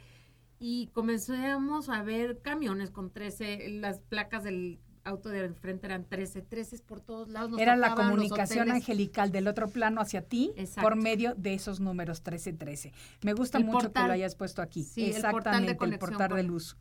y 0.60 0.88
comenzamos 0.94 1.90
a 1.90 2.04
ver 2.04 2.42
camiones 2.42 2.92
con 2.92 3.12
13, 3.12 3.70
las 3.80 4.00
placas 4.00 4.44
del 4.44 4.80
auto 5.04 5.30
de 5.30 5.45
enfrente 5.45 5.88
eran 5.88 6.06
13, 6.06 6.41
13 6.43 6.80
por 6.80 7.02
todos 7.02 7.28
lados. 7.30 7.52
nos 7.52 7.60
Era 7.60 7.76
la 7.76 7.95
comunicación 7.95 8.72
angelical 8.72 9.32
del 9.32 9.47
otro 9.47 9.68
plano 9.70 10.02
hacia 10.02 10.22
ti 10.22 10.52
Exacto. 10.56 10.82
por 10.82 10.95
medio 10.95 11.34
de 11.36 11.54
esos 11.54 11.80
números 11.80 12.20
1313. 12.20 12.93
Me 13.24 13.34
gusta 13.34 13.58
El 13.58 13.66
mucho 13.66 13.91
que 13.91 13.99
lo 14.02 14.14
hayas 14.14 14.36
puesto 14.36 14.62
aquí. 14.62 14.84
Sí, 14.84 15.06
el 15.12 15.22
portal 15.22 15.66
de 15.66 15.72
Exactamente, 15.72 15.86
el 15.86 15.99
portal 15.99 16.36
de 16.36 16.43
luz 16.43 16.78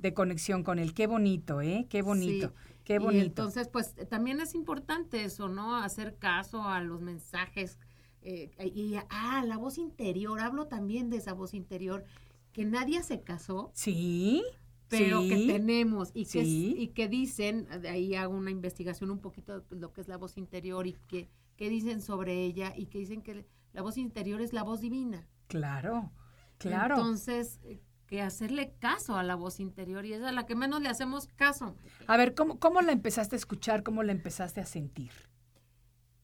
de 0.00 0.14
conexión 0.14 0.62
con 0.62 0.78
él. 0.78 0.94
Qué 0.94 1.06
bonito, 1.06 1.60
¿eh? 1.60 1.86
Qué 1.88 2.02
bonito. 2.02 2.48
Sí. 2.48 2.54
Qué 2.84 2.94
Y 2.94 2.98
bonito. 2.98 3.24
entonces, 3.24 3.66
pues 3.68 3.94
también 4.08 4.40
es 4.40 4.54
importante 4.54 5.24
eso, 5.24 5.48
¿no? 5.48 5.76
Hacer 5.76 6.16
caso 6.18 6.62
a 6.62 6.80
los 6.80 7.00
mensajes. 7.00 7.78
eh, 8.22 8.50
y, 8.74 8.94
ah, 9.10 9.44
la 9.46 9.56
voz 9.56 9.78
interior. 9.78 10.40
Hablo 10.40 10.66
también 10.66 11.10
de 11.10 11.16
esa 11.16 11.32
voz 11.32 11.52
interior 11.54 12.04
que 12.52 12.64
nadie 12.64 13.02
se 13.02 13.20
casó, 13.22 13.70
sí. 13.74 14.42
Pero 14.88 15.22
sí. 15.22 15.28
que 15.28 15.52
tenemos 15.52 16.10
y 16.14 16.24
que, 16.24 16.44
Sí. 16.44 16.74
y 16.78 16.88
que 16.88 17.08
dicen, 17.08 17.66
de 17.80 17.88
ahí 17.88 18.14
hago 18.14 18.34
una 18.34 18.50
investigación 18.50 19.10
un 19.10 19.18
poquito 19.20 19.60
de 19.60 19.76
lo 19.76 19.92
que 19.92 20.00
es 20.00 20.08
la 20.08 20.16
voz 20.16 20.36
interior 20.36 20.86
y 20.86 20.94
que, 21.08 21.28
que 21.56 21.68
dicen 21.68 22.00
sobre 22.00 22.44
ella 22.44 22.72
y 22.76 22.86
que 22.86 22.98
dicen 22.98 23.22
que 23.22 23.46
la 23.72 23.82
voz 23.82 23.96
interior 23.98 24.40
es 24.40 24.52
la 24.52 24.62
voz 24.62 24.80
divina. 24.80 25.26
Claro, 25.48 26.12
claro. 26.58 26.96
Entonces, 26.96 27.60
eh, 27.64 27.80
que 28.06 28.22
hacerle 28.22 28.74
caso 28.78 29.16
a 29.16 29.22
la 29.24 29.34
voz 29.34 29.58
interior 29.58 30.04
y 30.06 30.12
es 30.12 30.22
a 30.22 30.30
la 30.32 30.46
que 30.46 30.54
menos 30.54 30.80
le 30.80 30.88
hacemos 30.88 31.26
caso. 31.34 31.74
a 32.06 32.16
ver, 32.16 32.34
¿cómo, 32.34 32.58
¿cómo 32.60 32.80
la 32.80 32.92
empezaste 32.92 33.34
a 33.34 33.38
escuchar? 33.38 33.82
¿Cómo 33.82 34.02
la 34.04 34.12
empezaste 34.12 34.60
a 34.60 34.64
sentir? 34.66 35.10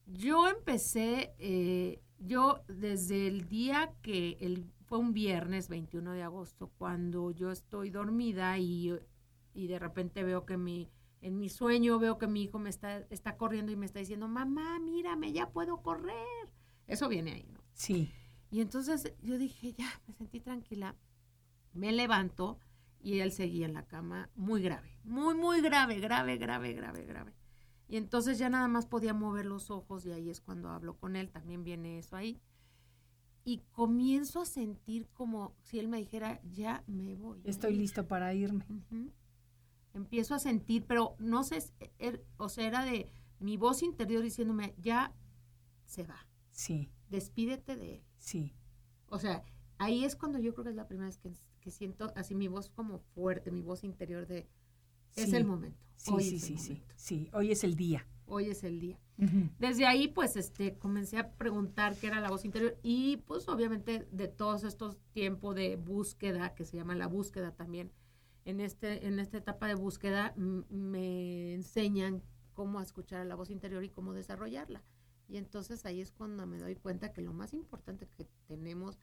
Yo 0.05 0.47
empecé, 0.47 1.33
eh, 1.39 2.01
yo 2.19 2.63
desde 2.67 3.27
el 3.27 3.47
día 3.47 3.91
que 4.01 4.37
el, 4.41 4.65
fue 4.93 4.99
un 4.99 5.11
viernes 5.11 5.69
21 5.69 6.11
de 6.11 6.21
agosto, 6.21 6.71
cuando 6.77 7.31
yo 7.31 7.49
estoy 7.49 7.89
dormida 7.89 8.59
y, 8.59 8.93
y 9.55 9.65
de 9.65 9.79
repente 9.79 10.21
veo 10.21 10.45
que 10.45 10.55
mi, 10.55 10.87
en 11.19 11.39
mi 11.39 11.49
sueño 11.49 11.97
veo 11.97 12.19
que 12.19 12.27
mi 12.27 12.43
hijo 12.43 12.59
me 12.59 12.69
está, 12.69 12.99
está 13.09 13.35
corriendo 13.35 13.71
y 13.71 13.75
me 13.75 13.87
está 13.87 13.97
diciendo, 13.97 14.27
mamá, 14.27 14.77
mírame, 14.77 15.33
ya 15.33 15.49
puedo 15.49 15.81
correr. 15.81 16.47
Eso 16.85 17.09
viene 17.09 17.31
ahí, 17.31 17.47
¿no? 17.51 17.59
Sí. 17.73 18.11
Y 18.51 18.61
entonces 18.61 19.11
yo 19.19 19.39
dije, 19.39 19.73
ya, 19.73 19.89
me 20.05 20.13
sentí 20.13 20.39
tranquila. 20.39 20.95
Me 21.73 21.91
levanto 21.91 22.59
y 22.99 23.17
él 23.17 23.31
seguía 23.31 23.65
en 23.65 23.73
la 23.73 23.87
cama 23.87 24.29
muy 24.35 24.61
grave, 24.61 24.99
muy, 25.03 25.33
muy 25.33 25.61
grave, 25.61 25.99
grave, 26.01 26.37
grave, 26.37 26.73
grave, 26.73 27.03
grave. 27.03 27.33
Y 27.87 27.97
entonces 27.97 28.37
ya 28.37 28.47
nada 28.51 28.67
más 28.67 28.85
podía 28.85 29.15
mover 29.15 29.47
los 29.47 29.71
ojos 29.71 30.05
y 30.05 30.11
ahí 30.11 30.29
es 30.29 30.39
cuando 30.39 30.69
hablo 30.69 30.97
con 30.99 31.15
él, 31.15 31.31
también 31.31 31.63
viene 31.63 31.97
eso 31.97 32.15
ahí. 32.15 32.39
Y 33.45 33.59
comienzo 33.71 34.41
a 34.41 34.45
sentir 34.45 35.07
como 35.13 35.53
si 35.63 35.79
él 35.79 35.87
me 35.89 35.97
dijera, 35.97 36.41
ya 36.43 36.83
me 36.87 37.15
voy. 37.15 37.41
Estoy 37.43 37.73
ir". 37.73 37.79
listo 37.79 38.07
para 38.07 38.33
irme. 38.33 38.65
Empiezo 39.93 40.33
a 40.33 40.39
sentir, 40.39 40.85
pero 40.87 41.15
no 41.19 41.43
sé, 41.43 41.59
er- 41.99 42.23
o 42.37 42.49
sea, 42.49 42.65
era 42.65 42.83
de 42.85 43.11
mi 43.39 43.57
voz 43.57 43.83
interior 43.83 44.23
diciéndome, 44.23 44.73
ya 44.77 45.13
se 45.85 46.03
va, 46.03 46.27
Sí, 46.51 46.89
despídete 47.09 47.75
de 47.75 47.95
él. 47.95 48.03
sí. 48.17 48.53
O 49.07 49.19
sea, 49.19 49.43
ahí 49.77 50.03
es 50.05 50.15
cuando 50.15 50.39
yo 50.39 50.53
creo 50.53 50.63
que 50.63 50.69
es 50.71 50.75
la 50.75 50.87
primera 50.87 51.05
vez 51.07 51.17
que, 51.19 51.31
que 51.59 51.69
siento 51.69 52.11
así 52.15 52.33
mi 52.33 52.47
voz 52.47 52.69
como 52.69 52.97
fuerte, 52.99 53.51
mi 53.51 53.61
voz 53.61 53.83
interior 53.83 54.25
de 54.25 54.47
es 55.15 55.29
Sí. 55.29 55.35
el 55.35 55.45
momento. 55.45 55.77
Sí, 55.95 56.11
hoy 56.11 56.23
sí, 56.23 56.39
sí, 56.39 56.57
sí. 56.57 56.81
Sí, 56.95 57.29
hoy 57.33 57.51
es 57.51 57.63
el 57.63 57.75
día. 57.75 58.07
Hoy 58.25 58.49
es 58.49 58.63
el 58.63 58.79
día. 58.79 58.99
Desde 59.59 59.85
ahí, 59.85 60.07
pues, 60.07 60.35
este, 60.35 60.77
comencé 60.77 61.17
a 61.17 61.31
preguntar 61.31 61.95
qué 61.95 62.07
era 62.07 62.19
la 62.19 62.29
voz 62.29 62.45
interior 62.45 62.77
y, 62.83 63.17
pues, 63.17 63.47
obviamente, 63.47 64.07
de 64.11 64.27
todos 64.27 64.63
estos 64.63 64.97
tiempos 65.11 65.55
de 65.55 65.75
búsqueda, 65.75 66.55
que 66.55 66.65
se 66.65 66.77
llama 66.77 66.95
la 66.95 67.07
búsqueda 67.07 67.51
también, 67.51 67.91
en 68.45 68.59
este, 68.59 69.07
en 69.07 69.19
esta 69.19 69.37
etapa 69.37 69.67
de 69.67 69.75
búsqueda 69.75 70.33
me 70.35 71.53
enseñan 71.53 72.21
cómo 72.53 72.81
escuchar 72.81 73.21
a 73.21 73.25
la 73.25 73.35
voz 73.35 73.49
interior 73.49 73.83
y 73.83 73.89
cómo 73.89 74.13
desarrollarla. 74.13 74.83
Y 75.27 75.37
entonces 75.37 75.85
ahí 75.85 76.01
es 76.01 76.11
cuando 76.11 76.45
me 76.45 76.59
doy 76.59 76.75
cuenta 76.75 77.13
que 77.13 77.21
lo 77.21 77.33
más 77.33 77.53
importante 77.53 78.07
que 78.07 78.27
tenemos 78.47 78.99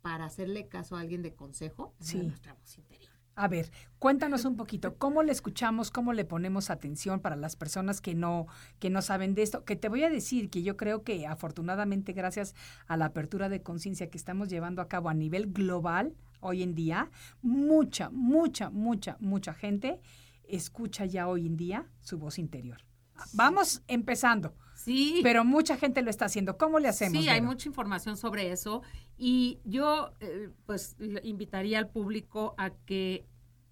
para 0.00 0.24
hacerle 0.24 0.68
caso 0.68 0.96
a 0.96 1.00
alguien 1.00 1.22
de 1.22 1.34
consejo 1.34 1.94
es 2.00 2.14
nuestra 2.14 2.54
voz 2.54 2.78
interior. 2.78 3.12
A 3.40 3.48
ver, 3.48 3.70
cuéntanos 3.98 4.44
un 4.44 4.54
poquito, 4.54 4.96
¿cómo 4.98 5.22
le 5.22 5.32
escuchamos, 5.32 5.90
cómo 5.90 6.12
le 6.12 6.26
ponemos 6.26 6.68
atención 6.68 7.20
para 7.20 7.36
las 7.36 7.56
personas 7.56 8.02
que 8.02 8.14
no, 8.14 8.46
que 8.78 8.90
no 8.90 9.00
saben 9.00 9.34
de 9.34 9.40
esto? 9.40 9.64
Que 9.64 9.76
te 9.76 9.88
voy 9.88 10.04
a 10.04 10.10
decir 10.10 10.50
que 10.50 10.62
yo 10.62 10.76
creo 10.76 11.04
que 11.04 11.26
afortunadamente 11.26 12.12
gracias 12.12 12.54
a 12.86 12.98
la 12.98 13.06
apertura 13.06 13.48
de 13.48 13.62
conciencia 13.62 14.10
que 14.10 14.18
estamos 14.18 14.50
llevando 14.50 14.82
a 14.82 14.88
cabo 14.88 15.08
a 15.08 15.14
nivel 15.14 15.54
global 15.54 16.14
hoy 16.40 16.62
en 16.62 16.74
día, 16.74 17.10
mucha, 17.40 18.10
mucha, 18.10 18.68
mucha, 18.68 19.16
mucha 19.20 19.54
gente 19.54 20.00
escucha 20.44 21.06
ya 21.06 21.26
hoy 21.26 21.46
en 21.46 21.56
día 21.56 21.86
su 22.00 22.18
voz 22.18 22.38
interior. 22.38 22.84
Vamos 23.32 23.82
empezando, 23.86 24.54
Sí. 24.74 25.20
pero 25.22 25.44
mucha 25.44 25.76
gente 25.76 26.02
lo 26.02 26.10
está 26.10 26.24
haciendo. 26.26 26.56
¿Cómo 26.56 26.78
le 26.78 26.88
hacemos? 26.88 27.22
Sí, 27.22 27.28
hay 27.28 27.42
mucha 27.42 27.68
información 27.68 28.16
sobre 28.16 28.50
eso 28.50 28.82
y 29.18 29.58
yo 29.64 30.12
eh, 30.20 30.48
pues 30.66 30.96
invitaría 31.22 31.78
al 31.78 31.88
público 31.88 32.54
a 32.56 32.70
que 32.70 33.26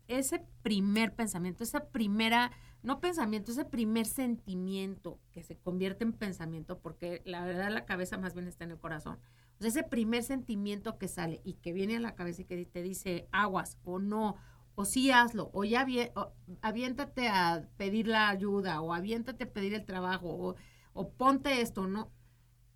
ese 0.09 0.41
primer 0.63 1.15
pensamiento, 1.15 1.63
esa 1.63 1.89
primera, 1.91 2.51
no 2.83 3.01
pensamiento, 3.01 3.53
ese 3.53 3.65
primer 3.65 4.07
sentimiento 4.07 5.21
que 5.31 5.43
se 5.43 5.57
convierte 5.57 6.05
en 6.05 6.13
pensamiento, 6.13 6.81
porque 6.81 7.23
la 7.25 7.45
verdad 7.45 7.71
la 7.71 7.85
cabeza 7.85 8.19
más 8.19 8.35
bien 8.35 8.49
está 8.49 8.65
en 8.65 8.73
el 8.73 8.79
corazón. 8.79 9.19
Ese 9.61 9.83
primer 9.83 10.23
sentimiento 10.23 10.99
que 10.99 11.09
sale 11.09 11.41
y 11.45 11.55
que 11.55 11.73
viene 11.73 11.97
a 11.97 12.01
la 12.01 12.15
cabeza 12.15 12.43
y 12.43 12.45
que 12.47 12.65
te 12.65 12.83
dice 12.83 13.29
aguas 13.33 13.79
o 13.85 13.99
no, 13.99 14.37
o 14.75 14.85
sí 14.85 15.11
hazlo, 15.11 15.51
o 15.53 15.65
ya 15.65 15.87
o 16.15 16.33
aviéntate 16.63 17.29
a 17.29 17.69
pedir 17.77 18.07
la 18.07 18.29
ayuda, 18.29 18.81
o 18.81 18.95
aviéntate 18.95 19.45
a 19.45 19.53
pedir 19.53 19.75
el 19.75 19.85
trabajo, 19.85 20.29
o, 20.29 20.55
o 20.93 21.11
ponte 21.11 21.61
esto, 21.61 21.87
¿no? 21.87 22.13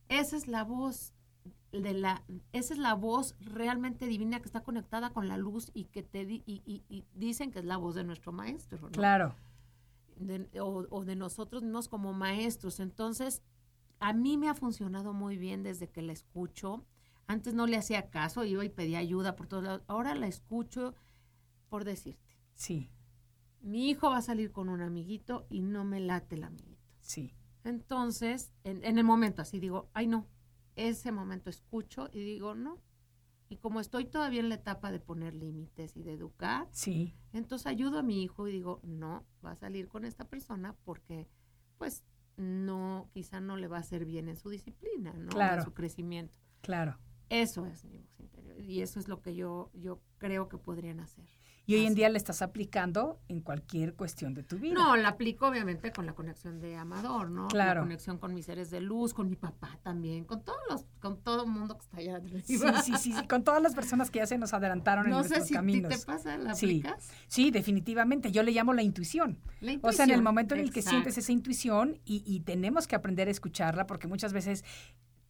Esa 0.09 0.37
es 0.37 0.49
la 0.49 0.65
voz 0.65 1.15
de 1.73 1.95
la, 1.95 2.23
esa 2.53 2.75
es 2.75 2.79
la 2.79 2.95
voz 2.95 3.35
realmente 3.41 4.07
divina 4.07 4.41
que 4.41 4.47
está 4.47 4.63
conectada 4.63 5.11
con 5.11 5.27
la 5.29 5.37
luz 5.39 5.71
y 5.75 5.85
que 5.87 6.03
te 6.03 6.27
di- 6.27 6.43
y, 6.47 6.63
y- 6.67 6.85
y 6.89 7.05
dicen 7.15 7.51
que 7.51 7.61
es 7.61 7.65
la 7.65 7.79
voz 7.79 7.95
de 7.95 8.05
nuestro 8.05 8.31
maestro, 8.33 8.79
¿no? 8.83 8.91
Claro. 8.91 9.35
De- 10.17 10.49
o, 10.61 10.87
o 10.91 11.05
de 11.05 11.17
nosotros 11.17 11.63
mismos 11.63 11.89
como 11.89 12.13
maestros. 12.13 12.79
Entonces, 12.81 13.43
a 14.01 14.13
mí 14.13 14.37
me 14.37 14.49
ha 14.49 14.55
funcionado 14.55 15.13
muy 15.15 15.37
bien 15.39 15.63
desde 15.63 15.89
que 15.89 16.03
la 16.03 16.13
escucho. 16.13 16.85
Antes 17.27 17.55
no 17.55 17.67
le 17.67 17.77
hacía 17.79 18.11
caso, 18.11 18.45
iba 18.45 18.65
y 18.65 18.69
pedía 18.69 18.99
ayuda 18.99 19.35
por 19.37 19.47
todos 19.47 19.65
lados. 19.65 19.83
Ahora 19.87 20.15
la 20.15 20.27
escucho 20.27 20.95
por 21.71 21.85
decirte. 21.85 22.37
Sí, 22.55 22.91
Mi 23.63 23.89
hijo 23.89 24.11
va 24.11 24.19
a 24.19 24.23
salir 24.23 24.53
con 24.53 24.69
un 24.69 24.83
amiguito 24.83 25.47
y 25.49 25.63
no 25.63 25.85
me 25.85 26.01
late 26.01 26.35
el 26.35 26.45
amiguito. 26.45 26.93
sí. 27.01 27.35
Entonces, 27.65 28.53
en, 28.65 28.85
en 28.85 28.99
el 28.99 29.05
momento 29.05 29.41
así 29.41 29.61
digo, 29.61 29.89
ay 29.95 30.09
no, 30.09 30.27
ese 30.77 31.13
momento 31.13 31.51
escucho 31.51 32.09
y 32.13 32.23
digo, 32.23 32.55
no. 32.55 32.81
Y 33.49 33.57
como 33.57 33.81
estoy 33.81 34.07
todavía 34.07 34.41
en 34.41 34.49
la 34.49 34.55
etapa 34.55 34.91
de 34.91 34.99
poner 34.99 35.35
límites 35.35 35.97
y 35.97 36.03
de 36.03 36.13
educar, 36.15 36.69
Sí, 36.73 37.15
entonces 37.35 37.67
ayudo 37.67 37.99
a 37.99 38.03
mi 38.03 38.23
hijo 38.23 38.49
y 38.49 38.53
digo, 38.53 38.81
no, 38.83 39.27
va 39.45 39.51
a 39.51 39.57
salir 39.57 39.89
con 39.89 40.07
esta 40.07 40.25
persona 40.27 40.75
porque, 40.85 41.29
pues, 41.77 42.03
no, 42.37 43.11
quizá 43.13 43.41
no 43.41 43.59
le 43.59 43.69
va 43.69 43.77
a 43.77 43.81
hacer 43.81 44.07
bien 44.07 44.29
en 44.29 44.37
su 44.37 44.49
disciplina, 44.49 45.13
¿no? 45.13 45.29
Claro. 45.29 45.59
En 45.59 45.65
su 45.65 45.75
crecimiento. 45.75 46.39
claro. 46.63 46.99
Eso 47.29 47.65
es 47.65 47.87
mi 47.87 47.97
voz 47.97 48.21
interior 48.21 48.61
y 48.61 48.83
eso 48.83 49.01
es 49.01 49.09
lo 49.09 49.23
que 49.23 49.35
yo, 49.35 49.71
yo 49.73 50.03
creo 50.19 50.51
que 50.51 50.59
podrían 50.59 51.01
hacer. 51.01 51.25
Y 51.65 51.77
hoy 51.77 51.87
en 51.87 51.95
día 51.95 52.09
la 52.09 52.17
estás 52.19 52.43
aplicando 52.43 53.21
en 53.29 53.41
cualquier 53.41 53.95
cuestión 53.95 54.35
de 54.35 54.43
tu 54.43 54.59
vida. 54.59 54.75
No, 54.75 54.97
la 54.97 55.11
aplico 55.11 55.47
obviamente 55.47 55.93
con 55.93 56.07
la 56.07 56.13
conexión 56.13 56.59
de 56.61 56.77
Amador, 56.77 57.31
¿no? 57.31 57.47
Claro. 57.49 57.81
La 57.81 57.87
conexión 57.87 58.19
con 58.19 58.35
mis 58.35 58.47
seres 58.47 58.71
de 58.71 58.81
luz, 58.81 59.15
con 59.15 59.31
mi 59.31 59.37
papá 59.37 59.79
también, 59.83 60.25
con 60.25 60.43
todos 60.43 60.59
los, 60.69 60.85
con 61.01 61.19
todo 61.23 61.45
el 61.45 61.51
mundo 61.51 61.77
que 61.77 61.85
está 61.85 61.99
allá 61.99 62.17
arriba. 62.17 62.41
Sí, 62.45 62.59
sí, 62.59 62.67
sí, 62.83 63.13
sí, 63.15 63.27
con 63.29 63.45
todas 63.45 63.63
las 63.63 63.75
personas 63.77 64.11
que 64.11 64.19
ya 64.19 64.27
se 64.27 64.39
nos 64.39 64.53
adelantaron 64.55 65.05
en 65.07 65.13
No 65.13 65.23
sé 65.23 65.29
nuestros 65.29 65.47
si 65.49 65.55
a 65.55 65.61
ti 65.61 65.67
caminos. 65.67 66.01
te 66.01 66.05
pasa, 66.05 66.37
¿la 66.37 66.55
sí, 66.57 66.67
aplicas? 66.81 67.09
sí, 67.29 67.51
definitivamente. 67.53 68.33
Yo 68.33 68.43
le 68.43 68.51
llamo 68.51 68.73
la 68.75 68.83
intuición. 68.83 69.39
La 69.61 69.79
O 69.83 69.93
sea, 69.93 70.05
en 70.05 70.11
el 70.11 70.17
intuición, 70.17 70.25
momento 70.25 70.55
en 70.57 70.61
el 70.63 70.73
que 70.73 70.83
sientes 70.83 71.17
esa 71.17 71.31
intuición 71.31 72.01
y, 72.05 72.25
y 72.27 72.41
tenemos 72.41 72.89
que 72.89 72.97
aprender 72.97 73.29
a 73.29 73.31
escucharla 73.31 73.87
porque 73.87 74.09
muchas 74.09 74.33
veces 74.33 74.65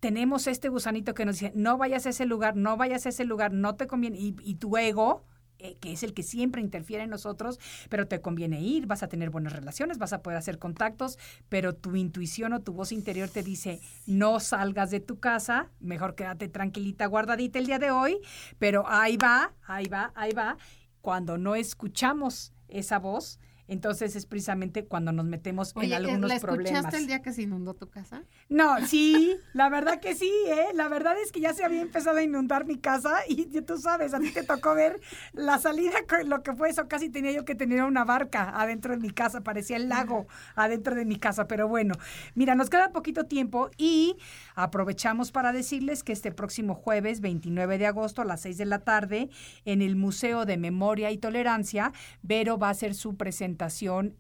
tenemos 0.00 0.46
este 0.46 0.68
gusanito 0.70 1.14
que 1.14 1.24
nos 1.26 1.38
dice, 1.38 1.52
no 1.54 1.76
vayas 1.76 2.06
a 2.06 2.08
ese 2.08 2.24
lugar, 2.26 2.56
no 2.56 2.76
vayas 2.78 3.04
a 3.06 3.10
ese 3.10 3.24
lugar, 3.26 3.52
no 3.52 3.74
te 3.76 3.86
conviene. 3.86 4.18
Y, 4.18 4.34
y 4.42 4.54
tu 4.56 4.76
ego, 4.78 5.24
eh, 5.62 5.76
que 5.80 5.92
es 5.92 6.02
el 6.02 6.12
que 6.12 6.24
siempre 6.24 6.60
interfiere 6.60 7.04
en 7.04 7.10
nosotros, 7.10 7.60
pero 7.88 8.08
te 8.08 8.20
conviene 8.20 8.60
ir, 8.60 8.86
vas 8.86 9.04
a 9.04 9.08
tener 9.08 9.30
buenas 9.30 9.52
relaciones, 9.52 9.98
vas 9.98 10.12
a 10.12 10.20
poder 10.20 10.36
hacer 10.36 10.58
contactos, 10.58 11.18
pero 11.48 11.72
tu 11.72 11.94
intuición 11.94 12.52
o 12.52 12.60
tu 12.60 12.72
voz 12.72 12.90
interior 12.90 13.28
te 13.28 13.44
dice, 13.44 13.80
no 14.06 14.40
salgas 14.40 14.90
de 14.90 14.98
tu 14.98 15.20
casa, 15.20 15.70
mejor 15.78 16.16
quédate 16.16 16.48
tranquilita, 16.48 17.06
guardadita 17.06 17.60
el 17.60 17.66
día 17.66 17.78
de 17.78 17.92
hoy, 17.92 18.18
pero 18.58 18.84
ahí 18.88 19.16
va, 19.16 19.54
ahí 19.64 19.86
va, 19.86 20.12
ahí 20.16 20.32
va. 20.32 20.56
Cuando 21.00 21.38
no 21.38 21.54
escuchamos 21.54 22.52
esa 22.66 22.98
voz, 22.98 23.38
entonces 23.72 24.14
es 24.16 24.26
precisamente 24.26 24.84
cuando 24.84 25.12
nos 25.12 25.24
metemos 25.24 25.72
Oye, 25.74 25.88
en 25.88 25.92
algunos 25.94 26.28
¿la 26.28 26.36
escuchaste 26.36 26.62
problemas. 26.62 26.94
el 26.94 27.06
día 27.06 27.22
que 27.22 27.32
se 27.32 27.42
inundó 27.42 27.74
tu 27.74 27.88
casa? 27.88 28.22
No, 28.48 28.84
sí, 28.86 29.36
la 29.54 29.68
verdad 29.68 30.00
que 30.00 30.14
sí, 30.14 30.30
¿eh? 30.46 30.66
La 30.74 30.88
verdad 30.88 31.14
es 31.22 31.32
que 31.32 31.40
ya 31.40 31.54
se 31.54 31.64
había 31.64 31.80
empezado 31.80 32.18
a 32.18 32.22
inundar 32.22 32.66
mi 32.66 32.78
casa 32.78 33.20
y 33.28 33.46
tú 33.62 33.78
sabes, 33.78 34.14
a 34.14 34.20
ti 34.20 34.30
te 34.30 34.42
tocó 34.42 34.74
ver 34.74 35.00
la 35.32 35.58
salida, 35.58 35.94
lo 36.26 36.42
que 36.42 36.52
fue 36.52 36.68
eso, 36.68 36.86
casi 36.88 37.08
tenía 37.08 37.32
yo 37.32 37.44
que 37.44 37.54
tener 37.54 37.82
una 37.82 38.04
barca 38.04 38.50
adentro 38.60 38.92
de 38.92 39.00
mi 39.00 39.10
casa, 39.10 39.40
parecía 39.40 39.76
el 39.76 39.88
lago 39.88 40.26
adentro 40.54 40.94
de 40.94 41.04
mi 41.04 41.16
casa, 41.16 41.48
pero 41.48 41.68
bueno, 41.68 41.94
mira, 42.34 42.54
nos 42.54 42.68
queda 42.68 42.92
poquito 42.92 43.24
tiempo 43.24 43.70
y 43.78 44.16
aprovechamos 44.54 45.32
para 45.32 45.52
decirles 45.52 46.02
que 46.02 46.12
este 46.12 46.30
próximo 46.32 46.74
jueves, 46.74 47.20
29 47.20 47.78
de 47.78 47.86
agosto 47.86 48.22
a 48.22 48.24
las 48.24 48.42
6 48.42 48.58
de 48.58 48.66
la 48.66 48.80
tarde, 48.80 49.30
en 49.64 49.82
el 49.82 49.96
Museo 49.96 50.44
de 50.44 50.56
Memoria 50.56 51.10
y 51.10 51.18
Tolerancia, 51.18 51.92
Vero 52.22 52.58
va 52.58 52.68
a 52.68 52.70
hacer 52.72 52.94
su 52.94 53.16
presentación 53.16 53.61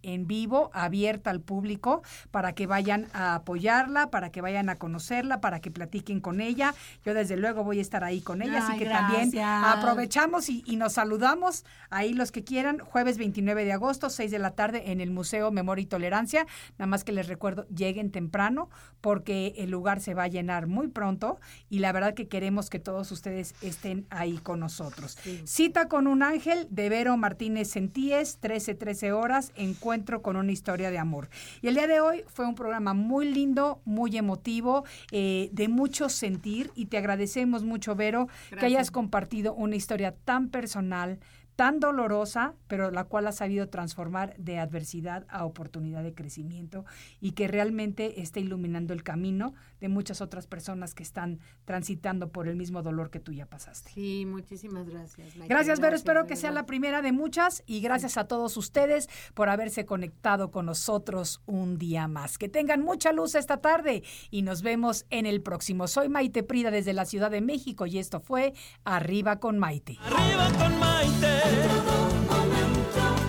en 0.02 0.26
vivo, 0.26 0.70
abierta 0.72 1.30
al 1.30 1.40
público, 1.40 2.02
para 2.30 2.54
que 2.54 2.66
vayan 2.66 3.08
a 3.12 3.34
apoyarla, 3.36 4.10
para 4.10 4.30
que 4.30 4.40
vayan 4.40 4.68
a 4.68 4.76
conocerla, 4.76 5.40
para 5.40 5.60
que 5.60 5.70
platiquen 5.70 6.20
con 6.20 6.40
ella. 6.40 6.74
Yo 7.04 7.14
desde 7.14 7.36
luego 7.36 7.64
voy 7.64 7.78
a 7.78 7.82
estar 7.82 8.04
ahí 8.04 8.20
con 8.20 8.42
ella, 8.42 8.66
así 8.66 8.78
que 8.78 8.86
también 8.86 9.30
aprovechamos 9.38 10.48
y, 10.48 10.62
y 10.66 10.76
nos 10.76 10.94
saludamos 10.94 11.64
ahí 11.90 12.12
los 12.12 12.32
que 12.32 12.44
quieran, 12.44 12.78
jueves 12.78 13.18
29 13.18 13.64
de 13.64 13.72
agosto, 13.72 14.10
6 14.10 14.30
de 14.30 14.38
la 14.38 14.52
tarde 14.52 14.92
en 14.92 15.00
el 15.00 15.10
Museo 15.10 15.50
Memoria 15.50 15.82
y 15.82 15.86
Tolerancia. 15.86 16.46
Nada 16.78 16.86
más 16.86 17.04
que 17.04 17.12
les 17.12 17.28
recuerdo, 17.28 17.66
lleguen 17.68 18.10
temprano 18.10 18.68
porque 19.00 19.54
el 19.56 19.70
lugar 19.70 20.00
se 20.00 20.14
va 20.14 20.24
a 20.24 20.28
llenar 20.28 20.66
muy 20.66 20.88
pronto 20.88 21.38
y 21.68 21.80
la 21.80 21.92
verdad 21.92 22.14
que 22.14 22.28
queremos 22.28 22.70
que 22.70 22.78
todos 22.78 23.10
ustedes 23.12 23.54
estén 23.62 24.06
ahí 24.10 24.38
con 24.38 24.60
nosotros. 24.60 25.18
Cita 25.44 25.88
con 25.88 26.06
un 26.06 26.22
ángel 26.22 26.66
de 26.70 26.88
Vero 26.88 27.16
Martínez 27.16 27.70
Sentíes, 27.70 28.38
13, 28.38 28.74
13 28.74 29.12
horas, 29.32 29.52
encuentro 29.56 30.22
con 30.22 30.36
una 30.36 30.52
historia 30.52 30.90
de 30.90 30.98
amor. 30.98 31.28
Y 31.62 31.68
el 31.68 31.74
día 31.74 31.86
de 31.86 32.00
hoy 32.00 32.22
fue 32.26 32.46
un 32.46 32.54
programa 32.54 32.92
muy 32.94 33.32
lindo, 33.32 33.80
muy 33.84 34.16
emotivo, 34.16 34.84
eh, 35.10 35.48
de 35.52 35.68
mucho 35.68 36.08
sentir 36.08 36.70
y 36.74 36.86
te 36.86 36.98
agradecemos 36.98 37.64
mucho, 37.64 37.94
Vero, 37.96 38.28
que 38.50 38.66
hayas 38.66 38.90
compartido 38.90 39.54
una 39.54 39.76
historia 39.76 40.14
tan 40.24 40.48
personal, 40.48 41.18
tan 41.56 41.80
dolorosa, 41.80 42.54
pero 42.66 42.90
la 42.90 43.04
cual 43.04 43.26
has 43.26 43.36
sabido 43.36 43.68
transformar 43.68 44.34
de 44.36 44.58
adversidad 44.58 45.24
a 45.28 45.44
oportunidad 45.44 46.02
de 46.02 46.14
crecimiento 46.14 46.84
y 47.20 47.32
que 47.32 47.48
realmente 47.48 48.20
está 48.20 48.40
iluminando 48.40 48.92
el 48.92 49.02
camino 49.02 49.54
de 49.82 49.88
muchas 49.88 50.20
otras 50.20 50.46
personas 50.46 50.94
que 50.94 51.02
están 51.02 51.40
transitando 51.64 52.30
por 52.30 52.46
el 52.46 52.54
mismo 52.54 52.82
dolor 52.82 53.10
que 53.10 53.18
tú 53.18 53.32
ya 53.32 53.46
pasaste. 53.46 53.90
Sí, 53.90 54.24
muchísimas 54.24 54.88
gracias. 54.88 55.36
Maite. 55.36 55.52
Gracias, 55.52 55.80
Vero. 55.80 55.96
Espero 55.96 56.26
que 56.28 56.36
sea 56.36 56.52
la 56.52 56.66
primera 56.66 57.02
de 57.02 57.10
muchas 57.10 57.64
y 57.66 57.80
gracias 57.80 58.16
a 58.16 58.28
todos 58.28 58.56
ustedes 58.56 59.08
por 59.34 59.48
haberse 59.48 59.84
conectado 59.84 60.52
con 60.52 60.66
nosotros 60.66 61.42
un 61.46 61.78
día 61.78 62.06
más. 62.06 62.38
Que 62.38 62.48
tengan 62.48 62.80
mucha 62.82 63.12
luz 63.12 63.34
esta 63.34 63.56
tarde 63.56 64.04
y 64.30 64.42
nos 64.42 64.62
vemos 64.62 65.04
en 65.10 65.26
el 65.26 65.42
próximo. 65.42 65.88
Soy 65.88 66.08
Maite 66.08 66.44
Prida 66.44 66.70
desde 66.70 66.92
la 66.92 67.04
Ciudad 67.04 67.32
de 67.32 67.40
México 67.40 67.84
y 67.86 67.98
esto 67.98 68.20
fue 68.20 68.54
Arriba 68.84 69.40
con 69.40 69.58
Maite. 69.58 69.98
Arriba 70.04 70.48
con 70.58 70.78
Maite. 70.78 71.42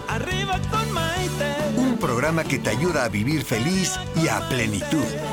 Arriba 0.07 0.59
con 0.69 0.93
Maite. 0.93 1.55
Un 1.77 1.97
programa 1.97 2.43
que 2.43 2.59
te 2.59 2.69
ayuda 2.69 3.05
a 3.05 3.09
vivir 3.09 3.43
feliz 3.43 3.99
y 4.15 4.27
a 4.27 4.47
plenitud. 4.49 5.32